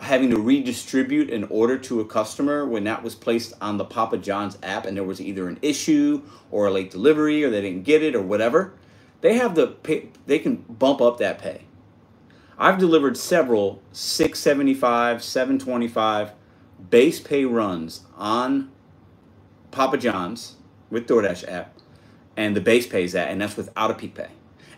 [0.00, 4.18] having to redistribute an order to a customer when that was placed on the Papa
[4.18, 7.82] John's app and there was either an issue or a late delivery or they didn't
[7.84, 8.74] get it or whatever,
[9.20, 11.62] they have the pay, they can bump up that pay.
[12.56, 16.32] I've delivered several 675, 725
[16.90, 18.70] base pay runs on
[19.72, 20.56] Papa John's
[20.90, 21.74] with DoorDash app
[22.36, 24.28] and the base pays that and that's without a peak pay.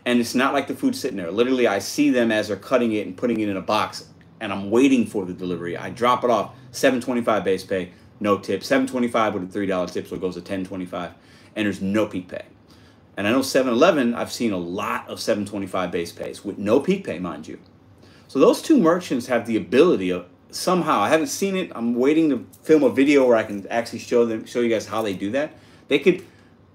[0.07, 1.31] And it's not like the food's sitting there.
[1.31, 4.07] Literally I see them as they're cutting it and putting it in a box
[4.41, 5.76] and I'm waiting for the delivery.
[5.76, 8.64] I drop it off, 725 base pay, no tip.
[8.64, 11.12] 725 with a $3 tip, so it goes to 1025
[11.57, 12.45] and there's no peak pay.
[13.16, 17.05] And I know 7-Eleven, I've seen a lot of 725 base pays with no peak
[17.05, 17.59] pay, mind you.
[18.28, 22.30] So those two merchants have the ability of somehow, I haven't seen it, I'm waiting
[22.30, 25.14] to film a video where I can actually show them show you guys how they
[25.14, 25.53] do that.
[25.88, 26.24] They could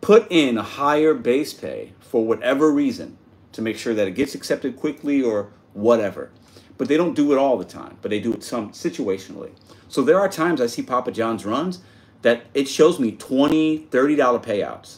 [0.01, 3.17] put in a higher base pay for whatever reason
[3.53, 6.31] to make sure that it gets accepted quickly or whatever
[6.77, 9.51] but they don't do it all the time, but they do it some situationally.
[9.87, 11.79] So there are times I see Papa John's runs
[12.21, 14.97] that it shows me 20 $30 payouts.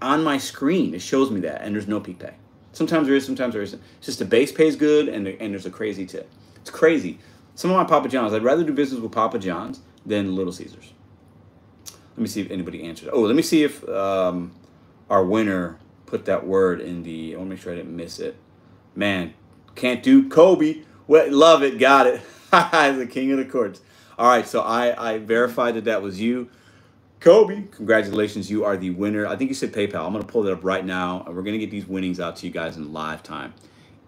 [0.00, 2.34] On my screen, it shows me that, and there's no peak pay.
[2.72, 3.80] Sometimes there is, sometimes there isn't.
[3.98, 6.30] It's just the base pays good, and, and there's a crazy tip.
[6.56, 7.18] It's crazy.
[7.54, 10.92] Some of my Papa John's, I'd rather do business with Papa John's than Little Caesars.
[11.86, 13.10] Let me see if anybody answered.
[13.12, 14.52] Oh, let me see if um,
[15.08, 17.34] our winner put that word in the.
[17.34, 18.36] I want to make sure I didn't miss it.
[18.94, 19.34] Man,
[19.74, 20.82] can't do Kobe.
[21.06, 21.78] Well, love it.
[21.78, 22.22] Got it.
[22.50, 23.80] the king of the courts.
[24.18, 26.48] All right, so I, I verified that that was you.
[27.20, 28.50] Kobe, congratulations.
[28.50, 29.26] You are the winner.
[29.26, 30.04] I think you said PayPal.
[30.06, 32.20] I'm going to pull that up right now, and we're going to get these winnings
[32.20, 33.54] out to you guys in live time.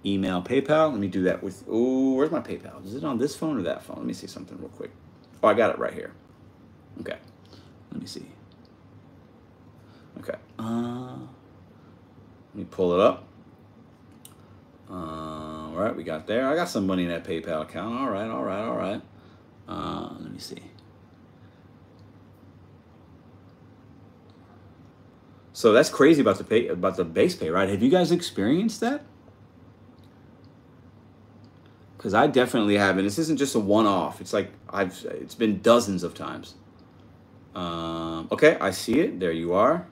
[0.04, 0.90] Email PayPal.
[0.90, 1.64] Let me do that with.
[1.68, 2.84] Oh, where's my PayPal?
[2.84, 3.96] Is it on this phone or that phone?
[3.98, 4.90] Let me see something real quick.
[5.42, 6.12] Oh, I got it right here.
[7.00, 7.16] Okay.
[7.92, 8.26] Let me see.
[10.18, 10.38] Okay.
[10.58, 13.24] Uh, let me pull it up.
[14.90, 16.48] Uh, all right, we got there.
[16.48, 17.98] I got some money in that PayPal account.
[18.00, 19.02] All right, all right, all right.
[19.68, 20.62] Uh, let me see.
[25.52, 27.68] So that's crazy about the pay about the base pay, right?
[27.68, 29.04] Have you guys experienced that?
[31.96, 34.20] Because I definitely have, and this isn't just a one-off.
[34.20, 36.54] It's like I've it's been dozens of times.
[37.54, 39.20] Um, okay, I see it.
[39.20, 39.86] There you are.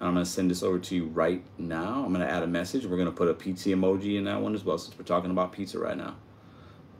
[0.00, 2.02] I'm going to send this over to you right now.
[2.04, 2.86] I'm to add a message.
[2.86, 5.52] We're to put a pizza emoji in that one as well since we're talking about
[5.52, 6.16] pizza right now.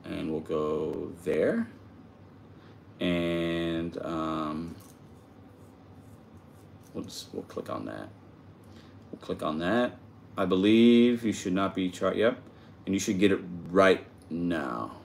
[0.05, 1.67] And we'll go there.
[3.01, 4.75] And um,
[6.93, 8.11] we'll, just, we'll click on that.
[9.11, 9.97] We'll click on that.
[10.37, 12.17] I believe you should not be chart.
[12.17, 12.39] Yep.
[12.85, 13.41] And you should get it
[13.71, 14.97] right now.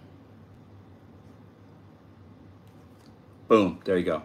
[3.47, 3.79] Boom.
[3.85, 4.23] There you go.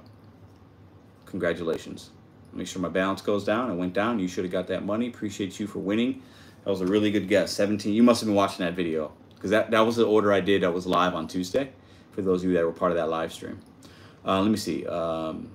[1.26, 2.10] Congratulations.
[2.52, 3.70] Make sure my balance goes down.
[3.70, 4.18] It went down.
[4.18, 5.08] You should have got that money.
[5.08, 6.22] Appreciate you for winning.
[6.64, 7.52] That was a really good guess.
[7.52, 7.92] 17.
[7.92, 10.62] You must have been watching that video because that, that was the order I did
[10.62, 11.70] that was live on Tuesday
[12.12, 13.60] for those of you that were part of that live stream.
[14.26, 14.86] Uh, let me see.
[14.86, 15.50] Um,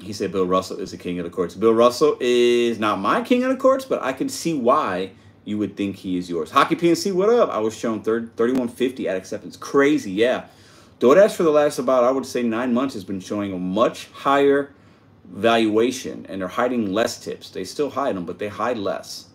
[0.00, 1.54] he said Bill Russell is the king of the courts.
[1.54, 5.12] Bill Russell is not my king of the courts, but I can see why
[5.44, 6.50] you would think he is yours.
[6.50, 7.48] Hockey PNC, what up?
[7.50, 9.56] I was shown 30, 3150 at acceptance.
[9.56, 10.46] Crazy, yeah.
[11.00, 14.08] DoorDash for the last about, I would say, nine months has been showing a much
[14.08, 14.74] higher
[15.30, 17.50] valuation and they're hiding less tips.
[17.50, 19.26] They still hide them, but they hide less.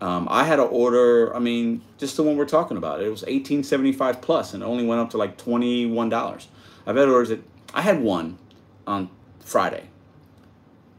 [0.00, 3.00] Um, I had to order, I mean, just the one we're talking about.
[3.00, 6.46] It was 1875 plus and only went up to like $21.
[6.86, 7.42] I've had orders that
[7.74, 8.38] I had one
[8.86, 9.10] on
[9.40, 9.88] Friday.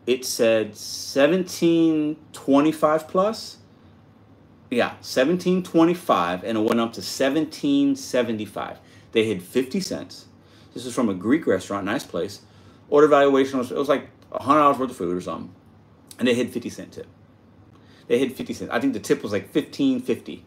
[0.05, 3.57] It said 1725 plus.
[4.69, 8.79] Yeah, 1725 and it went up to 1775.
[9.11, 10.25] They hid 50 cents.
[10.73, 12.41] This is from a Greek restaurant, nice place
[12.89, 15.53] Order valuation was it was like hundred dollars worth of food or something,
[16.17, 17.07] and they hit fifty cent tip.
[18.07, 18.71] They hit fifty cents.
[18.71, 20.45] I think the tip was like fifteen fifty,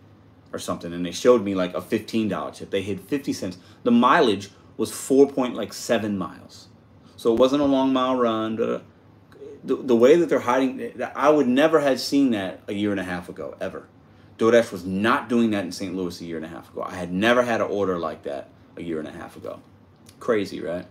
[0.53, 2.70] or something, and they showed me like a fifteen dollar tip.
[2.70, 3.59] They hit fifty cents.
[3.84, 6.68] The mileage was four point like seven miles,
[7.16, 8.57] so it wasn't a long mile run.
[9.64, 12.99] The, the way that they're hiding, I would never have seen that a year and
[12.99, 13.86] a half ago ever.
[14.38, 15.95] DoorDash was not doing that in St.
[15.95, 16.82] Louis a year and a half ago.
[16.82, 19.61] I had never had an order like that a year and a half ago.
[20.18, 20.84] Crazy, right?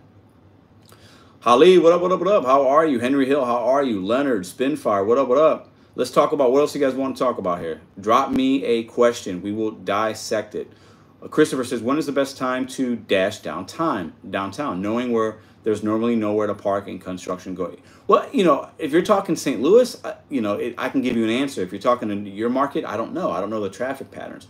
[1.42, 2.44] Holly, what up, what up, what up?
[2.44, 3.00] How are you?
[3.00, 4.00] Henry Hill, how are you?
[4.00, 5.72] Leonard, Spinfire, what up, what up?
[5.96, 7.80] Let's talk about what else you guys want to talk about here.
[8.00, 9.42] Drop me a question.
[9.42, 10.72] We will dissect it.
[11.20, 14.12] Uh, Christopher says, when is the best time to dash downtown?
[14.30, 17.82] Downtown, knowing where there's normally nowhere to park and construction going.
[18.06, 19.60] Well, you know, if you're talking St.
[19.60, 21.60] Louis, you know, it, I can give you an answer.
[21.60, 23.32] If you're talking in your market, I don't know.
[23.32, 24.46] I don't know the traffic patterns.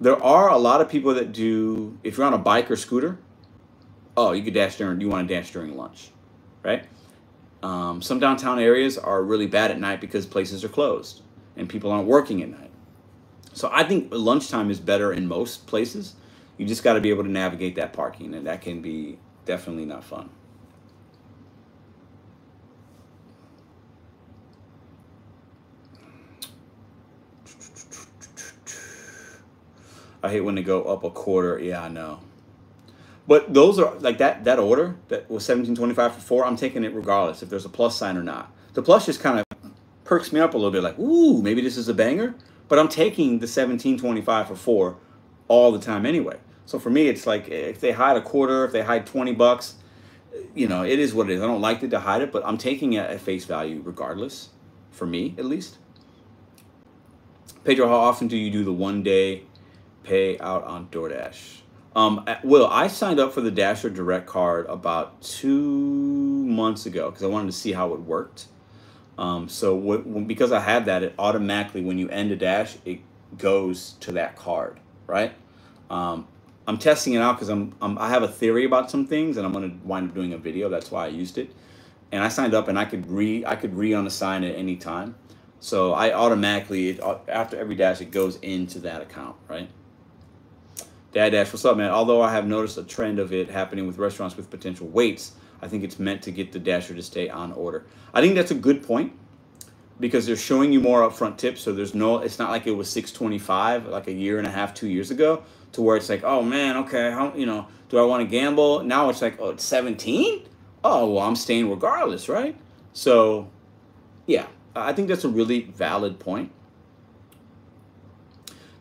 [0.00, 1.98] There are a lot of people that do.
[2.04, 3.18] If you're on a bike or scooter,
[4.16, 5.00] oh, you could dash during.
[5.00, 6.12] You want to dash during lunch,
[6.62, 6.84] right?
[7.62, 11.22] Um, some downtown areas are really bad at night because places are closed
[11.56, 12.70] and people aren't working at night.
[13.52, 16.14] So I think lunchtime is better in most places.
[16.56, 19.84] You just got to be able to navigate that parking, and that can be definitely
[19.84, 20.30] not fun.
[30.22, 31.58] I hate when they go up a quarter.
[31.60, 32.20] Yeah, I know.
[33.28, 36.46] But those are like that that order that was seventeen twenty five for four.
[36.46, 38.50] I'm taking it regardless if there's a plus sign or not.
[38.72, 39.44] The plus just kind of
[40.04, 42.34] perks me up a little bit, like ooh, maybe this is a banger.
[42.68, 44.96] But I'm taking the seventeen twenty five for four
[45.46, 46.38] all the time anyway.
[46.64, 49.34] So for me, it's like eh, if they hide a quarter, if they hide twenty
[49.34, 49.74] bucks,
[50.54, 51.42] you know, it is what it is.
[51.42, 54.48] I don't like to hide it, but I'm taking it at face value regardless.
[54.90, 55.76] For me, at least.
[57.62, 59.42] Pedro, how often do you do the one day
[60.02, 61.60] pay out on DoorDash?
[61.96, 67.24] Um, Will, I signed up for the Dasher Direct card about two months ago because
[67.24, 68.46] I wanted to see how it worked.
[69.16, 73.00] Um, so because I had that, it automatically, when you end a dash, it
[73.36, 75.32] goes to that card, right?
[75.90, 76.28] Um,
[76.68, 79.44] I'm testing it out because I'm, I'm, i have a theory about some things, and
[79.44, 80.68] I'm going to wind up doing a video.
[80.68, 81.50] That's why I used it.
[82.12, 85.16] And I signed up, and I could re I could re unassign at any time.
[85.60, 89.68] So I automatically, it, after every dash, it goes into that account, right?
[91.18, 91.90] Dad Dash, what's up, man?
[91.90, 95.66] Although I have noticed a trend of it happening with restaurants with potential waits, I
[95.66, 97.86] think it's meant to get the dasher to stay on order.
[98.14, 99.14] I think that's a good point
[99.98, 101.60] because they're showing you more upfront tips.
[101.60, 104.74] So there's no, it's not like it was 625 like a year and a half,
[104.74, 105.42] two years ago,
[105.72, 108.84] to where it's like, oh man, okay, how you know, do I want to gamble?
[108.84, 110.46] Now it's like, oh, it's 17.
[110.84, 112.54] Oh, well, I'm staying regardless, right?
[112.92, 113.50] So,
[114.28, 114.46] yeah,
[114.76, 116.52] I think that's a really valid point.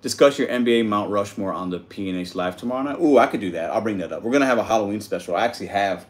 [0.02, 3.00] Discuss your NBA Mount Rushmore on the PNH Live tomorrow night.
[3.02, 3.72] Ooh, I could do that.
[3.72, 4.24] I'll bring that up.
[4.24, 5.36] We're gonna have a Halloween special.
[5.36, 6.06] I actually have.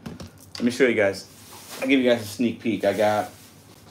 [0.55, 1.27] Let me show you guys.
[1.81, 2.83] I'll give you guys a sneak peek.
[2.83, 3.31] I got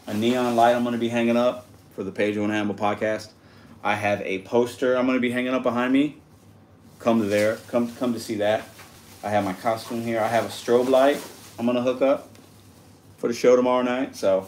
[0.07, 3.30] a neon light I'm gonna be hanging up for the Pedro and Hannibal podcast.
[3.82, 6.16] I have a poster I'm gonna be hanging up behind me.
[6.99, 7.57] Come to there.
[7.68, 8.68] Come come to see that.
[9.24, 10.20] I have my costume here.
[10.20, 11.20] I have a strobe light
[11.59, 12.28] I'm gonna hook up
[13.16, 14.14] for the show tomorrow night.
[14.14, 14.47] So,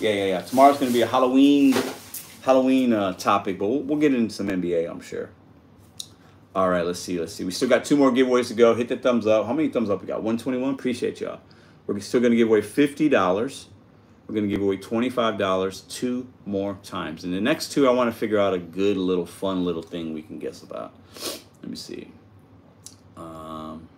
[0.00, 0.40] yeah, yeah, yeah.
[0.40, 1.74] Tomorrow's gonna be a Halloween
[2.46, 5.30] Halloween uh, topic, but we'll, we'll get into some NBA, I'm sure.
[6.54, 7.18] All right, let's see.
[7.18, 7.42] Let's see.
[7.42, 8.72] We still got two more giveaways to go.
[8.72, 9.46] Hit the thumbs up.
[9.46, 10.22] How many thumbs up we got?
[10.22, 10.74] 121.
[10.74, 11.40] Appreciate y'all.
[11.88, 13.66] We're still going to give away $50.
[14.28, 17.24] We're going to give away $25 two more times.
[17.24, 20.14] And the next two, I want to figure out a good little fun little thing
[20.14, 20.94] we can guess about.
[21.62, 22.12] Let me see.
[23.16, 23.88] Um,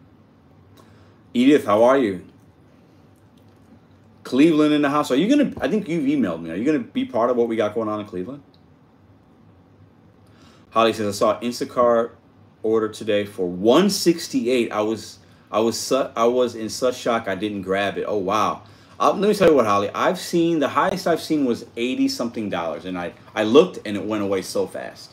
[1.34, 2.24] Edith, how are you?
[4.29, 5.11] Cleveland in the house.
[5.11, 5.55] Are you gonna?
[5.59, 6.51] I think you've emailed me.
[6.51, 8.43] Are you gonna be part of what we got going on in Cleveland?
[10.68, 12.11] Holly says I saw Instacart
[12.62, 14.70] order today for 168.
[14.70, 15.18] I was
[15.51, 18.05] I was su- I was in such shock I didn't grab it.
[18.07, 18.64] Oh wow.
[19.01, 19.89] Uh, let me tell you what, Holly.
[19.95, 23.97] I've seen the highest I've seen was 80 something dollars, and I I looked and
[23.97, 25.11] it went away so fast.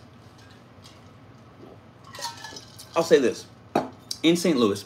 [2.97, 3.45] I'll say this:
[4.23, 4.57] in St.
[4.57, 4.83] Louis,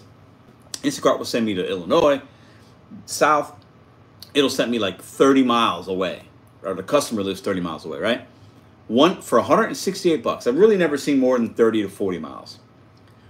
[0.83, 2.21] Instacart will send me to Illinois,
[3.07, 3.58] South,
[4.33, 6.23] it'll send me like 30 miles away,
[6.63, 8.27] or the customer lives 30 miles away, right?
[8.87, 10.47] One for 168 bucks.
[10.47, 12.59] I've really never seen more than 30 to 40 miles.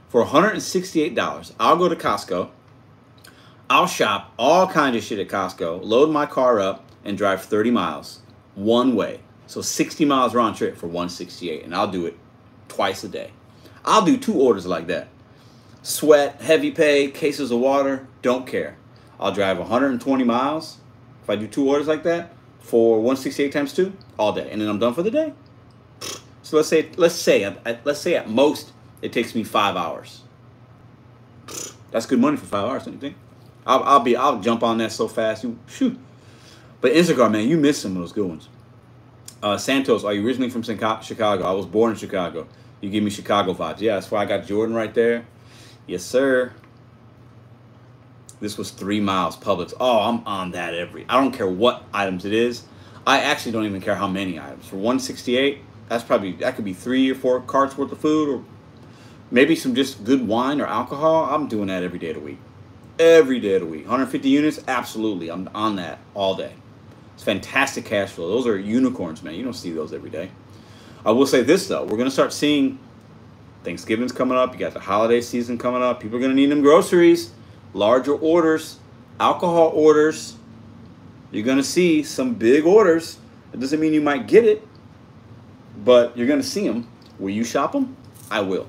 [0.07, 2.49] For 168 dollars, I'll go to Costco.
[3.69, 7.69] I'll shop all kinds of shit at Costco, load my car up, and drive 30
[7.69, 8.21] miles
[8.55, 9.19] one way.
[9.45, 12.17] So 60 miles round trip for 168, and I'll do it
[12.67, 13.31] twice a day.
[13.85, 15.07] I'll do two orders like that.
[15.81, 18.77] Sweat, heavy pay, cases of water, don't care.
[19.19, 20.78] I'll drive 120 miles
[21.29, 24.67] if I do two orders like that for 168 times two, all day, and then
[24.67, 25.33] I'm done for the day.
[26.41, 27.55] So let's say let's say
[27.85, 28.71] let's say at most
[29.03, 30.23] it takes me five hours.
[31.91, 33.15] That's good money for five hours, don't you think?
[33.65, 35.43] I'll, I'll be I'll jump on that so fast.
[35.43, 35.99] You shoot.
[36.81, 38.49] But Instacart, man, you missed some of those good ones.
[39.43, 41.43] Uh, Santos, are you originally from Chicago?
[41.43, 42.47] I was born in Chicago.
[42.81, 43.81] You give me Chicago vibes.
[43.81, 45.25] Yeah, that's why I got Jordan right there.
[45.85, 46.53] Yes, sir.
[48.39, 49.73] This was three miles Publix.
[49.79, 51.05] Oh, I'm on that every.
[51.09, 52.63] I don't care what items it is.
[53.05, 54.65] I actually don't even care how many items.
[54.65, 55.59] For 168,
[55.89, 58.43] that's probably that could be three or four carts worth of food, or
[59.29, 61.25] maybe some just good wine or alcohol.
[61.25, 62.39] I'm doing that every day of the week.
[62.97, 63.83] Every day of the week.
[63.83, 65.29] 150 units, absolutely.
[65.29, 66.53] I'm on that all day.
[67.15, 68.29] It's fantastic cash flow.
[68.29, 69.35] Those are unicorns, man.
[69.35, 70.31] You don't see those every day.
[71.05, 72.79] I will say this though, we're gonna start seeing
[73.63, 74.53] Thanksgiving's coming up.
[74.53, 75.99] You got the holiday season coming up.
[75.99, 77.31] People are gonna need them groceries
[77.73, 78.77] larger orders.
[79.19, 80.37] alcohol orders,
[81.31, 83.17] you're gonna see some big orders.
[83.53, 84.65] It doesn't mean you might get it,
[85.83, 86.87] but you're gonna see them.
[87.19, 87.97] Will you shop them?
[88.31, 88.67] I will.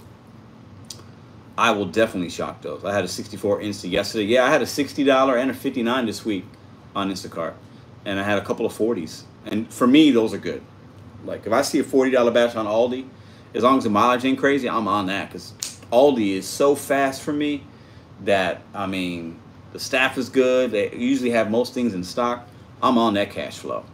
[1.56, 2.84] I will definitely shop those.
[2.84, 4.24] I had a 64 Insta yesterday.
[4.24, 6.44] Yeah, I had a $60 and a 59 this week
[6.96, 7.54] on Instacart,
[8.04, 9.22] and I had a couple of 40s.
[9.46, 10.62] And for me, those are good.
[11.24, 13.06] Like if I see a $40 batch on Aldi,
[13.54, 15.52] as long as the mileage ain't crazy, I'm on that because
[15.92, 17.64] Aldi is so fast for me
[18.24, 19.38] that I mean
[19.72, 20.72] the staff is good.
[20.72, 22.48] They usually have most things in stock.
[22.82, 23.84] I'm on that cash flow.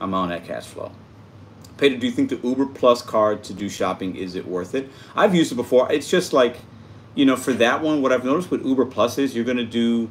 [0.00, 0.92] I'm on that cash flow.
[1.76, 4.90] Peter, do you think the Uber Plus card to do shopping is it worth it?
[5.14, 5.90] I've used it before.
[5.92, 6.56] It's just like,
[7.14, 10.10] you know, for that one, what I've noticed with Uber Plus is you're gonna do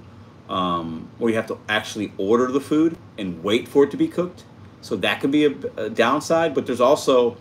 [0.49, 4.07] um, where you have to actually order the food and wait for it to be
[4.07, 4.45] cooked.
[4.81, 6.55] So that could be a, a downside.
[6.55, 7.35] But there's also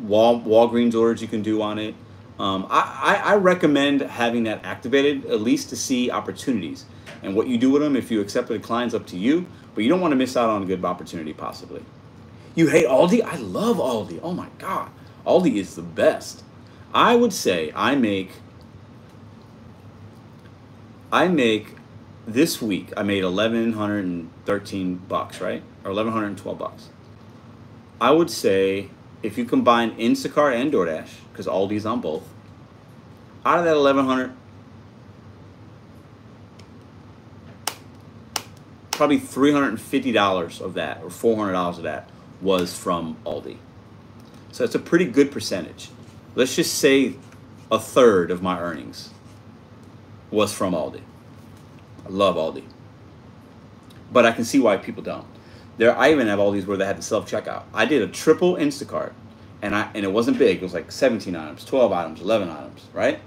[0.00, 1.94] Wal, Walgreens orders you can do on it.
[2.38, 6.84] Um, I, I, recommend having that activated at least to see opportunities.
[7.22, 9.46] And what you do with them, if you accept decline, is up to you.
[9.74, 11.84] But you don't want to miss out on a good opportunity, possibly.
[12.56, 13.22] You hate Aldi?
[13.22, 14.20] I love Aldi.
[14.22, 14.90] Oh my God.
[15.26, 16.42] Aldi is the best.
[16.92, 18.30] I would say I make,
[21.12, 21.76] I make
[22.26, 25.62] this week, I made 1113 bucks, right?
[25.84, 26.88] Or 1112 bucks.
[28.00, 28.90] I would say
[29.24, 32.28] if you combine Instacart and DoorDash, because Aldi's on both,
[33.44, 34.32] out of that 1100
[38.90, 42.08] probably $350 of that or $400 of that
[42.40, 43.56] was from Aldi.
[44.52, 45.88] So it's a pretty good percentage.
[46.36, 47.14] Let's just say
[47.72, 49.10] a third of my earnings
[50.30, 51.00] was from Aldi.
[52.06, 52.64] I love Aldi.
[54.12, 55.33] But I can see why people don't.
[55.76, 57.64] There, I even have all these where they had the self checkout.
[57.72, 59.12] I did a triple Instacart,
[59.62, 60.58] and I and it wasn't big.
[60.58, 63.20] It was like 17 items, 12 items, 11 items, right?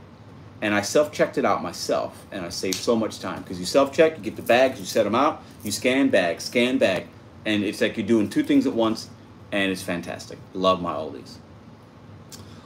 [0.61, 3.65] And I self checked it out myself, and I saved so much time because you
[3.65, 7.07] self check, you get the bags, you set them out, you scan bag, scan bag,
[7.45, 9.09] and it's like you're doing two things at once,
[9.51, 10.39] and it's fantastic.
[10.53, 11.39] Love my Aldi's.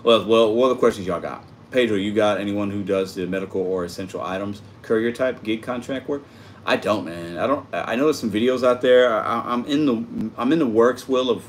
[0.04, 1.44] Well, well, what other questions y'all got?
[1.72, 6.10] Pedro, you got anyone who does the medical or essential items courier type gig contract
[6.10, 6.24] work?
[6.66, 7.38] I don't, man.
[7.38, 7.68] I don't.
[7.74, 9.12] I know there's some videos out there.
[9.14, 11.44] I, am in the I'm in the works, will of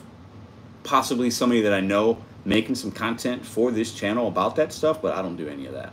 [0.84, 5.14] possibly somebody that I know making some content for this channel about that stuff, but
[5.14, 5.92] I don't do any of that.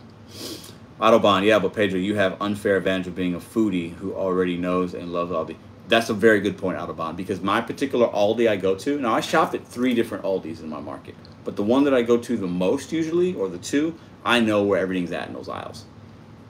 [1.00, 4.94] Autobahn, yeah, but Pedro, you have unfair advantage of being a foodie who already knows
[4.94, 5.56] and loves Aldi.
[5.88, 9.22] That's a very good point, Autobahn, because my particular Aldi I go to, now I
[9.22, 12.38] shop at three different Aldis in my market, but the one that I go to
[12.38, 15.86] the most usually, or the two, I know where everything's at in those aisles.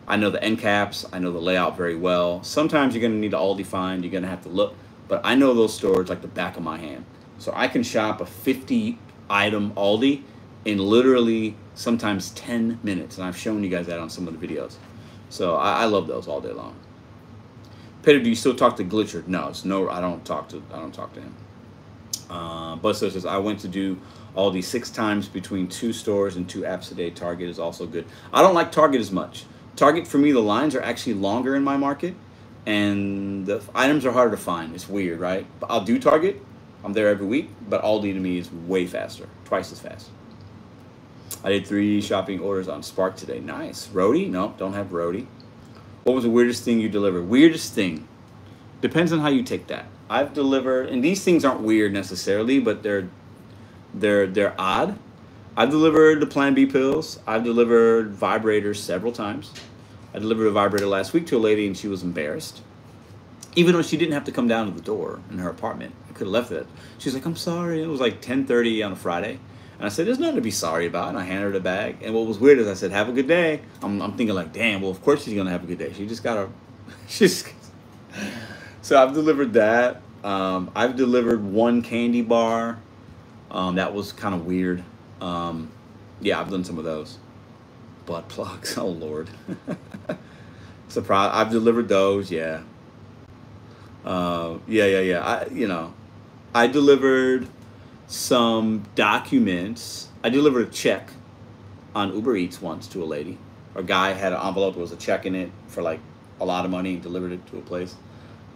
[0.10, 1.06] I know the end caps.
[1.14, 2.44] I know the layout very well.
[2.44, 4.04] Sometimes you're to need to Aldi find.
[4.04, 4.76] You're to have to look.
[5.08, 7.06] But I know those stores like the back of my hand.
[7.38, 8.98] So I can shop a 50
[9.30, 10.24] item Aldi
[10.66, 13.18] in literally sometimes 10 minutes.
[13.20, 14.76] And I've shown you guys that on some of the videos.
[15.30, 16.76] So I, I love those all day long.
[18.02, 19.28] Peter, do you still talk to Glitcher?
[19.28, 19.90] No, it's no.
[19.90, 20.64] I don't talk to.
[20.74, 21.36] I don't talk to him.
[22.30, 24.00] Uh, but says I went to do
[24.36, 27.10] Aldi six times between two stores and two apps a day.
[27.12, 28.06] Target is also good.
[28.34, 29.46] I don't like Target as much.
[29.80, 32.14] Target for me, the lines are actually longer in my market,
[32.66, 34.76] and the items are harder to find.
[34.76, 35.48] It's weird, right?
[35.62, 36.44] But I'll do Target.
[36.84, 40.10] I'm there every week, but Aldi to me is way faster, twice as fast.
[41.46, 43.40] I did three shopping orders on Spark today.
[43.40, 43.88] Nice.
[43.88, 44.30] Roadie?
[44.30, 45.28] No, don't have Roadie.
[46.04, 47.30] What was the weirdest thing you delivered?
[47.30, 48.06] Weirdest thing.
[48.82, 49.86] Depends on how you take that.
[50.10, 53.08] I've delivered, and these things aren't weird necessarily, but they're
[53.94, 55.00] they're they're odd.
[55.56, 57.20] I've delivered the Plan B pills.
[57.26, 59.54] I've delivered vibrators several times.
[60.14, 62.62] I delivered a vibrator last week to a lady and she was embarrassed.
[63.56, 65.94] Even though she didn't have to come down to the door in her apartment.
[66.10, 66.68] I could have left it.
[66.98, 67.82] She's like, I'm sorry.
[67.82, 69.40] It was like 10.30 on a Friday.
[69.78, 71.10] And I said, there's nothing to be sorry about.
[71.10, 71.98] And I handed her the bag.
[72.02, 73.62] And what was weird is I said, have a good day.
[73.82, 75.94] I'm, I'm thinking like, damn, well, of course she's going to have a good day.
[75.94, 76.50] She just got to,
[77.08, 77.46] she's,
[78.82, 80.02] so I've delivered that.
[80.24, 82.80] Um, I've delivered one candy bar.
[83.52, 84.84] Um, that was kind of weird.
[85.22, 85.70] Um,
[86.22, 87.18] yeah, I've done some of those
[88.06, 88.78] butt plugs.
[88.78, 89.30] Oh Lord.
[90.90, 91.32] Surprise!
[91.34, 92.32] I've delivered those.
[92.32, 92.62] Yeah.
[94.04, 95.20] Uh, yeah, yeah, yeah.
[95.26, 95.94] I, you know,
[96.54, 97.48] I delivered
[98.08, 100.10] some documents.
[100.24, 101.12] I delivered a check
[101.96, 103.38] on Uber Eats once to a lady.
[103.76, 104.74] A guy had an envelope.
[104.74, 106.00] There was a check in it for like
[106.40, 107.96] a lot of money and delivered it to a place.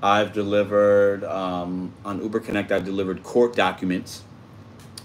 [0.02, 2.72] I've delivered um, on Uber Connect.
[2.72, 4.24] I've delivered court documents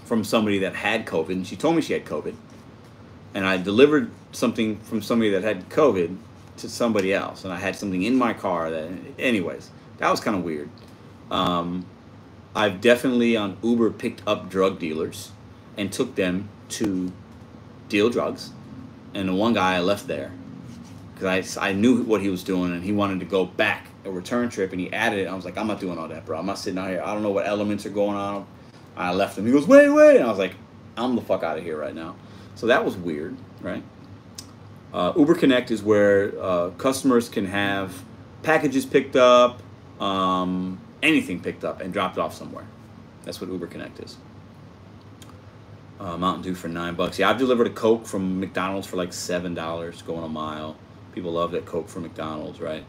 [0.03, 1.29] from somebody that had COVID.
[1.29, 2.35] And she told me she had COVID
[3.33, 6.17] and I delivered something from somebody that had COVID
[6.59, 10.37] to somebody else, and I had something in my car that, anyways, that was kind
[10.37, 10.69] of weird.
[11.31, 11.85] Um,
[12.55, 15.31] I've definitely on Uber picked up drug dealers
[15.77, 17.11] and took them to
[17.87, 18.51] deal drugs,
[19.13, 20.31] and the one guy I left there
[21.19, 24.11] because I, I knew what he was doing and he wanted to go back a
[24.11, 25.27] return trip and he added it.
[25.27, 26.39] I was like, I'm not doing all that, bro.
[26.39, 27.01] I'm not sitting out here.
[27.03, 28.47] I don't know what elements are going on.
[28.95, 29.45] I left him.
[29.45, 30.15] He goes, wait, wait.
[30.15, 30.55] And I was like,
[30.95, 32.15] I'm the fuck out of here right now.
[32.55, 33.83] So that was weird, right?
[34.93, 38.03] Uh, Uber Connect is where uh, customers can have
[38.41, 39.61] packages picked up,
[39.99, 42.65] um, anything picked up and dropped off somewhere.
[43.23, 44.17] That's what Uber Connect is.
[45.99, 47.19] Uh, Mountain Dew for nine bucks.
[47.19, 50.77] Yeah, I've delivered a Coke from McDonald's for like seven dollars, going a mile.
[51.11, 52.85] People love that Coke from McDonald's, right?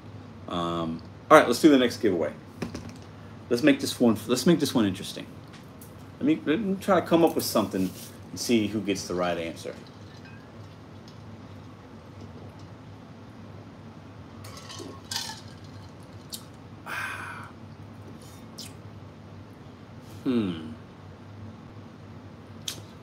[0.49, 2.33] Um, all right, let's do the next giveaway.
[3.49, 4.17] Let's make this one.
[4.29, 5.27] Let's make this one interesting.
[6.19, 7.91] Let me, let me try to come up with something
[8.31, 9.75] and see who gets the right answer.
[20.31, 20.71] Hmm.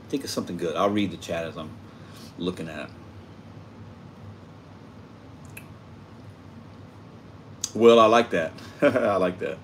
[0.07, 0.77] Think of something good.
[0.77, 1.69] I'll read the chat as I'm
[2.37, 2.89] looking at it.
[7.75, 8.53] Well, I like that.
[8.81, 9.57] I like that.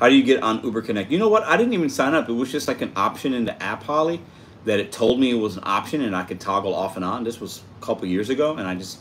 [0.00, 1.12] How do you get on Uber Connect?
[1.12, 1.44] You know what?
[1.44, 2.28] I didn't even sign up.
[2.28, 4.20] It was just like an option in the app, Holly,
[4.64, 7.22] that it told me it was an option and I could toggle off and on.
[7.22, 8.98] This was a couple years ago, and I just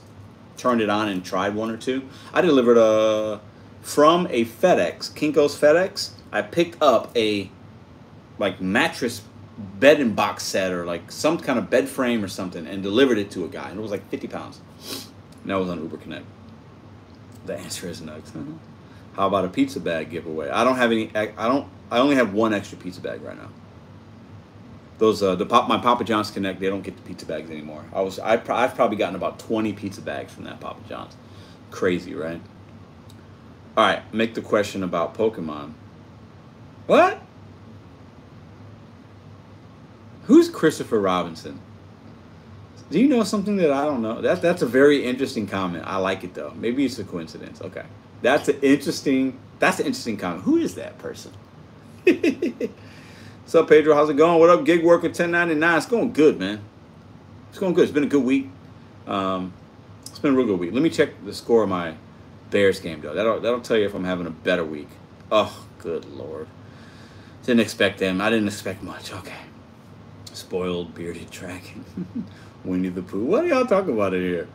[0.58, 2.08] turned it on and tried one or two.
[2.36, 3.42] I delivered a
[3.84, 6.12] from a FedEx, Kinko's FedEx.
[6.32, 7.52] I picked up a
[8.40, 9.22] like mattress
[9.58, 13.20] bed and box set or like some kind of bed frame or something and delivered
[13.20, 14.62] it to a guy and it was like 50 pounds.
[15.42, 16.26] And that was on uber connect.
[17.46, 18.20] The answer is no.
[19.16, 20.50] How about a pizza bag giveaway?
[20.50, 23.50] I don't have any i don't i only have one extra pizza bag right now.
[24.98, 27.86] Those uh the pop my papa john's connect they don't get the pizza bags anymore.
[27.94, 31.16] I was I, i've probably gotten about 20 pizza bags from that papa john's.
[31.70, 32.42] Crazy right
[33.76, 35.74] all right make the question about pokemon
[36.88, 37.24] what
[40.26, 41.60] Who's Christopher Robinson?
[42.90, 44.22] Do you know something that I don't know?
[44.22, 45.84] That that's a very interesting comment.
[45.86, 46.54] I like it though.
[46.56, 47.62] Maybe it's a coincidence.
[47.62, 47.84] Okay,
[48.22, 49.38] that's an interesting.
[49.60, 50.44] That's an interesting comment.
[50.44, 51.34] Who is that person?
[52.04, 53.96] What's up, Pedro?
[53.96, 54.40] How's it going?
[54.40, 55.78] What up, gig worker 1099?
[55.78, 56.62] It's going good, man.
[57.50, 57.84] It's going good.
[57.84, 58.50] It's been a good week.
[59.08, 59.54] Um,
[60.06, 60.74] it's been a real good week.
[60.74, 61.96] Let me check the score of my
[62.54, 63.16] Bears game though.
[63.16, 64.90] That'll that'll tell you if I'm having a better week.
[65.32, 66.48] Oh, good lord.
[67.44, 68.22] Didn't expect them.
[68.22, 69.12] I didn't expect much.
[69.12, 69.40] Okay.
[70.32, 71.84] Spoiled bearded dragon.
[72.64, 73.26] Winnie the Pooh.
[73.26, 74.48] What are y'all talking about in here?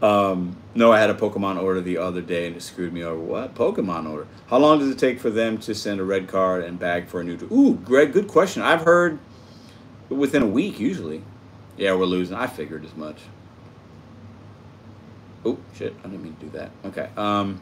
[0.00, 3.20] Um, no, I had a Pokemon order the other day and it screwed me over.
[3.20, 3.54] What?
[3.54, 4.26] Pokemon order?
[4.46, 7.20] How long does it take for them to send a red card and bag for
[7.20, 7.36] a new...
[7.52, 8.62] Ooh, Greg, good question.
[8.62, 9.18] I've heard
[10.08, 11.22] within a week usually.
[11.76, 12.36] Yeah, we're losing.
[12.36, 13.20] I figured as much.
[15.44, 15.94] Oh, shit.
[16.00, 16.70] I didn't mean to do that.
[16.86, 17.08] Okay.
[17.16, 17.60] Um,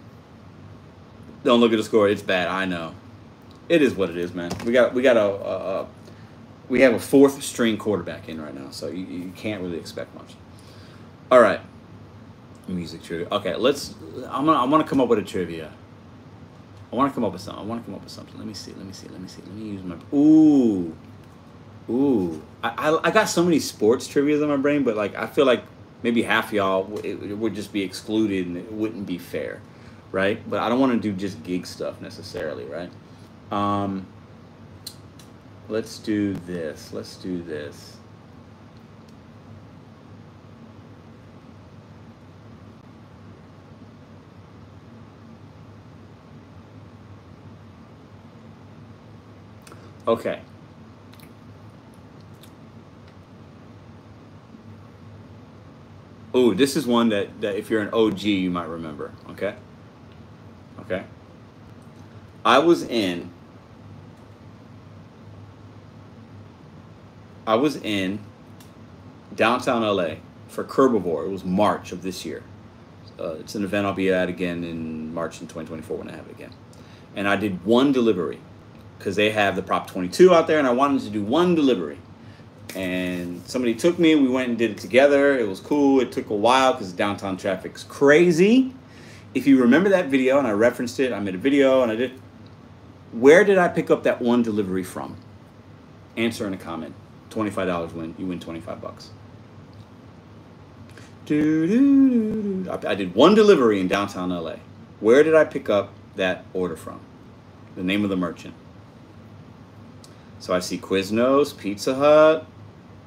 [1.44, 2.09] don't look at the score.
[2.09, 2.48] It's bad.
[2.48, 2.94] I know.
[3.68, 4.50] It is what it is, man.
[4.64, 5.88] We got we got a, a, a
[6.68, 10.14] we have a fourth string quarterback in right now, so you, you can't really expect
[10.14, 10.34] much.
[11.30, 11.60] All right,
[12.68, 13.28] music trivia.
[13.30, 13.94] Okay, let's.
[14.28, 14.59] I'm gonna.
[14.59, 15.72] I want to come up with a trivia.
[16.92, 17.62] I want to come up with something.
[17.62, 18.36] I want to come up with something.
[18.36, 18.72] Let me see.
[18.72, 19.09] Let me see.
[19.09, 19.42] Let me see.
[19.42, 19.96] Let me use my.
[20.14, 20.94] Ooh,
[21.88, 22.42] ooh.
[22.62, 25.46] I, I, I got so many sports trivias in my brain, but like I feel
[25.46, 25.64] like
[26.02, 29.60] maybe half y'all it, it would just be excluded and it wouldn't be fair,
[30.10, 30.38] right?
[30.48, 32.90] But I don't want to do just gig stuff necessarily, right?
[33.50, 34.06] Um,
[35.72, 36.92] Let's do this.
[36.92, 37.96] Let's do this.
[50.06, 50.40] Okay.
[56.34, 59.12] Oh, this is one that, that if you're an OG, you might remember.
[59.30, 59.54] Okay.
[60.80, 61.04] Okay.
[62.44, 63.30] I was in
[67.46, 68.20] I was in
[69.34, 70.16] downtown LA
[70.48, 71.26] for Curbivore.
[71.26, 72.42] It was March of this year.
[73.18, 76.26] Uh, it's an event I'll be at again in March in 2024 when I have
[76.26, 76.52] it again.
[77.16, 78.38] And I did one delivery
[78.98, 81.98] because they have the Prop 22 out there, and I wanted to do one delivery.
[82.74, 84.14] And somebody took me.
[84.14, 85.38] We went and did it together.
[85.38, 86.00] It was cool.
[86.00, 88.74] It took a while because downtown traffic's crazy.
[89.34, 91.96] If you remember that video, and I referenced it, I made a video and I
[91.96, 92.20] did.
[93.12, 95.16] Where did I pick up that one delivery from?
[96.16, 96.94] Answer in a comment.
[97.30, 99.10] $25 win, you win 25 bucks.
[101.24, 104.56] I did one delivery in downtown LA.
[105.00, 107.00] Where did I pick up that order from?
[107.74, 108.54] The name of the merchant.
[110.40, 112.46] So I see Quiznos, Pizza Hut,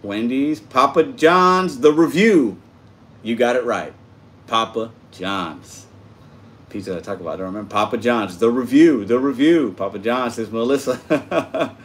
[0.05, 2.61] Wendy's, Papa John's, The Review.
[3.23, 3.93] You got it right.
[4.47, 5.85] Papa John's.
[6.69, 7.35] Pizza I talk about.
[7.35, 7.69] I don't remember.
[7.69, 9.73] Papa John's, The Review, The Review.
[9.77, 10.99] Papa John's is Melissa.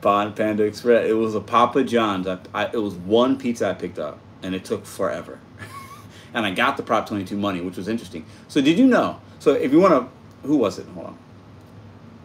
[0.00, 1.08] Pond Panda Express.
[1.08, 2.26] It was a Papa John's.
[2.26, 4.18] I, I, it was one pizza I picked up.
[4.42, 5.38] and it took forever.
[6.34, 8.26] and I got the Prop 22 money, which was interesting.
[8.48, 9.20] So did you know?
[9.38, 10.86] So if you want to, who was it?
[10.88, 11.18] Hold on.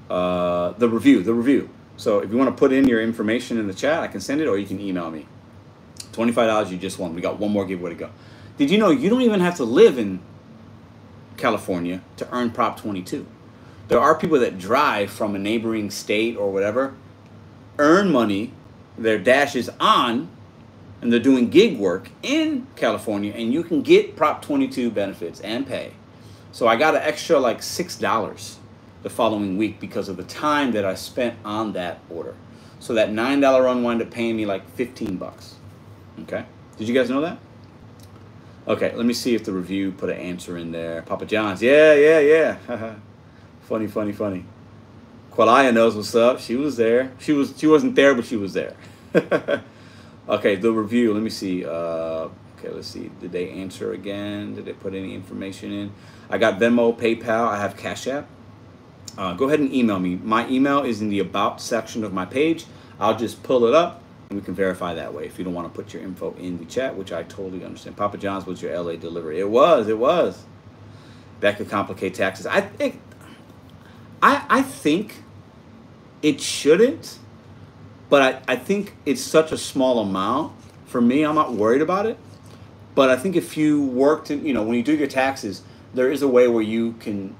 [0.10, 1.69] Uh, the review, the review.
[1.98, 4.40] So if you want to put in your information in the chat, I can send
[4.40, 5.26] it, or you can email me.
[6.11, 7.14] Twenty-five dollars, you just won.
[7.14, 8.10] We got one more giveaway to go.
[8.57, 10.19] Did you know you don't even have to live in
[11.38, 13.26] California to earn Prop 22?
[13.88, 16.95] There are people that drive from a neighboring state or whatever,
[17.78, 18.52] earn money,
[18.98, 20.30] their dash is on,
[21.02, 25.68] and they're doing gig work in California, and you can get Prop 22 benefits and
[25.68, 25.94] pay.
[26.52, 28.57] So I got an extra like $6
[29.03, 32.36] the following week because of the time that I spent on that order.
[32.80, 35.56] So that $9 run wound up paying me like 15 bucks.
[36.22, 36.45] Okay?
[36.78, 37.40] Did you guys know that?
[38.68, 41.02] Okay, let me see if the review put an answer in there.
[41.02, 41.61] Papa John's.
[41.61, 42.95] Yeah, yeah, yeah.
[43.61, 44.45] funny, funny, funny.
[45.32, 46.40] Qualia knows what's up.
[46.40, 47.14] She was there.
[47.19, 48.76] She was she wasn't there, but she was there.
[50.28, 51.14] okay, the review.
[51.14, 51.64] Let me see.
[51.64, 53.10] Uh, okay, let's see.
[53.22, 54.56] Did they answer again?
[54.56, 55.91] Did they put any information in?
[56.30, 57.48] I got Venmo, PayPal.
[57.48, 58.28] I have Cash App
[59.18, 60.19] uh, go ahead and email me.
[60.23, 62.65] My email is in the About section of my page.
[62.99, 65.72] I'll just pull it up and we can verify that way if you don't want
[65.72, 67.95] to put your info in the chat, which I totally understand.
[67.95, 69.39] Papa John's was your LA delivery.
[69.39, 70.44] It was, it was.
[71.39, 72.45] That could complicate taxes.
[72.45, 72.99] I think,
[74.22, 75.23] I, I think
[76.22, 77.19] it shouldn't,
[78.10, 80.53] but I, I think it's such a small amount.
[80.85, 82.18] For me, I'm not worried about it.
[82.95, 85.61] But I think if you worked in, you know, when you do your taxes,
[85.94, 87.35] there is a way where you can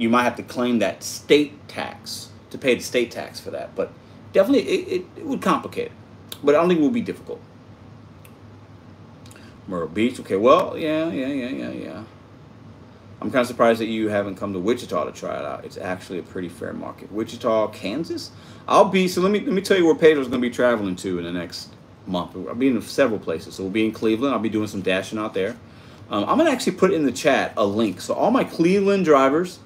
[0.00, 3.74] you might have to claim that state tax to pay the state tax for that.
[3.74, 3.92] But
[4.32, 5.92] definitely, it, it, it would complicate it.
[6.42, 7.40] But I don't think it would be difficult.
[9.66, 10.18] Myrtle Beach.
[10.20, 12.04] Okay, well, yeah, yeah, yeah, yeah, yeah.
[13.20, 15.64] I'm kind of surprised that you haven't come to Wichita to try it out.
[15.64, 17.12] It's actually a pretty fair market.
[17.12, 18.30] Wichita, Kansas.
[18.66, 19.20] I'll be so.
[19.20, 21.32] Let me let me tell you where Pedro's going to be traveling to in the
[21.32, 21.74] next
[22.06, 22.34] month.
[22.34, 23.54] I'll be in several places.
[23.56, 24.32] So we'll be in Cleveland.
[24.32, 25.56] I'll be doing some dashing out there.
[26.08, 28.00] Um, I'm going to actually put in the chat a link.
[28.00, 29.58] So all my Cleveland drivers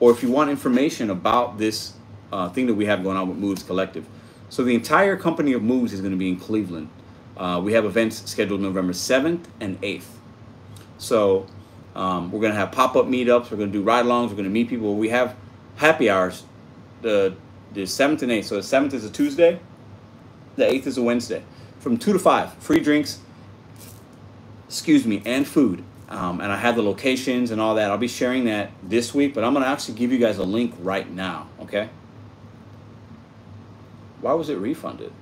[0.00, 1.94] or if you want information about this
[2.32, 4.06] uh, thing that we have going on with Moves Collective.
[4.48, 6.88] So the entire company of Moves is going to be in Cleveland.
[7.36, 10.04] Uh, we have events scheduled November 7th and 8th.
[10.98, 11.46] So
[11.94, 13.50] um, we're going to have pop-up meetups.
[13.50, 14.28] We're going to do ride-alongs.
[14.28, 14.96] We're going to meet people.
[14.96, 15.36] We have
[15.76, 16.44] happy hours
[17.02, 17.34] the,
[17.72, 18.44] the 7th and 8th.
[18.44, 19.60] So the 7th is a Tuesday.
[20.56, 21.42] The 8th is a Wednesday.
[21.80, 22.54] From 2 to 5.
[22.54, 23.18] Free drinks,
[24.66, 25.84] excuse me, and food.
[26.14, 27.90] Um, and I have the locations and all that.
[27.90, 30.44] I'll be sharing that this week, but I'm going to actually give you guys a
[30.44, 31.90] link right now, okay?
[34.20, 35.12] Why was it refunded?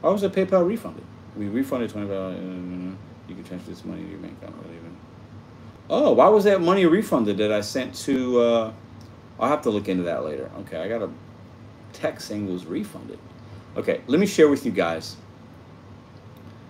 [0.00, 1.04] Why was the PayPal refunded?
[1.36, 2.38] We refunded twenty dollars.
[2.38, 2.94] Uh,
[3.28, 4.56] you can transfer this money to your bank account.
[4.64, 4.96] Even.
[5.90, 8.40] Oh, why was that money refunded that I sent to?
[8.40, 8.72] Uh,
[9.38, 10.50] I'll have to look into that later.
[10.60, 11.10] Okay, I got a
[11.92, 13.18] text saying it was refunded.
[13.76, 15.16] Okay, let me share with you guys.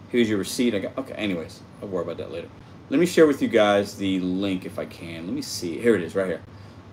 [0.09, 0.75] Here's your receipt.
[0.75, 0.99] I got.
[0.99, 1.61] Okay, anyways.
[1.83, 2.49] I'll worry about that later.
[2.91, 5.27] Let me share with you guys the link if I can.
[5.27, 5.79] Let me see.
[5.79, 6.43] Here it is right here.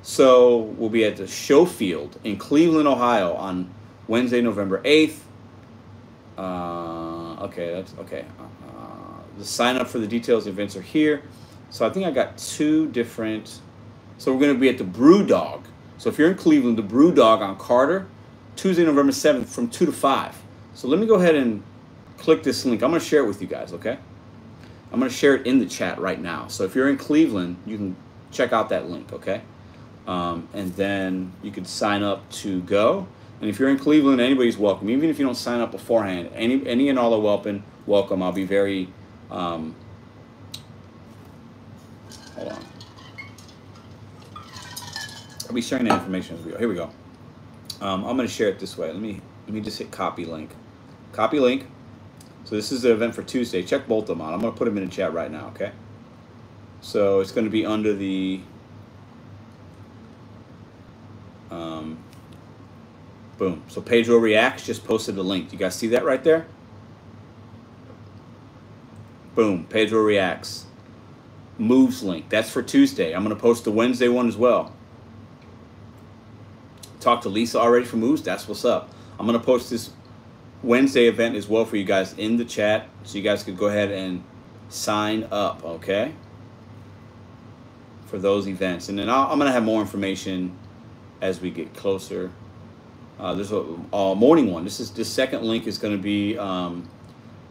[0.01, 3.73] So we'll be at the Showfield in Cleveland, Ohio on
[4.07, 5.19] Wednesday, November 8th.
[6.37, 8.25] Uh, okay, that's okay.
[8.67, 11.23] Uh, the sign up for the details events are here.
[11.69, 13.61] So I think I got two different.
[14.17, 15.65] So we're going to be at the Brew Dog.
[15.97, 18.07] So if you're in Cleveland, the Brew Dog on Carter,
[18.55, 20.41] Tuesday, November 7th from 2 to 5.
[20.73, 21.63] So let me go ahead and
[22.17, 22.83] click this link.
[22.83, 23.97] I'm going to share it with you guys, okay?
[24.95, 26.47] I'm going to share it in the chat right now.
[26.47, 27.97] So if you're in Cleveland, you can
[28.31, 29.41] check out that link, okay?
[30.07, 33.05] Um, and then you can sign up to go.
[33.41, 34.89] And if you're in Cleveland, anybody's welcome.
[34.89, 37.65] Even if you don't sign up beforehand, any any and all are welcome.
[37.85, 38.23] Welcome.
[38.23, 38.88] I'll be very.
[39.30, 39.76] Um,
[42.35, 42.65] hold on.
[45.45, 46.57] I'll be sharing that information as we go.
[46.57, 46.89] Here we go.
[47.81, 48.88] Um, I'm going to share it this way.
[48.88, 50.51] Let me let me just hit copy link.
[51.11, 51.67] Copy link.
[52.45, 53.63] So this is the event for Tuesday.
[53.63, 54.34] Check both of them out.
[54.34, 55.72] I'm going to put them in the chat right now, okay?
[56.80, 58.41] So it's going to be under the...
[61.49, 61.97] Um,
[63.39, 63.63] boom.
[63.67, 65.49] So Pedro Reacts just posted the link.
[65.49, 66.45] Do you guys see that right there?
[69.34, 69.65] Boom.
[69.65, 70.65] Pedro Reacts.
[71.57, 72.30] Moves link.
[72.30, 73.13] That's for Tuesday.
[73.13, 74.72] I'm going to post the Wednesday one as well.
[76.99, 78.22] Talked to Lisa already for Moves.
[78.22, 78.91] That's what's up.
[79.17, 79.89] I'm going to post this
[80.65, 82.89] Wednesday event as well for you guys in the chat.
[83.03, 84.23] So you guys could go ahead and
[84.69, 86.13] sign up, okay?
[88.07, 88.89] For those events.
[88.89, 90.57] And then i am going to have more information
[91.21, 92.31] as we get closer.
[93.19, 93.63] Uh, there's a,
[93.93, 94.63] a, morning one.
[94.63, 96.89] This is the second link is going to be um,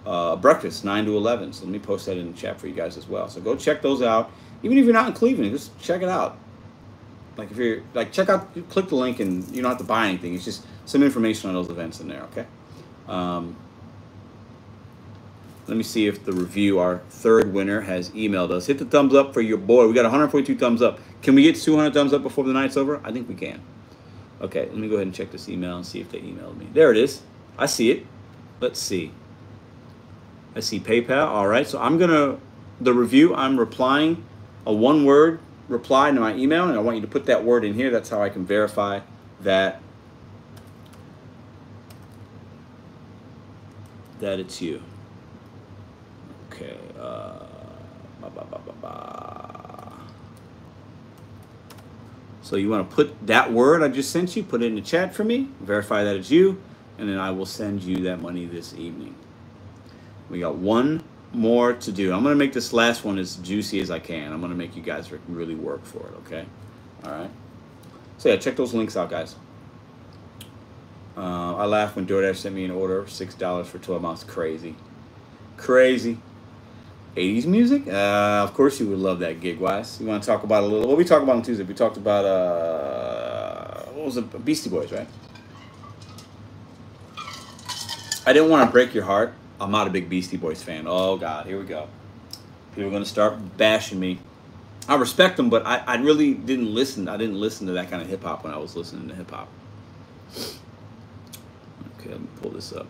[0.04, 1.52] uh, breakfast, 9 to 11.
[1.52, 3.28] So let me post that in the chat for you guys as well.
[3.28, 4.30] So go check those out.
[4.62, 6.38] Even if you're not in Cleveland, just check it out.
[7.36, 10.06] Like if you're like check out, click the link, and you don't have to buy
[10.06, 10.34] anything.
[10.34, 12.22] It's just some information on those events in there.
[12.32, 12.46] Okay.
[13.08, 13.56] Um,
[15.66, 18.66] Let me see if the review, our third winner, has emailed us.
[18.66, 19.86] Hit the thumbs up for your boy.
[19.88, 21.00] We got 142 thumbs up.
[21.22, 23.00] Can we get 200 thumbs up before the night's over?
[23.02, 23.62] I think we can.
[24.42, 26.68] Okay, let me go ahead and check this email and see if they emailed me.
[26.74, 27.22] There it is.
[27.56, 28.06] I see it.
[28.60, 29.12] Let's see.
[30.54, 31.26] I see PayPal.
[31.28, 32.38] All right, so I'm gonna
[32.80, 33.34] the review.
[33.34, 34.24] I'm replying
[34.66, 37.74] a one-word reply to my email, and I want you to put that word in
[37.74, 37.90] here.
[37.90, 39.00] That's how I can verify
[39.40, 39.80] that
[44.24, 44.82] that it's you.
[46.50, 46.76] Okay.
[46.98, 47.40] Uh,
[48.20, 48.64] ba, ba, ba,
[52.42, 54.80] so you want to put that word I just sent you, put it in the
[54.80, 56.60] chat for me, verify that it's you,
[56.98, 59.14] and then I will send you that money this evening.
[60.30, 61.02] We got one
[61.32, 62.12] more to do.
[62.12, 64.32] I'm going to make this last one as juicy as I can.
[64.32, 66.46] I'm going to make you guys really work for it, okay?
[67.04, 67.30] All right.
[68.18, 69.36] So yeah, check those links out, guys.
[71.16, 74.24] Uh, I laughed when DoorDash sent me an order of $6 for 12 months.
[74.24, 74.74] Crazy.
[75.56, 76.18] Crazy.
[77.16, 77.86] 80s music?
[77.86, 80.00] Uh, of course you would love that gig wise.
[80.00, 81.62] You want to talk about a little what we talked about on Tuesday?
[81.62, 84.44] We talked about uh what was it?
[84.44, 85.06] Beastie Boys, right?
[88.26, 89.32] I didn't want to break your heart.
[89.60, 90.86] I'm not a big Beastie Boys fan.
[90.88, 91.88] Oh god, here we go.
[92.74, 94.18] People are gonna start bashing me.
[94.88, 97.08] I respect them, but I, I really didn't listen.
[97.08, 99.30] I didn't listen to that kind of hip hop when I was listening to hip
[99.30, 99.48] hop.
[102.04, 102.86] Okay, let me pull this up.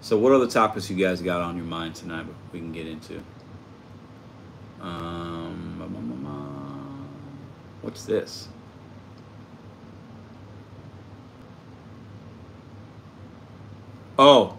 [0.00, 2.26] So, what other topics you guys got on your mind tonight?
[2.52, 3.22] We can get into.
[4.80, 5.78] Um,
[7.82, 8.48] what's this?
[14.18, 14.58] Oh,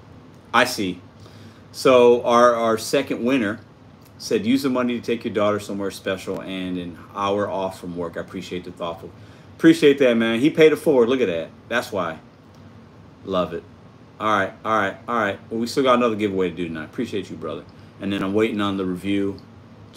[0.54, 1.02] I see.
[1.74, 3.60] So our our second winner
[4.18, 7.98] said use the money to take your daughter somewhere special and an hour off from
[7.98, 8.16] work.
[8.16, 9.12] I appreciate the thoughtful.
[9.64, 10.42] Appreciate that, man.
[10.42, 11.08] He paid it forward.
[11.08, 11.50] Look at that.
[11.70, 12.20] That's why.
[13.24, 13.64] Love it.
[14.20, 15.40] All right, all right, all right.
[15.50, 16.84] Well, we still got another giveaway to do tonight.
[16.84, 17.64] Appreciate you, brother.
[18.02, 19.40] And then I'm waiting on the review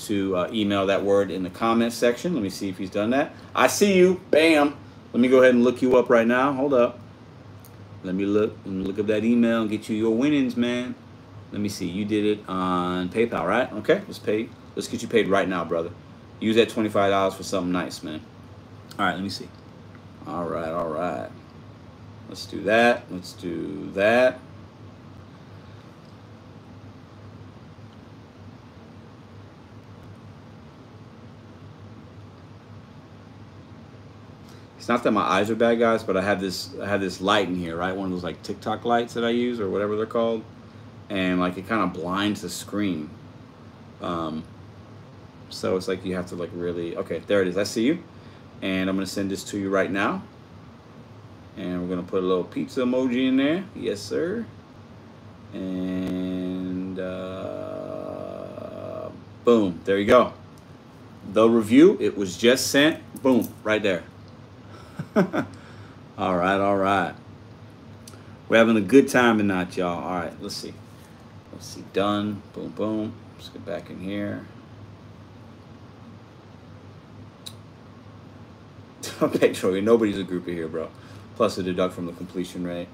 [0.05, 2.35] to uh, email that word in the comment section.
[2.35, 3.33] Let me see if he's done that.
[3.57, 4.21] I see you.
[4.31, 4.77] Bam.
[5.13, 6.53] Let me go ahead and look you up right now.
[6.53, 7.01] Hold up.
[8.05, 10.95] Let me look Let me look up that email and get you your winnings, man.
[11.51, 11.87] Let me see.
[11.89, 13.73] You did it on PayPal, right?
[13.73, 14.49] Okay, let's pay.
[14.77, 15.91] Let's get you paid right now, brother.
[16.39, 18.21] Use that twenty-five dollars for something nice, man.
[18.97, 19.49] All right, let me see.
[20.27, 21.31] All right, all right.
[22.29, 23.05] Let's do that.
[23.11, 24.41] Let's do that.
[34.87, 37.21] It's not that my eyes are bad, guys, but I have this I have this
[37.21, 37.95] light in here, right?
[37.95, 40.45] One of those like TikTok lights that I use or whatever they're called,
[41.11, 43.11] and like it kind of blinds the screen.
[44.01, 44.45] Um,
[45.51, 47.21] so it's like you have to like really okay.
[47.27, 47.57] There it is.
[47.57, 48.05] I see you,
[48.63, 50.23] and I'm gonna send this to you right now.
[51.57, 53.65] And we're gonna put a little pizza emoji in there.
[53.75, 54.45] Yes, sir.
[55.53, 58.17] And uh,
[59.45, 60.33] boom, there you go.
[61.33, 63.03] The review, it was just sent.
[63.23, 64.05] Boom, right there.
[65.17, 67.15] all right, all right.
[68.49, 70.05] We're having a good time tonight, y'all.
[70.05, 70.75] All right, let's see.
[71.53, 72.43] Let's see, done.
[72.53, 73.13] Boom, boom.
[73.37, 74.47] Let's get back in here.
[79.41, 80.89] Pedro, nobody's a groupie here, bro
[81.37, 82.89] plus a deduct from the completion rate.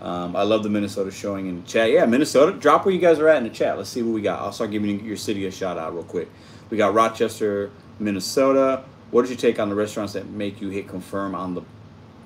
[0.00, 1.90] Um, I love the Minnesota showing in the chat.
[1.90, 3.76] Yeah, Minnesota, drop where you guys are at in the chat.
[3.76, 4.40] Let's see what we got.
[4.40, 6.30] I'll start giving your city a shout out real quick.
[6.70, 8.84] We got Rochester, Minnesota.
[9.10, 11.62] What is your take on the restaurants that make you hit confirm on the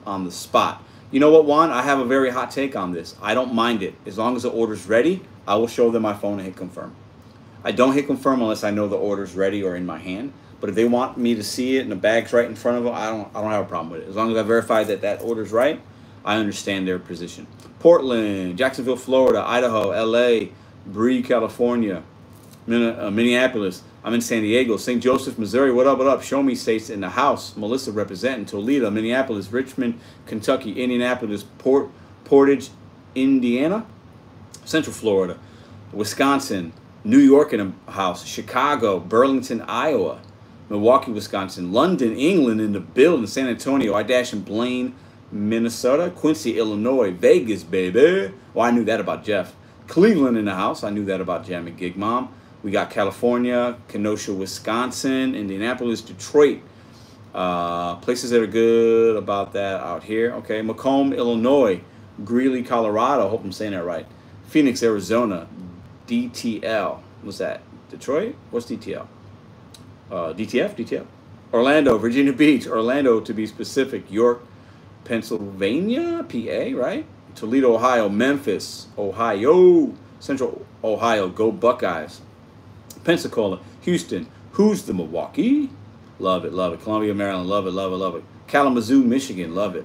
[0.06, 0.84] on the spot?
[1.10, 1.70] You know what, Juan?
[1.70, 3.16] I have a very hot take on this.
[3.20, 3.94] I don't mind it.
[4.06, 6.94] As long as the order's ready, I will show them my phone and hit confirm.
[7.64, 10.32] I don't hit confirm unless I know the order's ready or in my hand.
[10.64, 12.84] But if they want me to see it and the bag's right in front of
[12.84, 14.08] them, I don't I don't have a problem with it.
[14.08, 15.78] As long as I verify that that order's right,
[16.24, 17.46] I understand their position.
[17.80, 20.52] Portland, Jacksonville, Florida, Idaho, L.A.,
[20.86, 22.02] Bree, California,
[22.66, 23.82] uh, Minneapolis.
[24.02, 25.02] I'm in San Diego, St.
[25.02, 25.70] Joseph, Missouri.
[25.70, 25.98] What up?
[25.98, 26.22] What up?
[26.22, 27.54] Show me states in the house.
[27.58, 31.90] Melissa representing Toledo, Minneapolis, Richmond, Kentucky, Indianapolis, Port
[32.24, 32.70] Portage,
[33.14, 33.84] Indiana,
[34.64, 35.38] Central Florida,
[35.92, 36.72] Wisconsin,
[37.04, 40.22] New York in a house, Chicago, Burlington, Iowa.
[40.68, 44.94] Milwaukee, Wisconsin, London, England in the building, San Antonio, I dash in Blaine,
[45.30, 48.32] Minnesota, Quincy, Illinois, Vegas, baby.
[48.54, 49.54] Well, I knew that about Jeff.
[49.88, 50.82] Cleveland in the house.
[50.82, 52.32] I knew that about Jammy Gig Mom.
[52.62, 56.60] We got California, Kenosha, Wisconsin, Indianapolis, Detroit.
[57.34, 60.32] Uh, places that are good about that out here.
[60.34, 61.80] Okay, Macomb, Illinois,
[62.24, 63.28] Greeley, Colorado.
[63.28, 64.06] Hope I'm saying that right.
[64.46, 65.48] Phoenix, Arizona,
[66.06, 67.00] DTL.
[67.22, 67.60] What's that?
[67.90, 68.36] Detroit?
[68.50, 69.06] What's DTL?
[70.14, 71.06] Uh, DTF, DTF,
[71.52, 74.44] Orlando, Virginia Beach, Orlando to be specific, York,
[75.04, 77.04] Pennsylvania, PA, right?
[77.34, 82.20] Toledo, Ohio, Memphis, Ohio, Central Ohio, go Buckeyes.
[83.02, 85.70] Pensacola, Houston, who's the Milwaukee?
[86.18, 86.80] Love it, love it.
[86.82, 88.24] Columbia, Maryland, love it, love it, love it.
[88.46, 89.84] Kalamazoo, Michigan, love it.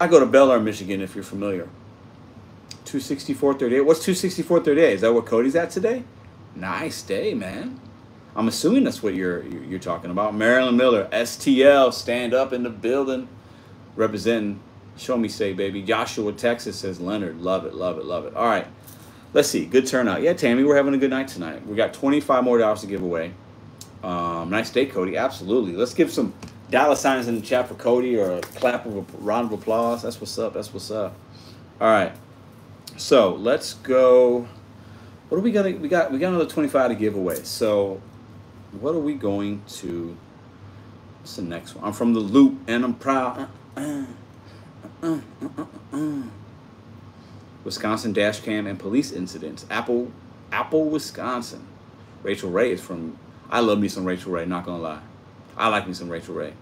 [0.00, 1.68] I go to Bel Air, Michigan, if you're familiar.
[2.84, 3.84] 264.38.
[3.84, 4.78] What's 264.38?
[4.78, 6.04] Is that what Cody's at today?
[6.54, 7.80] Nice day, man.
[8.38, 10.32] I'm assuming that's what you're you're talking about.
[10.32, 13.28] Marilyn Miller, STL, stand up in the building,
[13.96, 14.60] representing.
[14.96, 15.82] Show me, say, baby.
[15.82, 17.40] Joshua, Texas says Leonard.
[17.40, 18.34] Love it, love it, love it.
[18.36, 18.66] All right,
[19.34, 19.66] let's see.
[19.66, 20.22] Good turnout.
[20.22, 21.66] Yeah, Tammy, we're having a good night tonight.
[21.66, 23.32] We got 25 more dollars to give away.
[24.04, 25.16] Um, nice day, Cody.
[25.16, 25.72] Absolutely.
[25.72, 26.32] Let's give some
[26.70, 30.02] dollar signs in the chat for Cody or a clap of a round of applause.
[30.02, 30.54] That's what's up.
[30.54, 31.16] That's what's up.
[31.80, 32.12] All right.
[32.98, 34.46] So let's go.
[35.28, 35.64] What do we got?
[35.64, 37.42] We got we got another 25 to give away.
[37.42, 38.00] So
[38.72, 40.16] what are we going to?
[41.20, 41.84] What's the next one?
[41.84, 43.48] I'm from the loop and I'm proud.
[43.76, 44.04] Uh,
[45.02, 45.18] uh,
[45.92, 46.22] uh,
[47.64, 49.66] Wisconsin dash cam and police incidents.
[49.70, 50.12] Apple,
[50.52, 51.66] Apple, Wisconsin.
[52.22, 53.18] Rachael Ray is from.
[53.50, 54.46] I love me some Rachael Ray.
[54.46, 55.00] Not gonna lie,
[55.56, 56.52] I like me some Rachael Ray.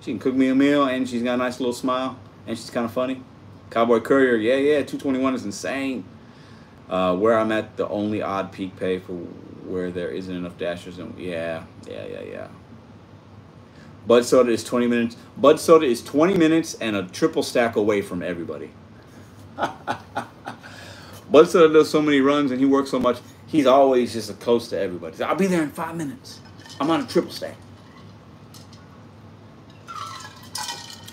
[0.00, 2.70] She can cook me a meal and she's got a nice little smile and she's
[2.70, 3.22] kind of funny.
[3.70, 6.04] Cowboy Courier, yeah, yeah, 221 is insane.
[6.88, 9.18] Uh, where I'm at, the only odd peak pay for
[9.64, 10.98] where there isn't enough dashers.
[10.98, 12.48] And yeah, yeah, yeah, yeah.
[14.06, 15.16] Bud Soda is 20 minutes.
[15.36, 18.70] Bud Soda is 20 minutes and a triple stack away from everybody.
[19.56, 23.18] Bud Soda does so many runs and he works so much.
[23.46, 25.22] He's always just a close to everybody.
[25.22, 26.40] I'll be there in five minutes.
[26.80, 27.56] I'm on a triple stack.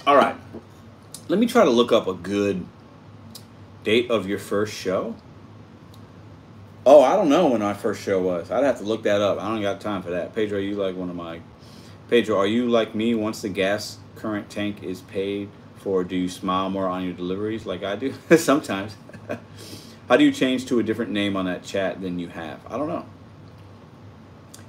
[0.06, 0.36] All right.
[1.28, 2.65] Let me try to look up a good
[3.84, 5.15] date of your first show.
[6.84, 8.49] Oh, I don't know when our first show was.
[8.49, 9.40] I'd have to look that up.
[9.40, 10.34] I don't got time for that.
[10.34, 11.41] Pedro, you like one of my.
[12.10, 13.14] Pedro, are you like me?
[13.14, 17.68] Once the gas current tank is paid for, do you smile more on your deliveries
[17.68, 18.14] like I do?
[18.38, 18.95] Sometimes.
[20.10, 22.60] How do you change to a different name on that chat than you have?
[22.68, 23.06] I don't know.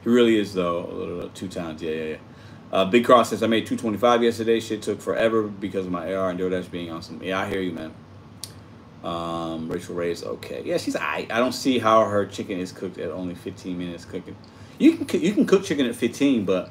[0.04, 1.30] He really is though.
[1.34, 2.16] Two times, yeah, yeah, yeah.
[2.70, 4.60] Uh, Big Cross says I made 225 yesterday.
[4.60, 7.22] Shit took forever because of my AR and DoorDash being awesome.
[7.22, 7.94] Yeah, I hear you, man.
[9.04, 10.62] Um, Rachael Ray is okay.
[10.64, 11.26] Yeah, she's I.
[11.30, 14.36] I don't see how her chicken is cooked at only 15 minutes cooking.
[14.78, 16.70] You can you can cook chicken at 15, but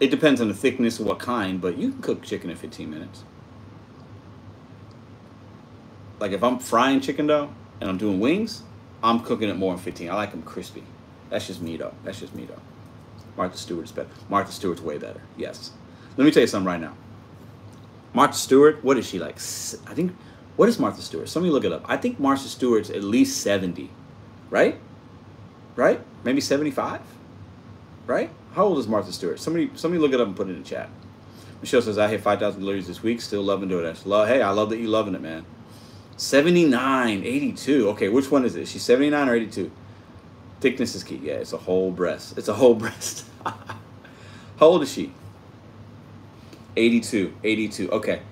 [0.00, 1.60] it depends on the thickness of what kind.
[1.60, 3.24] But you can cook chicken at 15 minutes.
[6.20, 7.50] Like if I'm frying chicken though,
[7.80, 8.62] and I'm doing wings,
[9.02, 10.10] I'm cooking it more than 15.
[10.10, 10.82] I like them crispy.
[11.30, 11.94] That's just me though.
[12.04, 12.60] That's just me though.
[13.36, 14.08] Martha Stewart is better.
[14.28, 15.20] Martha Stewart's way better.
[15.36, 15.72] Yes.
[16.16, 16.94] Let me tell you something right now.
[18.14, 19.36] Martha Stewart, what is she like?
[19.36, 20.16] I think
[20.56, 21.28] what is Martha Stewart?
[21.28, 21.84] Somebody look it up.
[21.86, 23.90] I think Martha Stewart's at least 70,
[24.50, 24.78] right?
[25.74, 26.00] Right?
[26.24, 27.00] Maybe 75?
[28.06, 28.30] Right?
[28.54, 29.38] How old is Martha Stewart?
[29.38, 30.88] Somebody somebody look it up and put it in the chat.
[31.60, 33.20] Michelle says, I hit 5,000 deliveries this week.
[33.20, 33.94] Still loving doing.
[34.04, 35.44] Love, hey, I love that you loving it, man.
[36.16, 37.88] 79, 82.
[37.90, 38.68] Okay, which one is it?
[38.68, 39.70] She's 79 or 82?
[40.60, 41.20] Thickness is key.
[41.22, 42.38] Yeah, it's a whole breast.
[42.38, 43.26] It's a whole breast.
[43.44, 45.12] How old is she?
[46.76, 47.34] 82.
[47.42, 47.90] 82.
[47.90, 48.22] Okay.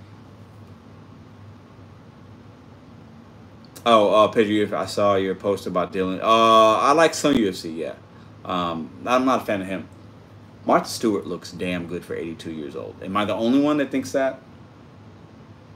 [3.86, 6.20] Oh, uh, Pedro, I saw your post about Dylan.
[6.23, 7.94] Uh, I like some UFC, yeah.
[8.44, 9.89] Um, I'm not a fan of him.
[10.65, 12.97] Martha Stewart looks damn good for 82 years old.
[13.02, 14.40] Am I the only one that thinks that?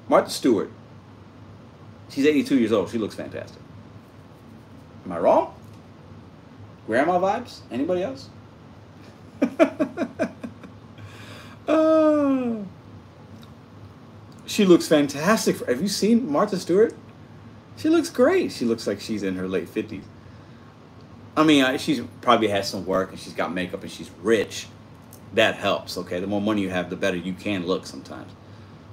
[0.09, 0.71] Martha Stewart.
[2.09, 2.89] She's 82 years old.
[2.89, 3.61] She looks fantastic.
[5.05, 5.55] Am I wrong?
[6.87, 7.61] Grandma vibes?
[7.71, 8.31] Anybody else?
[11.69, 12.55] uh,
[14.47, 15.57] she looks fantastic.
[15.57, 16.95] For, have you seen Martha Stewart?
[17.79, 18.51] She looks great.
[18.51, 20.03] She looks like she's in her late 50s.
[21.37, 24.67] I mean, she's probably has some work and she's got makeup and she's rich.
[25.35, 26.19] That helps, okay?
[26.19, 28.33] The more money you have, the better you can look sometimes.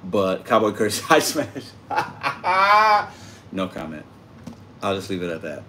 [0.03, 1.63] But Cowboy Curtis High Smash.
[3.51, 4.05] no comment.
[4.83, 5.63] I'll just leave it at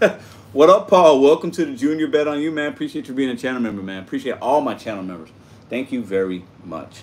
[0.00, 0.20] that.
[0.52, 1.20] what up, Paul?
[1.20, 2.72] Welcome to the Junior Bet on You, man.
[2.72, 4.02] Appreciate you being a channel member, man.
[4.02, 5.28] Appreciate all my channel members.
[5.70, 7.02] Thank you very much.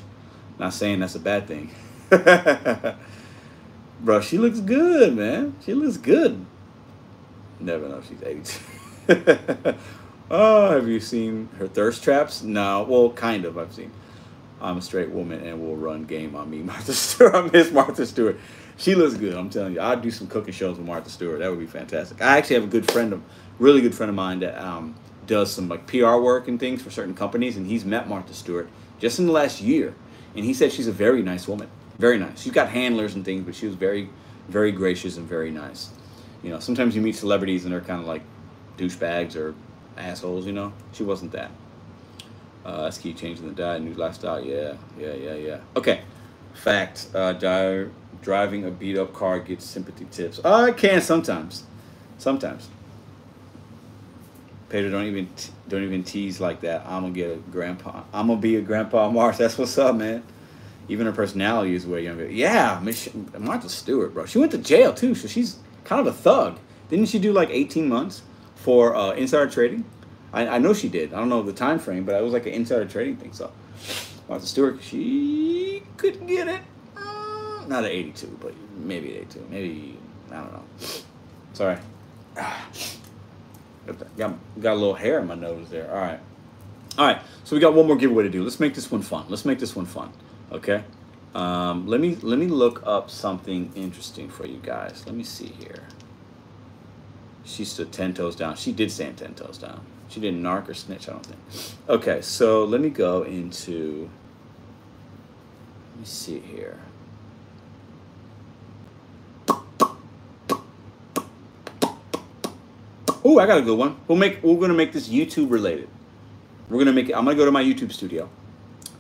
[0.60, 1.72] Not saying that's a bad thing.
[4.04, 5.56] Bro, she looks good, man.
[5.66, 6.46] She looks good.
[7.62, 9.76] Never know she's 82.
[10.30, 12.44] oh, have you seen her thirst traps?
[12.44, 12.84] No.
[12.84, 13.58] Well, kind of.
[13.58, 13.92] I've seen.
[14.62, 17.34] I'm a straight woman and will run game on me, Martha Stewart.
[17.34, 18.38] I miss Martha Stewart.
[18.76, 19.36] She looks good.
[19.36, 19.82] I'm telling you.
[19.82, 21.40] I'd do some cooking shows with Martha Stewart.
[21.40, 22.22] That would be fantastic.
[22.22, 23.24] I actually have a good friend of,
[23.58, 24.96] really good friend of mine that um,
[25.28, 28.68] does some like PR work and things for certain companies, and he's met Martha Stewart
[29.00, 29.96] just in the last year,
[30.36, 31.70] and he said she's a very nice woman.
[32.00, 32.42] Very nice.
[32.42, 34.10] She's got handlers and things, but she was very,
[34.50, 35.90] very gracious and very nice.
[36.42, 38.24] You know, sometimes you meet celebrities and they're kind of like
[38.78, 39.56] douchebags or
[39.98, 40.46] assholes.
[40.46, 41.52] You know, she wasn't that.
[42.66, 44.44] Uh, key changing the diet, new lifestyle.
[44.44, 45.60] Yeah, yeah, yeah, yeah.
[45.76, 46.02] Okay.
[46.54, 47.08] Fact.
[47.14, 47.90] Uh, diet,
[48.22, 50.40] driving a beat up car gets sympathy tips.
[50.44, 51.64] Uh, I can sometimes,
[52.18, 52.70] sometimes.
[54.70, 55.30] Pedro, don't even
[55.68, 56.84] don't even tease like that.
[56.88, 58.04] I'm gonna get a grandpa.
[58.12, 59.38] I'm gonna be a grandpa Mars.
[59.38, 60.24] That's what's up, man.
[60.90, 62.30] Even her personality is way younger.
[62.30, 64.26] Yeah, Miss Martha Stewart, bro.
[64.26, 66.60] She went to jail too, so she's kind of a thug.
[66.90, 68.22] Didn't she do like 18 months
[68.56, 69.86] for uh, insider trading?
[70.34, 71.14] I, I know she did.
[71.14, 73.34] I don't know the time frame, but it was like an insider trading thing.
[73.34, 73.52] So
[74.28, 76.62] Martha Stewart, she couldn't get it.
[76.98, 79.48] Uh, not at 82, but maybe at 82.
[79.50, 79.98] Maybe
[80.32, 80.64] I don't know.
[81.54, 81.78] Sorry.
[83.86, 85.92] Got, got a little hair in my nose there.
[85.92, 86.20] All right.
[86.98, 87.22] All right.
[87.44, 88.42] So we got one more giveaway to do.
[88.42, 89.26] Let's make this one fun.
[89.28, 90.14] Let's make this one fun.
[90.54, 90.84] Okay.
[91.34, 95.04] Um, let me let me look up something interesting for you guys.
[95.06, 95.88] Let me see here.
[97.44, 98.56] She stood ten toes down.
[98.56, 99.84] She did stand ten toes down.
[100.10, 101.10] She didn't narc or snitch.
[101.10, 101.40] I don't think.
[101.90, 102.22] Okay.
[102.22, 104.10] So let me go into.
[105.92, 106.80] Let me see here.
[113.26, 113.98] Oh, I got a good one.
[114.08, 115.90] We'll make we're gonna make this YouTube related.
[116.70, 117.08] We're gonna make.
[117.10, 118.30] I'm gonna go to my YouTube studio.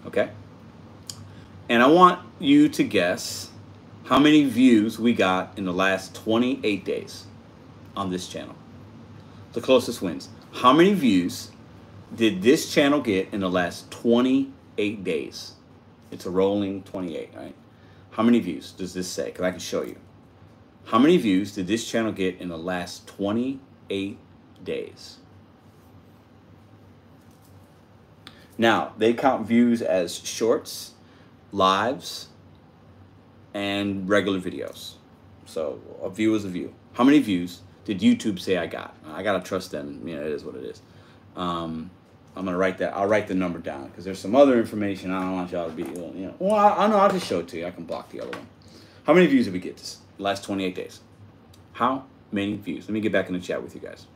[0.07, 0.29] Okay.
[1.69, 3.49] And I want you to guess
[4.05, 7.25] how many views we got in the last 28 days
[7.95, 8.55] on this channel.
[9.53, 10.29] The closest wins.
[10.51, 11.51] How many views
[12.13, 15.53] did this channel get in the last 28 days?
[16.11, 17.55] It's a rolling 28, right?
[18.11, 19.25] How many views does this say?
[19.25, 19.95] Because I can show you.
[20.85, 24.17] How many views did this channel get in the last 28
[24.63, 25.17] days?
[28.57, 30.92] Now, they count views as shorts
[31.53, 32.27] lives,
[33.53, 34.95] and regular videos.
[35.45, 36.73] So a view is a view.
[36.93, 38.95] How many views did YouTube say I got?
[39.07, 40.05] I gotta trust them.
[40.05, 40.81] You know, it is what it is.
[41.35, 41.91] Um,
[42.35, 42.95] I'm gonna write that.
[42.95, 45.75] I'll write the number down because there's some other information I don't want y'all to
[45.75, 45.83] be.
[45.83, 46.97] You know, well, I, I know.
[46.97, 47.67] I'll just show it to you.
[47.67, 48.47] I can block the other one.
[49.03, 51.01] How many views did we get this last 28 days?
[51.73, 52.85] How many views?
[52.85, 54.07] Let me get back in the chat with you guys.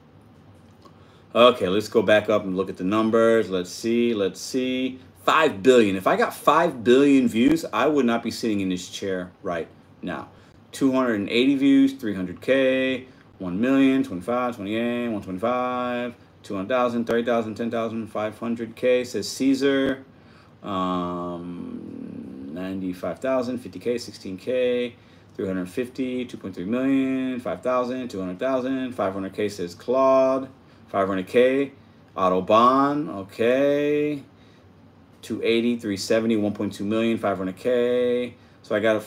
[1.36, 3.50] Okay, let's go back up and look at the numbers.
[3.50, 4.14] Let's see.
[4.14, 5.00] Let's see.
[5.28, 5.98] 5 billion.
[5.98, 9.68] If I got 5 billion views, I would not be sitting in this chair right
[10.02, 10.30] now.
[10.72, 20.06] 280 views, 300K, 1 million, 25, 28, 125, 200,000, 30,000, 10,000, 500K, says Caesar.
[20.64, 24.94] Um, 95,000, 50K, 16K,
[25.36, 30.48] 350, 2.3 million, 5,000, 200,000, 500K says Claude,
[30.90, 31.72] 500K,
[32.16, 34.24] Autobahn, okay.
[35.28, 38.34] 280, 370, 1.2 million, 500K.
[38.62, 39.04] So I got a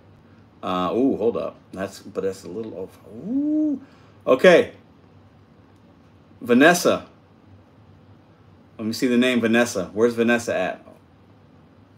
[0.63, 1.55] Uh, ooh, hold up.
[1.71, 2.79] That's But that's a little...
[2.79, 2.99] Over.
[3.15, 3.79] Ooh.
[4.25, 4.71] Okay.
[6.41, 7.05] Vanessa.
[8.77, 9.89] Let me see the name Vanessa.
[9.93, 10.85] Where's Vanessa at?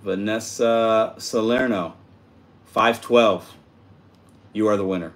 [0.04, 1.96] Vanessa Salerno.
[2.66, 3.56] 512.
[4.54, 5.14] You are the winner.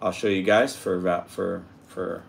[0.00, 2.22] I'll show you guys for for for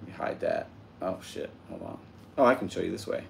[0.00, 0.68] let me hide that.
[1.00, 1.50] Oh shit.
[1.68, 1.98] Hold on.
[2.36, 3.24] Oh, I can show you this way.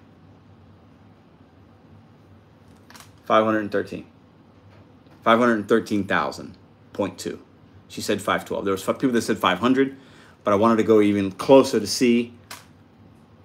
[3.25, 4.05] 513.
[5.25, 7.39] 513,000.2.
[7.89, 8.65] She said 512.
[8.65, 9.97] There was people that said 500,
[10.43, 12.33] but I wanted to go even closer to see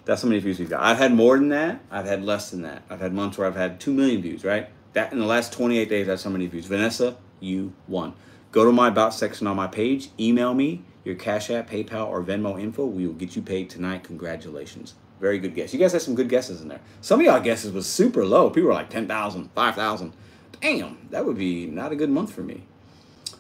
[0.05, 0.83] that's how many views we've got.
[0.83, 1.81] I've had more than that.
[1.91, 2.83] I've had less than that.
[2.91, 4.69] I've had months where I've had 2 million views, right?
[4.95, 6.67] That in the last 28 days, that's how many views.
[6.67, 8.15] Vanessa, you won.
[8.51, 10.11] Go to my About section on my page.
[10.19, 12.87] Email me your Cash App, PayPal, or Venmo info.
[12.87, 14.05] We will get you paid tonight.
[14.05, 14.95] Congratulations.
[15.21, 15.73] Very good guess.
[15.73, 16.81] You guys had some good guesses in there.
[17.01, 18.51] Some of y'all guesses was super low.
[18.51, 20.13] People were like 10,000, 5,000.
[20.61, 22.65] Damn, that would be not a good month for me.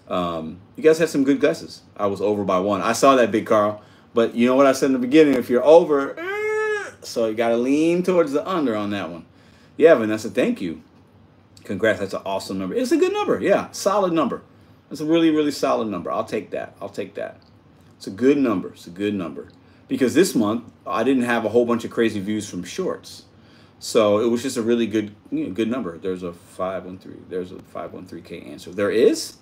[0.08, 1.82] Um, you guys had some good guesses.
[1.96, 2.82] I was over by one.
[2.82, 3.82] I saw that, Big Carl.
[4.14, 5.34] But you know what I said in the beginning?
[5.34, 6.14] If you're over,
[7.02, 9.26] so you got to lean towards the under on that one.
[9.76, 10.82] Yeah, Vanessa, thank you.
[11.64, 12.00] Congrats.
[12.00, 12.74] That's an awesome number.
[12.74, 13.40] It's a good number.
[13.40, 14.42] Yeah, solid number.
[14.90, 16.10] It's a really, really solid number.
[16.10, 16.74] I'll take that.
[16.80, 17.38] I'll take that.
[17.96, 18.70] It's a good number.
[18.70, 19.48] It's a good number.
[19.88, 23.24] Because this month, I didn't have a whole bunch of crazy views from shorts.
[23.78, 25.98] So it was just a really good, you know, good number.
[25.98, 27.26] There's a 513.
[27.28, 28.70] There's a 513K answer.
[28.72, 29.36] There is?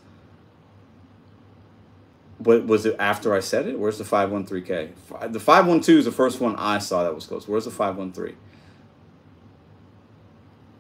[2.43, 3.79] What was it after I said it?
[3.79, 5.31] Where's the 513K?
[5.31, 7.47] The 512 is the first one I saw that was close.
[7.47, 8.35] Where's the 513?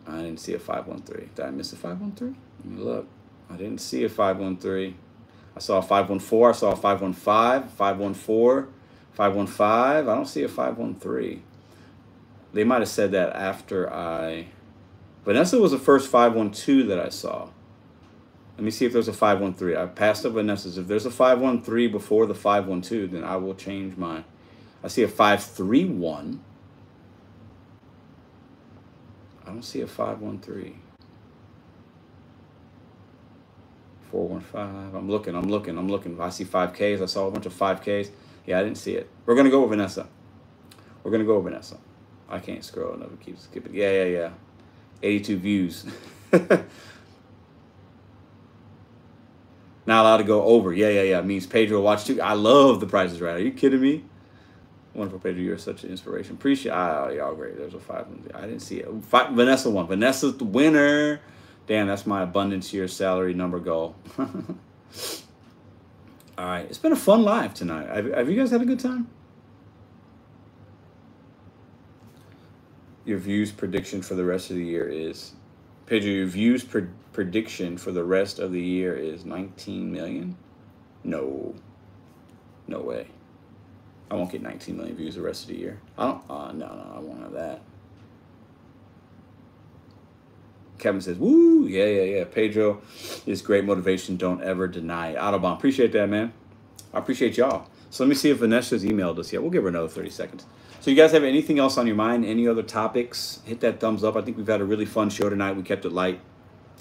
[0.07, 1.31] I didn't see a 513.
[1.35, 2.35] Did I miss a 513?
[2.65, 3.07] Let me look.
[3.51, 4.97] I didn't see a 513.
[5.55, 6.49] I saw a 514.
[6.49, 8.73] I saw a 515, 514,
[9.12, 10.09] 515.
[10.09, 11.43] I don't see a 513.
[12.55, 14.47] They might have said that after I.
[15.27, 17.51] Vanessa was the first 512 that I saw.
[18.61, 19.74] Let me see if there's a 513.
[19.74, 20.77] I passed up Vanessa's.
[20.77, 24.23] If there's a 513 before the 512, then I will change my.
[24.85, 26.45] I see a 531.
[29.43, 30.78] I don't see a 513.
[34.11, 34.95] 415.
[34.95, 36.20] I'm looking, I'm looking, I'm looking.
[36.20, 37.01] I see 5Ks.
[37.01, 38.11] I saw a bunch of 5Ks.
[38.45, 39.09] Yeah, I didn't see it.
[39.24, 40.07] We're going to go with Vanessa.
[41.03, 41.78] We're going to go with Vanessa.
[42.28, 42.95] I can't scroll.
[42.95, 43.74] Never keep skipping.
[43.74, 44.31] Yeah, yeah, yeah.
[45.03, 45.87] 82 views.
[49.90, 50.72] Not allowed to go over.
[50.72, 51.20] Yeah, yeah, yeah.
[51.20, 52.22] Means Pedro watch too.
[52.22, 53.34] I love the prices right.
[53.34, 54.04] Are you kidding me?
[54.94, 55.42] Wonderful, Pedro.
[55.42, 56.36] You're such an inspiration.
[56.36, 56.70] Appreciate.
[56.70, 57.58] Ah, y'all great.
[57.58, 58.06] There's a five.
[58.32, 58.88] I didn't see it.
[59.02, 59.88] Five, Vanessa won.
[59.88, 61.20] Vanessa's the winner.
[61.66, 63.96] Damn, that's my abundance year salary number goal.
[64.16, 64.26] All
[66.38, 67.88] right, it's been a fun live tonight.
[67.88, 69.08] Have, have you guys had a good time?
[73.04, 75.32] Your views prediction for the rest of the year is,
[75.86, 76.10] Pedro.
[76.10, 80.37] Your views pre- prediction for the rest of the year is 19 million.
[81.05, 81.55] No,
[82.66, 83.09] no way.
[84.11, 85.81] I won't get 19 million views the rest of the year.
[85.97, 86.23] I don't.
[86.28, 87.61] Uh, no, no, I won't have that.
[90.78, 92.81] Kevin says, "Woo, yeah, yeah, yeah." Pedro
[93.27, 94.16] is great motivation.
[94.16, 95.16] Don't ever deny it.
[95.16, 96.32] Appreciate that, man.
[96.93, 97.69] I appreciate y'all.
[97.91, 99.43] So let me see if Vanessa's emailed us yet.
[99.43, 100.47] We'll give her another 30 seconds.
[100.81, 102.24] So you guys have anything else on your mind?
[102.24, 103.41] Any other topics?
[103.45, 104.16] Hit that thumbs up.
[104.16, 105.53] I think we've had a really fun show tonight.
[105.53, 106.20] We kept it light.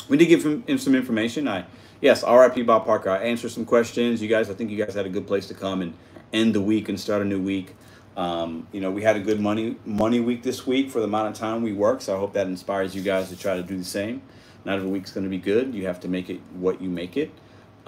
[0.08, 1.48] We did give him some information.
[1.48, 1.66] I
[2.02, 2.64] yes, R.I.P.
[2.64, 3.10] Bob Barker.
[3.10, 4.22] I answered some questions.
[4.22, 5.94] You guys, I think you guys had a good place to come and
[6.34, 7.76] end the week and start a new week.
[8.18, 11.30] Um, you know, we had a good money money week this week for the amount
[11.30, 13.78] of time we work, so I hope that inspires you guys to try to do
[13.78, 14.22] the same.
[14.66, 15.74] Not every week's going to be good.
[15.74, 17.32] You have to make it what you make it.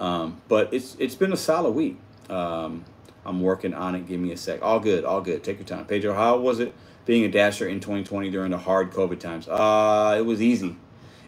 [0.00, 1.98] Um, but it's it's been a solid week.
[2.30, 2.84] Um,
[3.24, 4.08] I'm working on it.
[4.08, 4.62] Give me a sec.
[4.62, 5.44] All good, all good.
[5.44, 5.84] Take your time.
[5.84, 6.74] Pedro, how was it
[7.04, 9.48] being a dasher in 2020 during the hard COVID times?
[9.48, 10.76] Uh, it was easy.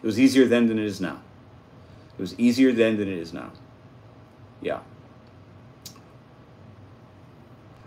[0.05, 1.19] It was easier then than it is now.
[2.15, 3.51] It was easier then than it is now.
[4.61, 4.81] Yeah.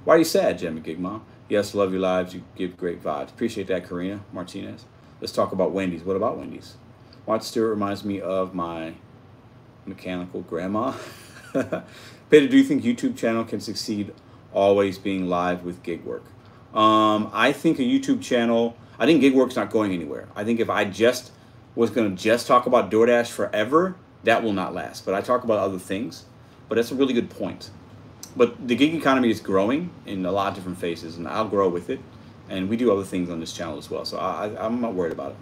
[0.02, 1.24] Why are you sad, Jimmy Gig Mom?
[1.48, 2.34] Yes, love your lives.
[2.34, 3.28] You give great vibes.
[3.28, 4.84] Appreciate that, Karina Martinez.
[5.20, 6.02] Let's talk about Wendy's.
[6.02, 6.74] What about Wendy's?
[7.24, 8.94] Martha Stewart reminds me of my
[9.86, 10.94] mechanical grandma.
[11.52, 14.12] Peter, do you think YouTube channel can succeed
[14.52, 16.24] always being live with gig work?
[16.74, 20.26] Um, I think a YouTube channel, I think gig work's not going anywhere.
[20.34, 21.30] I think if I just
[21.78, 25.04] was going to just talk about DoorDash forever, that will not last.
[25.04, 26.24] But I talk about other things.
[26.68, 27.70] But that's a really good point
[28.38, 31.68] but the gig economy is growing in a lot of different phases, and I'll grow
[31.68, 32.00] with it.
[32.48, 35.12] And we do other things on this channel as well, so I, I'm not worried
[35.12, 35.36] about it.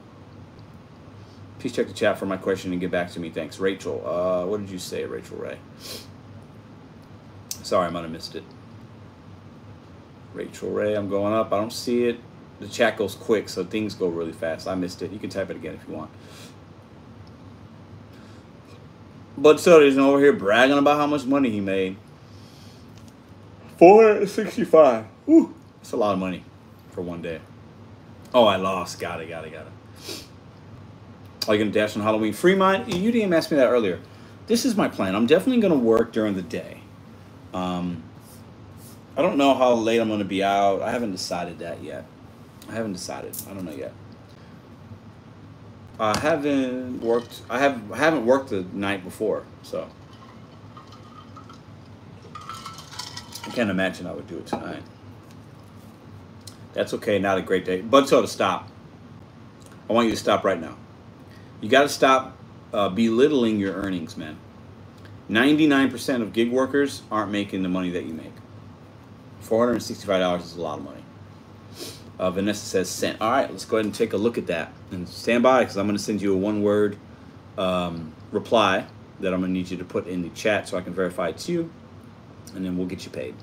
[1.59, 3.31] Please check the chat for my question and get back to me.
[3.31, 4.03] Thanks, Rachel.
[4.05, 5.59] Uh, what did you say, Rachael Ray?
[7.63, 8.45] Sorry, I might have missed it.
[10.33, 11.53] Rachael Ray, I'm going up.
[11.53, 12.19] I don't see it.
[12.61, 14.67] The chat goes quick, so things go really fast.
[14.67, 15.13] I missed it.
[15.13, 16.11] You can type it again if you want.
[19.39, 21.97] But so he's over here bragging about how much money he made.
[23.79, 25.05] 465.
[25.29, 26.43] Ooh, that's a lot of money
[26.91, 27.41] for one day.
[28.33, 28.99] Oh, I lost.
[28.99, 30.25] Got it, got it, got it.
[31.49, 32.33] Are you going to dash on Halloween?
[32.33, 34.01] Fremont, you didn't ask me that earlier.
[34.47, 35.15] This is my plan.
[35.15, 36.81] I'm definitely going to work during the day.
[37.53, 38.03] Um,
[39.17, 40.83] I don't know how late I'm going to be out.
[40.83, 42.05] I haven't decided that yet.
[42.69, 43.37] I haven't decided.
[43.49, 43.93] I don't know yet.
[45.99, 47.43] I haven't worked.
[47.49, 47.93] I have.
[47.93, 49.89] I haven't worked the night before, so
[53.45, 54.83] I can't imagine I would do it tonight.
[56.75, 57.81] That's okay, not a great day.
[57.81, 58.69] But so to stop.
[59.89, 60.77] I want you to stop right now.
[61.61, 62.37] You got to stop
[62.75, 64.37] uh, belittling your earnings, man.
[65.31, 68.33] 99% of gig workers aren't making the money that you make.
[69.43, 71.03] $465 is a lot of money.
[72.19, 73.21] Uh, Vanessa says sent.
[73.21, 75.77] All right, let's go ahead and take a look at that and stand by because
[75.77, 76.97] I'm going to send you a one word
[77.59, 78.87] um, reply
[79.21, 81.29] that I'm going to need you to put in the chat so I can verify
[81.29, 81.71] it's you,
[82.55, 83.35] and then we'll get you paid.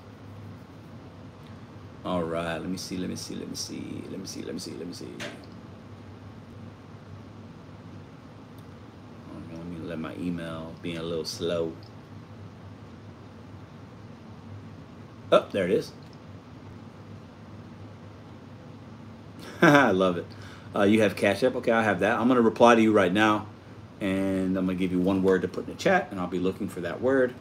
[2.05, 4.53] All right, let me see, let me see, let me see, let me see, let
[4.53, 5.07] me see, let me see.
[9.51, 11.73] Let me let my email being a little slow.
[15.31, 15.91] Oh, there it is.
[19.61, 20.25] I love it.
[20.75, 21.55] Uh, you have Cash App.
[21.55, 22.19] Okay, I have that.
[22.19, 23.47] I'm going to reply to you right now.
[24.01, 26.09] And I'm going to give you one word to put in the chat.
[26.11, 27.33] And I'll be looking for that word.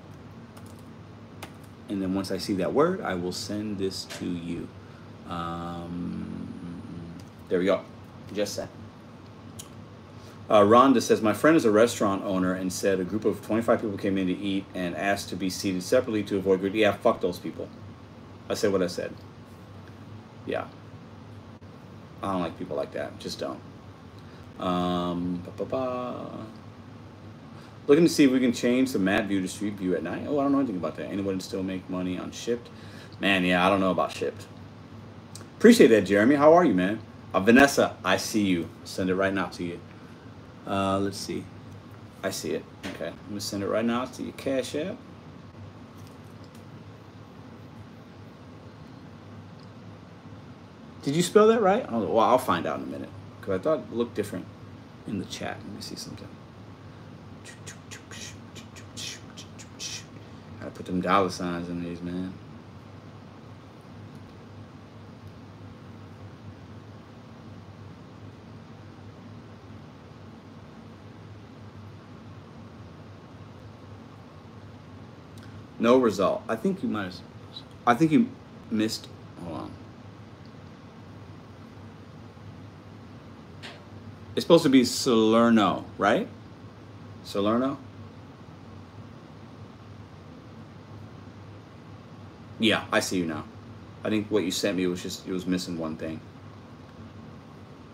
[1.88, 4.68] And then once I see that word, I will send this to you.
[5.28, 6.48] Um,
[7.48, 7.82] there we go.
[8.32, 8.70] Just sent.
[10.48, 13.80] Uh, Rhonda says, My friend is a restaurant owner and said a group of 25
[13.80, 16.74] people came in to eat and asked to be seated separately to avoid group.
[16.74, 17.68] Yeah, fuck those people.
[18.48, 19.14] I said what I said.
[20.46, 20.66] Yeah.
[22.22, 23.18] I don't like people like that.
[23.18, 23.60] Just don't.
[24.60, 25.42] Um.
[27.88, 30.24] Looking to see if we can change the map view to street view at night.
[30.28, 31.06] Oh, I don't know anything about that.
[31.06, 32.68] Anyone still make money on Shipt?
[33.18, 34.46] Man, yeah, I don't know about Shipt.
[35.58, 36.36] Appreciate that, Jeremy.
[36.36, 37.00] How are you, man?
[37.34, 38.68] Uh, Vanessa, I see you.
[38.84, 39.80] Send it right now to you.
[40.66, 41.44] Uh, let's see.
[42.22, 42.64] I see it.
[42.86, 44.96] Okay, I'm gonna send it right now to your Cash App.
[51.02, 51.84] Did you spell that right?
[51.88, 53.08] Oh, well, I'll find out in a minute
[53.40, 54.46] because I thought it looked different
[55.08, 55.56] in the chat.
[55.64, 56.28] Let me see something.
[60.60, 62.32] Gotta put them dollar signs in these, man.
[75.80, 76.42] No result.
[76.48, 77.16] I think you might have.
[77.84, 78.28] I think you
[78.70, 79.08] missed.
[79.42, 79.81] Hold on.
[84.34, 86.26] It's supposed to be Salerno, right?
[87.24, 87.78] Salerno?
[92.58, 93.44] Yeah, I see you now.
[94.04, 96.20] I think what you sent me was just, it was missing one thing.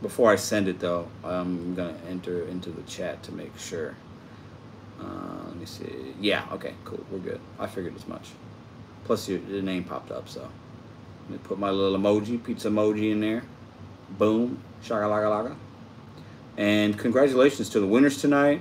[0.00, 3.96] Before I send it though, I'm gonna enter into the chat to make sure.
[5.00, 6.14] Uh, let me see.
[6.20, 7.40] Yeah, okay, cool, we're good.
[7.58, 8.28] I figured as much.
[9.04, 10.48] Plus your, your name popped up, so.
[11.22, 13.42] Let me put my little emoji, pizza emoji in there.
[14.10, 15.56] Boom, shaka.
[16.58, 18.60] And congratulations to the winners tonight.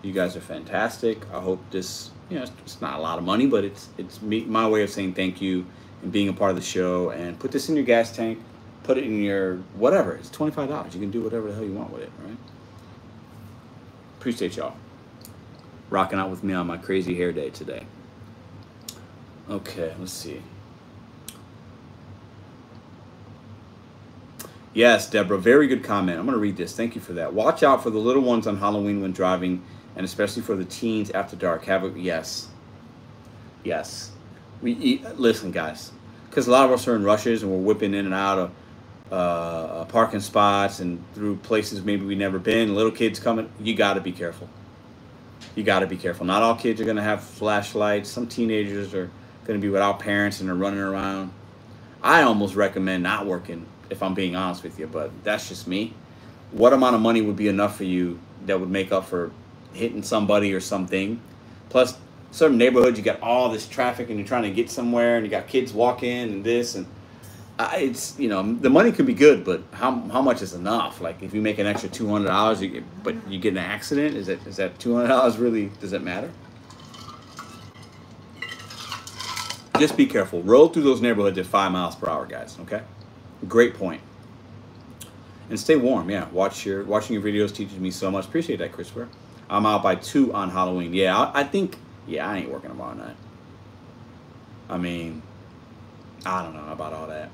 [0.00, 1.18] You guys are fantastic.
[1.30, 4.44] I hope this, you know, it's not a lot of money, but it's it's me,
[4.46, 5.66] my way of saying thank you
[6.02, 7.10] and being a part of the show.
[7.10, 8.38] And put this in your gas tank,
[8.82, 10.14] put it in your whatever.
[10.16, 10.94] It's twenty five dollars.
[10.94, 12.36] You can do whatever the hell you want with it, right?
[14.18, 14.76] Appreciate y'all
[15.90, 17.84] rocking out with me on my crazy hair day today.
[19.50, 20.40] Okay, let's see.
[24.74, 26.18] Yes, Deborah, very good comment.
[26.18, 26.74] I'm going to read this.
[26.74, 27.34] Thank you for that.
[27.34, 29.62] Watch out for the little ones on Halloween when driving,
[29.96, 31.64] and especially for the teens after dark.
[31.66, 32.48] Have a yes,
[33.64, 34.12] yes.
[34.62, 35.92] We eat, listen, guys,
[36.30, 38.50] because a lot of us are in rushes and we're whipping in and out of
[39.10, 42.74] uh, uh parking spots and through places maybe we've never been.
[42.74, 44.48] Little kids coming, you got to be careful.
[45.54, 46.24] You got to be careful.
[46.24, 48.08] Not all kids are going to have flashlights.
[48.08, 49.10] Some teenagers are
[49.44, 51.30] going to be without parents and they're running around.
[52.02, 55.94] I almost recommend not working if I'm being honest with you, but that's just me.
[56.50, 59.30] What amount of money would be enough for you that would make up for
[59.72, 61.20] hitting somebody or something?
[61.68, 61.96] Plus,
[62.30, 65.30] certain neighborhoods, you got all this traffic and you're trying to get somewhere and you
[65.30, 66.86] got kids walking and this and
[67.58, 71.00] I, it's you know the money could be good, but how how much is enough?
[71.00, 72.62] Like if you make an extra two hundred dollars,
[73.04, 75.70] but you get an accident, is that is that two hundred dollars really?
[75.80, 76.30] Does it matter?
[79.78, 80.42] Just be careful.
[80.42, 82.56] Roll through those neighborhoods at five miles per hour, guys.
[82.62, 82.82] Okay.
[83.48, 84.00] Great point.
[85.50, 86.08] And stay warm.
[86.10, 88.26] Yeah, watch your watching your videos teaches me so much.
[88.26, 89.08] Appreciate that, Christopher.
[89.50, 90.94] I'm out by two on Halloween.
[90.94, 91.76] Yeah, I, I think.
[92.06, 93.16] Yeah, I ain't working tomorrow night.
[94.68, 95.22] I mean,
[96.24, 97.30] I don't know about all that.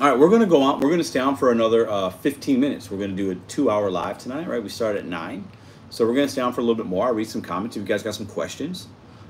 [0.00, 0.80] All right, we're gonna go on.
[0.80, 2.90] We're gonna stay on for another uh, 15 minutes.
[2.90, 4.48] We're gonna do a two-hour live tonight.
[4.48, 4.62] Right?
[4.62, 5.46] We start at nine,
[5.90, 7.06] so we're gonna stay on for a little bit more.
[7.06, 7.76] I'll read some comments.
[7.76, 8.88] If you guys got some questions,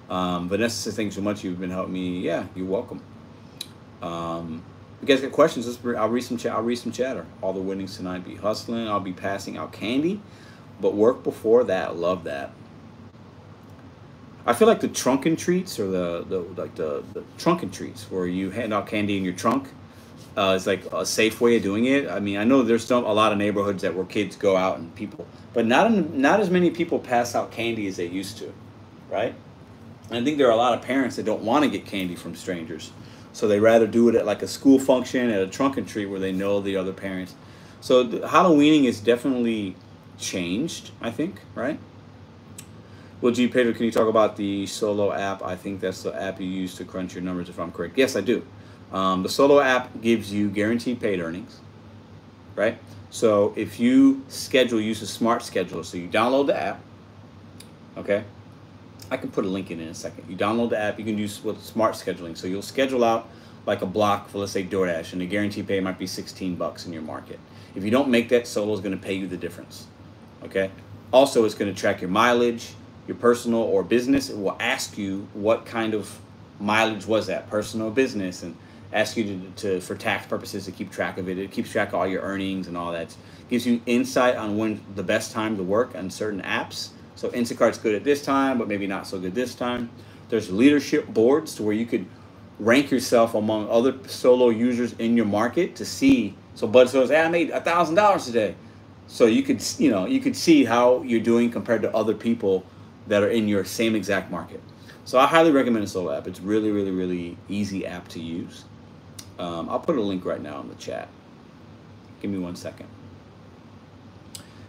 [0.09, 1.43] um, Vanessa thanks so much.
[1.43, 2.20] You've been helping me.
[2.20, 3.02] Yeah, you're welcome.
[4.01, 4.62] Um,
[5.03, 5.66] you guys got questions?
[5.66, 6.53] Let's, I'll read some chat.
[6.53, 7.27] I'll read some chatter.
[7.43, 8.87] All the winnings tonight be hustling.
[8.87, 10.20] I'll be passing out candy,
[10.81, 11.97] but work before that.
[11.97, 12.53] Love that.
[14.47, 17.73] I feel like the trunk and treats or the, the like the, the trunk and
[17.73, 19.69] treats where you hand out candy in your trunk
[20.37, 22.09] uh, is like a safe way of doing it.
[22.09, 24.79] I mean, I know there's still a lot of neighborhoods that where kids go out
[24.79, 28.39] and people, but not in, not as many people pass out candy as they used
[28.39, 28.53] to,
[29.11, 29.35] right?
[30.11, 32.16] And I think there are a lot of parents that don't want to get candy
[32.16, 32.93] from strangers
[33.33, 36.07] So they rather do it at like a school function, at a trunk and treat
[36.07, 37.35] where they know the other parents.
[37.81, 39.75] So Halloweening is definitely
[40.19, 41.79] changed, I think, right?
[43.21, 43.49] Well, G.
[43.49, 45.43] Pedro, can you talk about the Solo app?
[45.43, 47.97] I think that's the app you use to crunch your numbers, if I'm correct.
[47.97, 48.45] Yes, I do.
[48.93, 51.61] Um, the Solo app gives you guaranteed paid earnings,
[52.57, 52.79] right?
[53.11, 55.85] So if you schedule, use a smart scheduler.
[55.85, 56.81] So you download the app,
[57.97, 58.25] okay?
[59.12, 60.24] I can put a link in in a second.
[60.26, 62.34] You download the app, you can with smart scheduling.
[62.34, 63.28] So you'll schedule out
[63.66, 66.86] like a block for let's say DoorDash, and the guarantee pay might be 16 bucks
[66.86, 67.39] in your market.
[67.74, 69.86] If you don't make that, Solo is going to pay you the difference.
[70.43, 70.70] Okay.
[71.12, 72.72] Also, it's going to track your mileage,
[73.06, 74.30] your personal or business.
[74.30, 76.18] It will ask you what kind of
[76.59, 78.56] mileage was that, personal or business, and
[78.94, 81.39] ask you to, to for tax purposes to keep track of it.
[81.39, 83.09] It keeps track of all your earnings and all that.
[83.09, 83.16] It
[83.51, 86.89] gives you insight on when the best time to work on certain apps
[87.23, 89.89] so Instacart's good at this time, but maybe not so good this time.
[90.28, 92.05] There's leadership boards to where you could
[92.59, 96.35] rank yourself among other solo users in your market to see.
[96.57, 98.57] So Bud says, "Hey, I made a thousand dollars today."
[99.07, 102.65] So you could, you know, you could see how you're doing compared to other people
[103.07, 104.61] that are in your same exact market.
[105.05, 106.27] So I highly recommend a solo app.
[106.27, 108.65] It's really, really, really easy app to use.
[109.39, 111.07] Um, I'll put a link right now in the chat.
[112.20, 112.89] Give me one second.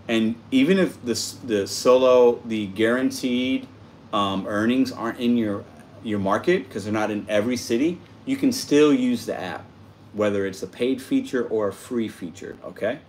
[0.07, 1.13] And even if the
[1.45, 3.67] the solo the guaranteed
[4.11, 5.63] um, earnings aren't in your
[6.03, 9.65] your market because they're not in every city, you can still use the app,
[10.11, 12.57] whether it's a paid feature or a free feature.
[12.65, 12.99] Okay,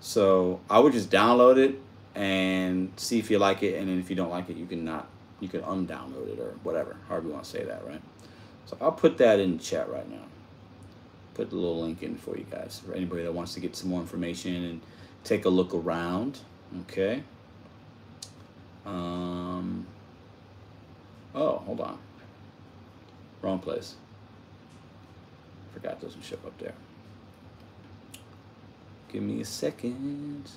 [0.00, 1.80] so I would just download it
[2.14, 4.84] and see if you like it, and then if you don't like it, you can
[4.84, 5.08] not
[5.40, 8.00] you can undownload it or whatever, however you want to say that, right?
[8.66, 10.24] So I'll put that in chat right now.
[11.34, 13.90] Put the little link in for you guys for anybody that wants to get some
[13.90, 14.80] more information and
[15.28, 16.38] take a look around.
[16.82, 17.22] Okay.
[18.86, 19.86] Um,
[21.34, 21.98] oh, hold on.
[23.42, 23.96] Wrong place.
[25.74, 26.72] Forgot doesn't show up there.
[29.12, 30.48] Give me a second.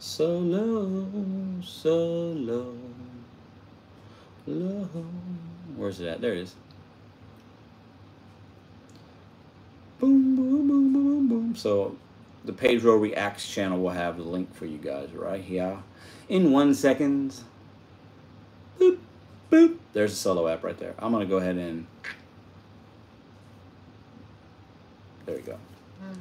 [0.00, 1.06] So low,
[1.62, 2.76] so low,
[4.46, 4.88] low.
[5.76, 6.20] Where's it at?
[6.20, 6.54] There it is.
[9.98, 11.56] Boom, boom, boom, boom, boom.
[11.56, 11.96] So
[12.44, 15.78] the Pedro Reacts channel will have the link for you guys right here.
[16.28, 17.34] In one second.
[18.78, 18.98] Boop,
[19.50, 19.78] boop.
[19.92, 20.94] There's a solo app right there.
[20.98, 21.86] I'm going to go ahead and...
[25.24, 25.58] There we go.
[26.02, 26.16] Mm.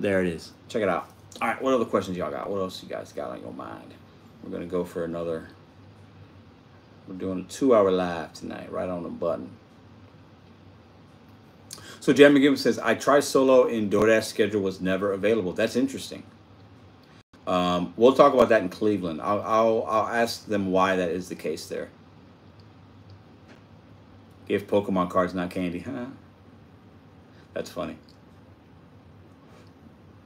[0.00, 0.52] There it is.
[0.68, 1.10] Check it out.
[1.42, 2.48] All right, what other questions y'all got?
[2.48, 3.92] What else you guys got on your mind?
[4.42, 5.48] We're going to go for another...
[7.06, 9.50] We're doing a two-hour live tonight, right on the button.
[12.08, 15.52] So Jan McGibbon says, I tried solo in DoorDash schedule was never available.
[15.52, 16.22] That's interesting.
[17.46, 19.20] Um, we'll talk about that in Cleveland.
[19.20, 21.90] I'll, I'll, I'll ask them why that is the case there.
[24.46, 25.80] Give Pokemon cards, not candy.
[25.80, 26.06] Huh?
[27.52, 27.98] That's funny.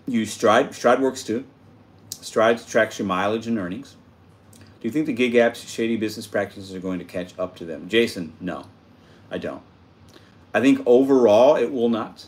[0.07, 0.73] Use Stride.
[0.77, 1.45] Stride works too.
[2.21, 3.97] Stride tracks your mileage and earnings.
[4.55, 7.65] Do you think the gig apps shady business practices are going to catch up to
[7.65, 7.89] them?
[7.89, 8.67] Jason, no,
[9.33, 9.65] I don't.
[10.55, 12.27] I think overall it will not.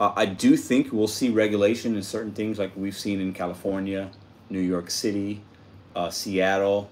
[0.00, 4.10] Uh, I do think we'll see regulation in certain things like we've seen in California,
[4.48, 5.42] New York City,
[5.96, 6.90] uh, Seattle,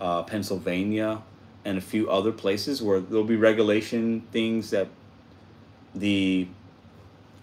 [0.00, 1.22] uh, Pennsylvania,
[1.64, 4.88] and a few other places where there'll be regulation things that
[5.94, 6.48] the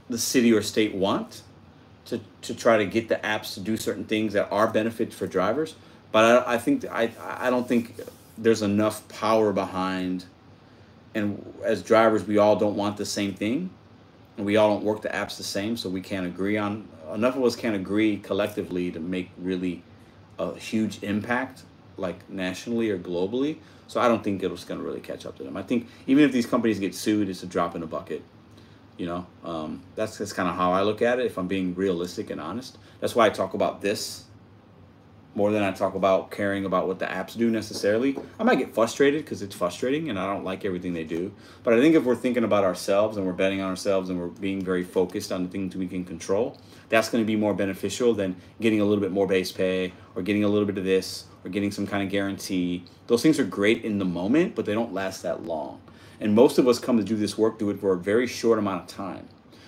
[0.10, 1.42] the city or state want
[2.06, 5.26] to, to try to get the apps to do certain things that are benefits for
[5.26, 5.76] drivers.
[6.12, 8.00] But I, I think I I don't think
[8.38, 10.26] there's enough power behind
[11.16, 13.72] and as drivers, we all don't want the same thing,
[14.38, 17.36] and we all don't work the apps the same, so we can't agree on enough
[17.36, 19.84] of us can't agree collectively to make really
[20.40, 21.64] a huge impact,
[21.98, 23.58] like nationally or globally.
[23.88, 25.56] So I don't think it was going to really catch up to them.
[25.56, 28.24] I think even if these companies get sued, it's a drop in a bucket.
[28.98, 31.26] You know, um, that's that's kind of how I look at it.
[31.26, 34.25] If I'm being realistic and honest, that's why I talk about this
[35.36, 38.18] more than I talk about caring about what the apps do necessarily.
[38.40, 41.34] I might get frustrated because it's frustrating and I don't like everything they do.
[41.64, 44.28] But I think if we're thinking about ourselves and we're betting on ourselves and we're
[44.28, 46.58] being very focused on the things we can control,
[46.88, 50.22] that's going to be more beneficial than getting a little bit more base pay or
[50.22, 52.86] getting a little bit of this or getting some kind of guarantee.
[53.08, 55.82] Those things are great in the moment, but they don't last that long.
[56.22, 58.58] And most of us come to do this work, do it for a very short
[58.58, 59.28] amount of time.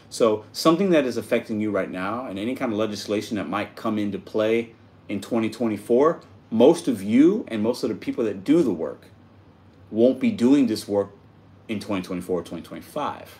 [0.09, 3.75] So something that is affecting you right now and any kind of legislation that might
[3.75, 4.73] come into play
[5.09, 9.07] in 2024, most of you and most of the people that do the work
[9.91, 11.11] won't be doing this work
[11.67, 13.39] in 2024 or 2025.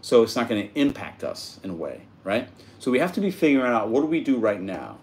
[0.00, 2.48] So it's not going to impact us in a way, right?
[2.78, 4.98] So we have to be figuring out what do we do right now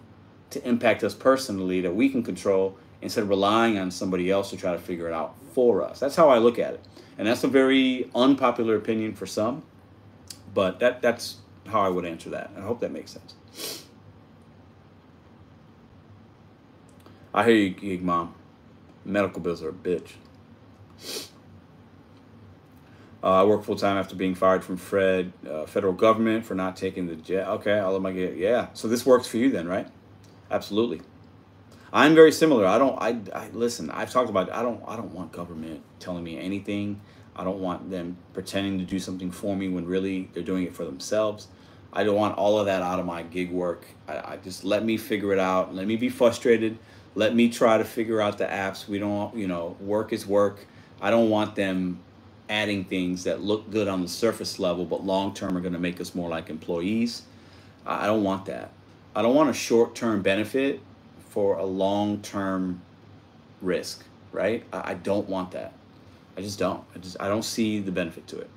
[0.50, 4.56] to impact us personally that we can control instead of relying on somebody else to
[4.56, 6.00] try to figure it out for us.
[6.00, 6.84] That's how I look at it.
[7.18, 9.62] And that's a very unpopular opinion for some.
[10.54, 11.36] But that that's
[11.66, 12.50] how I would answer that.
[12.56, 13.83] I hope that makes sense.
[17.34, 18.32] I hear you, gig mom.
[19.04, 20.12] Medical bills are a bitch.
[23.24, 26.76] Uh, I work full time after being fired from Fred, uh, federal government for not
[26.76, 27.48] taking the jet.
[27.48, 28.36] Okay, I'll let my get.
[28.36, 29.88] Yeah, so this works for you then, right?
[30.48, 31.00] Absolutely.
[31.92, 32.66] I'm very similar.
[32.66, 32.96] I don't.
[33.02, 33.90] I, I listen.
[33.90, 34.52] I've talked about.
[34.52, 34.80] I don't.
[34.86, 37.00] I don't want government telling me anything.
[37.34, 40.74] I don't want them pretending to do something for me when really they're doing it
[40.74, 41.48] for themselves.
[41.92, 43.86] I don't want all of that out of my gig work.
[44.06, 45.74] I, I just let me figure it out.
[45.74, 46.78] Let me be frustrated.
[47.14, 48.88] Let me try to figure out the apps.
[48.88, 49.34] We don't.
[49.36, 50.66] You know, work is work.
[51.00, 52.00] I don't want them
[52.48, 55.78] adding things that look good on the surface level, but long term are going to
[55.78, 57.22] make us more like employees.
[57.86, 58.70] I don't want that.
[59.14, 60.80] I don't want a short term benefit
[61.30, 62.80] for a long term
[63.60, 64.64] risk, right?
[64.72, 65.72] I, don't want that.
[66.36, 66.82] I just don't.
[66.94, 68.50] I just I don't see the benefit to it.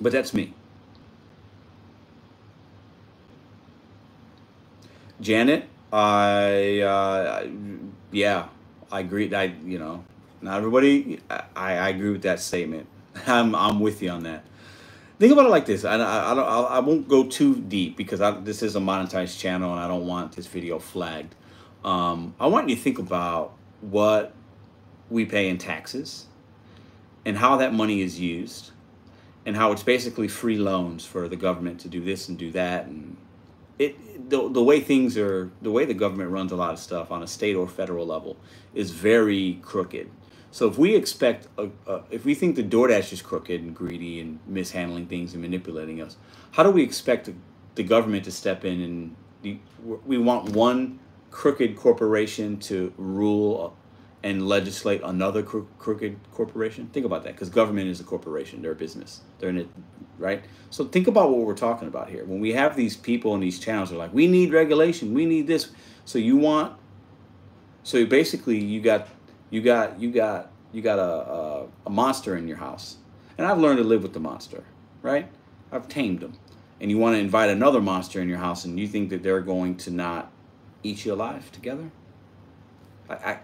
[0.00, 0.54] But that's me.
[5.20, 7.46] Janet, I uh,
[8.12, 8.48] yeah,
[8.92, 9.34] I agree.
[9.34, 10.04] I you know
[10.42, 11.20] not everybody.
[11.30, 12.86] I, I agree with that statement.
[13.26, 14.44] I'm I'm with you on that.
[15.18, 15.84] Think about it like this.
[15.84, 19.38] I, I, I don't I won't go too deep because I, this is a monetized
[19.38, 21.34] channel and I don't want this video flagged.
[21.84, 24.32] Um, I want you to think about what
[25.10, 26.26] we pay in taxes
[27.24, 28.70] and how that money is used
[29.44, 32.86] and how it's basically free loans for the government to do this and do that
[32.86, 33.16] and
[33.80, 37.12] it the, the way things are the way the government runs a lot of stuff
[37.12, 38.38] on a state or federal level
[38.74, 40.10] is very crooked
[40.52, 44.20] so if we expect, a, a, if we think the DoorDash is crooked and greedy
[44.20, 46.16] and mishandling things and manipulating us,
[46.52, 47.34] how do we expect the,
[47.84, 49.16] government to step in and
[50.06, 51.00] we want one
[51.30, 53.76] crooked corporation to rule
[54.24, 56.88] and legislate another cro- crooked corporation?
[56.92, 59.22] Think about that, because government is a corporation; they're a business.
[59.38, 59.68] They're in it,
[60.20, 60.44] right?
[60.70, 62.24] So think about what we're talking about here.
[62.24, 65.14] When we have these people in these channels, they're like, "We need regulation.
[65.14, 65.70] We need this."
[66.04, 66.78] So you want,
[67.82, 69.08] so basically, you got
[69.50, 72.98] you got you got you got a, a, a monster in your house,
[73.36, 74.62] and I've learned to live with the monster,
[75.02, 75.28] right?
[75.72, 76.34] I've tamed them,
[76.80, 79.40] and you want to invite another monster in your house, and you think that they're
[79.40, 80.30] going to not
[80.82, 81.90] eat you alive together.
[83.08, 83.38] I, I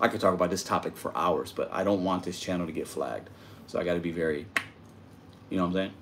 [0.00, 2.72] I could talk about this topic for hours, but I don't want this channel to
[2.72, 3.30] get flagged,
[3.66, 4.46] so I got to be very,
[5.50, 5.92] you know what I'm saying.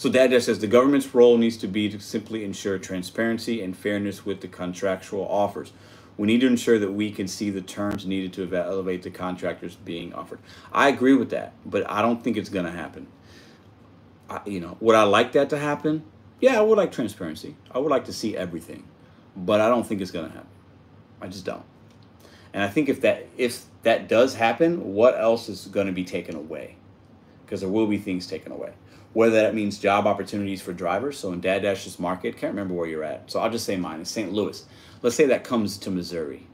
[0.00, 4.24] So just says the government's role needs to be to simply ensure transparency and fairness
[4.24, 5.72] with the contractual offers.
[6.16, 9.76] We need to ensure that we can see the terms needed to elevate the contractors
[9.76, 10.38] being offered.
[10.72, 13.08] I agree with that, but I don't think it's going to happen.
[14.30, 16.02] I, you know, would I like that to happen?
[16.40, 17.56] Yeah, I would like transparency.
[17.70, 18.84] I would like to see everything,
[19.36, 20.48] but I don't think it's going to happen.
[21.20, 21.64] I just don't.
[22.52, 26.04] And I think if that if that does happen, what else is going to be
[26.04, 26.76] taken away?
[27.44, 28.72] Because there will be things taken away
[29.12, 31.18] whether that means job opportunities for drivers.
[31.18, 33.30] So in Dad Dash's market, can't remember where you're at.
[33.30, 34.00] So I'll just say mine.
[34.00, 34.32] It's St.
[34.32, 34.64] Louis.
[35.02, 36.46] Let's say that comes to Missouri.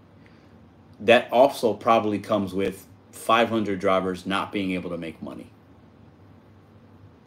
[1.01, 5.51] That also probably comes with 500 drivers not being able to make money.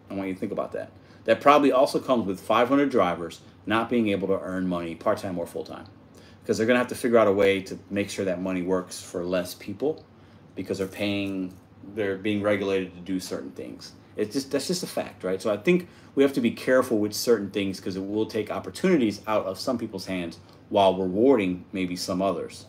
[0.10, 0.92] I want you to think about that.
[1.26, 5.38] That probably also comes with 500 drivers not being able to earn money part time
[5.38, 5.86] or full time.
[6.50, 8.64] Because they're going to have to figure out a way to make sure that money
[8.64, 10.04] works for less people
[10.56, 11.54] because they're paying,
[11.94, 13.92] they're being regulated to do certain things.
[14.16, 15.40] It's just that's just a fact, right?
[15.40, 18.50] So I think we have to be careful with certain things because it will take
[18.50, 20.40] opportunities out of some people's hands
[20.70, 22.66] while rewarding maybe some others.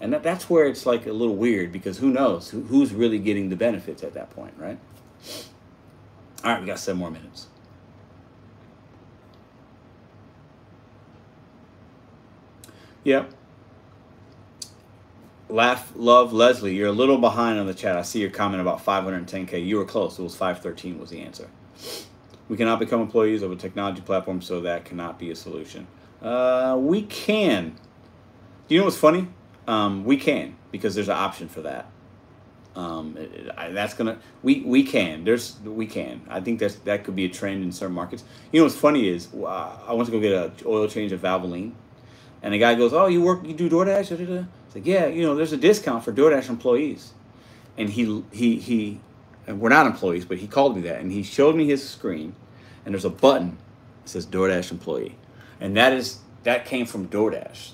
[0.00, 3.20] And that, that's where it's like a little weird because who knows who, who's really
[3.20, 4.80] getting the benefits at that point, right?
[6.42, 7.46] All right, we got seven more minutes.
[13.04, 13.30] Yep.
[15.50, 16.74] Laugh, love, Leslie.
[16.74, 17.96] You're a little behind on the chat.
[17.96, 19.64] I see your comment about 510k.
[19.64, 20.18] You were close.
[20.18, 21.48] It was 513 was the answer.
[22.48, 25.86] We cannot become employees of a technology platform, so that cannot be a solution.
[26.22, 27.76] Uh, we can.
[28.68, 29.28] Do you know what's funny?
[29.66, 31.90] Um, we can because there's an option for that.
[32.76, 37.04] Um, it, I, that's gonna we we can there's we can I think that's that
[37.04, 38.24] could be a trend in certain markets.
[38.50, 41.20] You know what's funny is uh, I went to go get a oil change at
[41.20, 41.72] Valvoline,
[42.44, 45.36] and the guy goes, "Oh, you work you do DoorDash?" It's like, yeah, you know,
[45.36, 47.12] there's a discount for DoorDash employees.
[47.78, 49.00] And he, he, he,
[49.46, 51.00] and we're not employees, but he called me that.
[51.00, 52.34] And he showed me his screen,
[52.84, 53.56] and there's a button
[54.02, 55.16] that says DoorDash employee.
[55.60, 57.70] And that is, that came from DoorDash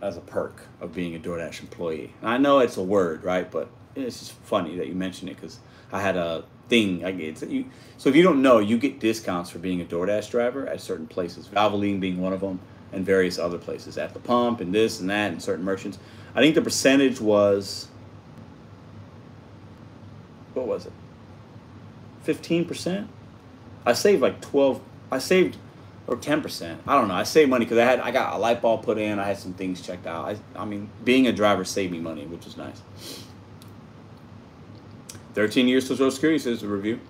[0.00, 2.12] as a perk of being a DoorDash employee.
[2.20, 3.50] And I know it's a word, right?
[3.50, 5.58] But it's just funny that you mention it because
[5.92, 7.04] I had a thing.
[7.04, 7.64] I get you.
[7.98, 11.06] So if you don't know, you get discounts for being a DoorDash driver at certain
[11.06, 11.48] places.
[11.48, 12.60] Valvoline being one of them,
[12.94, 15.98] and various other places at the pump and this and that and certain merchants.
[16.34, 17.88] I think the percentage was
[20.54, 20.92] what was it?
[22.24, 23.08] 15%?
[23.84, 24.80] I saved like 12,
[25.10, 25.56] I saved,
[26.06, 26.78] or 10%.
[26.86, 27.14] I don't know.
[27.14, 29.18] I saved money because I had, I got a light bulb put in.
[29.18, 30.24] I had some things checked out.
[30.26, 32.80] I, I mean, being a driver saved me money, which was nice.
[35.34, 37.00] 13 years to Social Security says the review.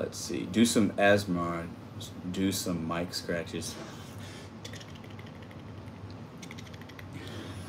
[0.00, 0.46] Let's see.
[0.46, 1.68] Do some ASMR.
[2.32, 3.74] Do some mic scratches.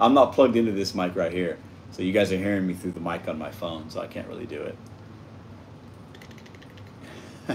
[0.00, 1.58] I'm not plugged into this mic right here.
[1.92, 4.26] So you guys are hearing me through the mic on my phone, so I can't
[4.26, 4.76] really do it.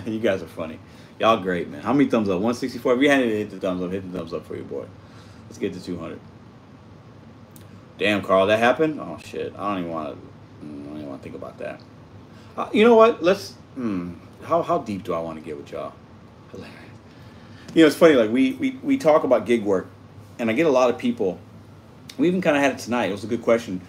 [0.05, 0.79] you guys are funny.
[1.19, 1.81] Y'all great, man.
[1.81, 2.35] How many thumbs up?
[2.35, 2.93] 164.
[2.95, 4.85] If you hadn't hit the thumbs up, hit the thumbs up for your boy.
[5.49, 6.21] Let's get to 200.
[7.97, 8.97] Damn, Carl, that happened?
[9.01, 9.53] Oh, shit.
[9.57, 10.65] I don't even want to.
[10.65, 11.81] Mm, I don't even want to think about that.
[12.55, 13.21] Uh, you know what?
[13.21, 13.55] Let's.
[13.75, 14.13] Hmm.
[14.43, 15.93] How how deep do I want to get with y'all?
[16.51, 16.75] Hilarious.
[17.73, 18.15] You know, it's funny.
[18.15, 19.87] Like we we we talk about gig work,
[20.39, 21.39] and I get a lot of people.
[22.17, 23.09] We even kind of had it tonight.
[23.09, 23.81] It was a good question.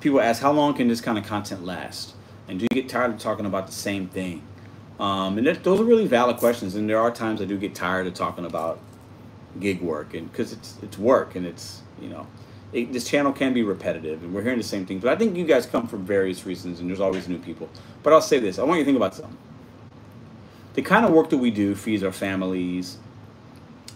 [0.00, 2.14] People ask, how long can this kind of content last?
[2.48, 4.42] And do you get tired of talking about the same thing?
[4.98, 6.74] Um, and that, those are really valid questions.
[6.74, 8.80] And there are times I do get tired of talking about
[9.60, 12.26] gig work, and because it's it's work, and it's you know,
[12.72, 15.02] it, this channel can be repetitive, and we're hearing the same things.
[15.02, 17.68] But I think you guys come from various reasons, and there's always new people.
[18.02, 19.36] But I'll say this: I want you to think about something.
[20.74, 22.98] The kind of work that we do feeds our families.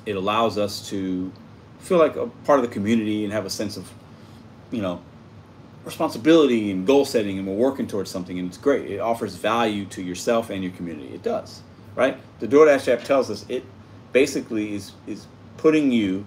[0.05, 1.33] It allows us to
[1.79, 3.89] feel like a part of the community and have a sense of,
[4.73, 5.01] you know,
[5.85, 8.91] responsibility and goal setting, and we're working towards something, and it's great.
[8.91, 11.15] It offers value to yourself and your community.
[11.15, 11.63] It does,
[11.95, 12.19] right?
[12.41, 13.65] The DoorDash app tells us it
[14.13, 15.27] basically is is
[15.57, 16.25] putting you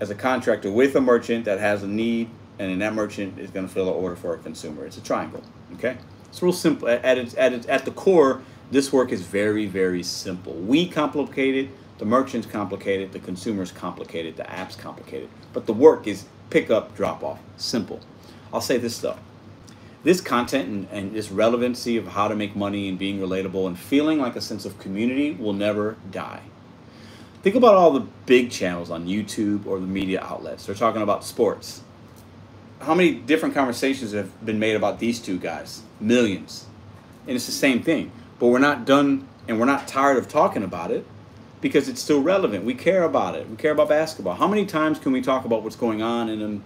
[0.00, 2.28] as a contractor with a merchant that has a need,
[2.58, 4.84] and then that merchant is going to fill an order for a consumer.
[4.84, 5.42] It's a triangle.
[5.74, 5.96] Okay,
[6.28, 6.88] it's real simple.
[6.88, 10.54] At its at its at the core, this work is very very simple.
[10.54, 11.70] We complicate it.
[11.98, 13.12] The merchant's complicated.
[13.12, 14.36] The consumer's complicated.
[14.36, 15.28] The app's complicated.
[15.52, 17.38] But the work is pick up, drop off.
[17.56, 18.00] Simple.
[18.52, 19.18] I'll say this though.
[20.02, 23.78] This content and, and this relevancy of how to make money and being relatable and
[23.78, 26.40] feeling like a sense of community will never die.
[27.42, 30.66] Think about all the big channels on YouTube or the media outlets.
[30.66, 31.82] They're talking about sports.
[32.80, 35.82] How many different conversations have been made about these two guys?
[36.00, 36.66] Millions.
[37.26, 38.12] And it's the same thing.
[38.38, 41.06] But we're not done and we're not tired of talking about it
[41.60, 42.64] because it's still relevant.
[42.64, 43.48] We care about it.
[43.48, 44.34] We care about basketball.
[44.34, 46.64] How many times can we talk about what's going on in um,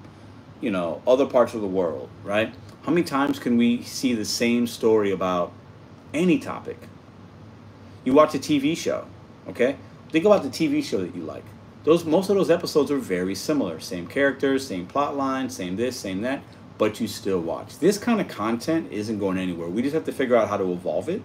[0.60, 2.54] you know, other parts of the world, right?
[2.82, 5.52] How many times can we see the same story about
[6.12, 6.78] any topic?
[8.04, 9.06] You watch a TV show,
[9.48, 9.76] okay?
[10.14, 11.42] Think about the TV show that you like.
[11.82, 13.80] Those most of those episodes are very similar.
[13.80, 16.40] Same characters, same plot line, same this, same that,
[16.78, 17.80] but you still watch.
[17.80, 19.68] This kind of content isn't going anywhere.
[19.68, 21.20] We just have to figure out how to evolve it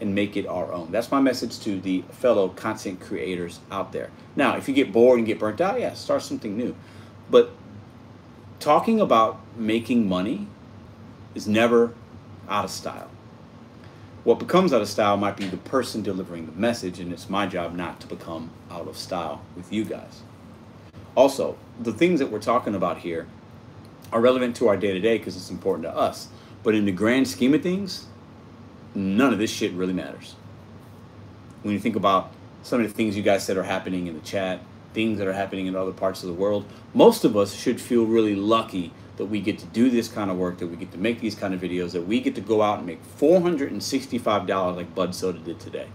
[0.00, 0.90] and make it our own.
[0.90, 4.08] That's my message to the fellow content creators out there.
[4.36, 6.74] Now, if you get bored and get burnt out, yeah, start something new.
[7.28, 7.50] But
[8.58, 10.46] talking about making money
[11.34, 11.92] is never
[12.48, 13.10] out of style.
[14.24, 17.46] What becomes out of style might be the person delivering the message, and it's my
[17.46, 20.22] job not to become out of style with you guys.
[21.14, 23.26] Also, the things that we're talking about here
[24.10, 26.28] are relevant to our day to day because it's important to us.
[26.62, 28.06] But in the grand scheme of things,
[28.94, 30.36] none of this shit really matters.
[31.60, 32.32] When you think about
[32.62, 34.60] some of the things you guys said are happening in the chat,
[34.94, 36.64] things that are happening in other parts of the world,
[36.94, 40.36] most of us should feel really lucky that we get to do this kind of
[40.36, 42.62] work, that we get to make these kind of videos, that we get to go
[42.62, 45.88] out and make $465 like Bud Soda did today.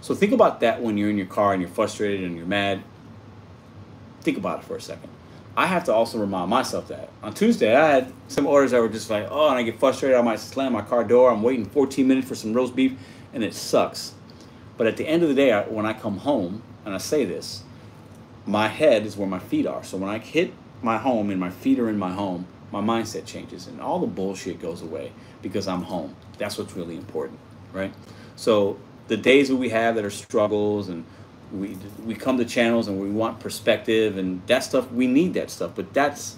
[0.00, 2.82] So think about that when you're in your car and you're frustrated and you're mad.
[4.20, 5.08] Think about it for a second.
[5.56, 7.10] I have to also remind myself that.
[7.22, 10.18] On Tuesday, I had some orders that were just like, oh, and I get frustrated.
[10.18, 11.30] I might slam my car door.
[11.30, 12.92] I'm waiting 14 minutes for some roast beef,
[13.32, 14.14] and it sucks.
[14.76, 17.24] But at the end of the day, I, when I come home, and I say
[17.24, 17.62] this,
[18.46, 19.84] my head is where my feet are.
[19.84, 20.52] So when I hit
[20.84, 24.06] my home and my feet are in my home, my mindset changes and all the
[24.06, 25.12] bullshit goes away
[25.42, 26.14] because I'm home.
[26.38, 27.38] That's what's really important,
[27.72, 27.92] right?
[28.36, 28.78] So
[29.08, 31.04] the days that we have that are struggles and
[31.52, 35.50] we we come to channels and we want perspective and that stuff we need that
[35.50, 36.36] stuff but that's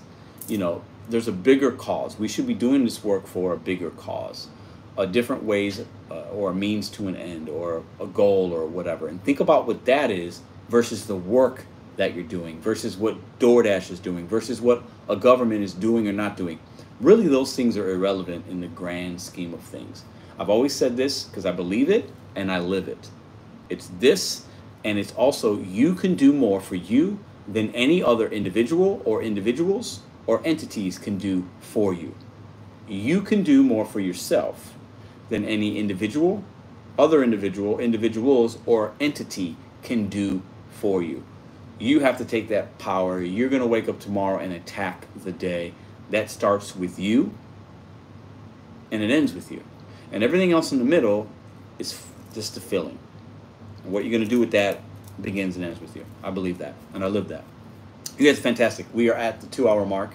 [0.48, 3.90] you know there's a bigger cause we should be doing this work for a bigger
[3.90, 4.48] cause
[4.98, 9.06] a different ways uh, or a means to an end or a goal or whatever
[9.06, 11.64] and think about what that is versus the work
[11.96, 16.12] that you're doing versus what DoorDash is doing versus what a government is doing or
[16.12, 16.58] not doing.
[17.00, 20.04] Really, those things are irrelevant in the grand scheme of things.
[20.38, 23.10] I've always said this because I believe it and I live it.
[23.68, 24.44] It's this,
[24.84, 27.18] and it's also you can do more for you
[27.48, 32.14] than any other individual or individuals or entities can do for you.
[32.88, 34.74] You can do more for yourself
[35.28, 36.44] than any individual,
[36.98, 41.24] other individual, individuals, or entity can do for you
[41.78, 43.20] You have to take that power.
[43.20, 45.74] You're going to wake up tomorrow and attack the day.
[46.10, 47.34] That starts with you
[48.90, 49.62] and it ends with you.
[50.12, 51.28] And everything else in the middle
[51.78, 52.00] is
[52.32, 52.98] just the filling.
[53.84, 54.80] And what you're going to do with that
[55.20, 56.04] begins and ends with you.
[56.22, 56.74] I believe that.
[56.94, 57.44] And I live that.
[58.18, 58.86] You guys are fantastic.
[58.94, 60.12] We are at the two hour mark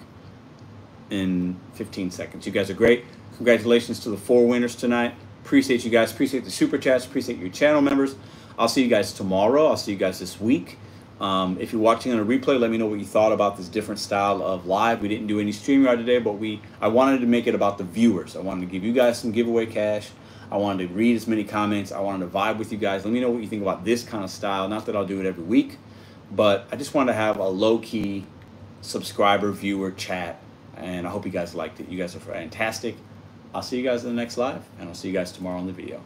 [1.10, 2.46] in 15 seconds.
[2.46, 3.04] You guys are great.
[3.36, 5.14] Congratulations to the four winners tonight.
[5.44, 6.12] Appreciate you guys.
[6.12, 7.04] Appreciate the super chats.
[7.04, 8.14] Appreciate your channel members.
[8.58, 9.66] I'll see you guys tomorrow.
[9.68, 10.78] I'll see you guys this week.
[11.22, 13.68] Um, if you're watching on a replay, let me know what you thought about this
[13.68, 15.00] different style of live.
[15.00, 17.84] We didn't do any StreamYard today, but we I wanted to make it about the
[17.84, 18.34] viewers.
[18.34, 20.10] I wanted to give you guys some giveaway cash.
[20.50, 21.92] I wanted to read as many comments.
[21.92, 23.04] I wanted to vibe with you guys.
[23.04, 24.68] Let me know what you think about this kind of style.
[24.68, 25.78] Not that I'll do it every week,
[26.32, 28.26] but I just wanted to have a low-key
[28.80, 30.42] subscriber, viewer, chat,
[30.76, 31.88] and I hope you guys liked it.
[31.88, 32.96] You guys are fantastic.
[33.54, 35.68] I'll see you guys in the next live, and I'll see you guys tomorrow on
[35.68, 36.02] the video.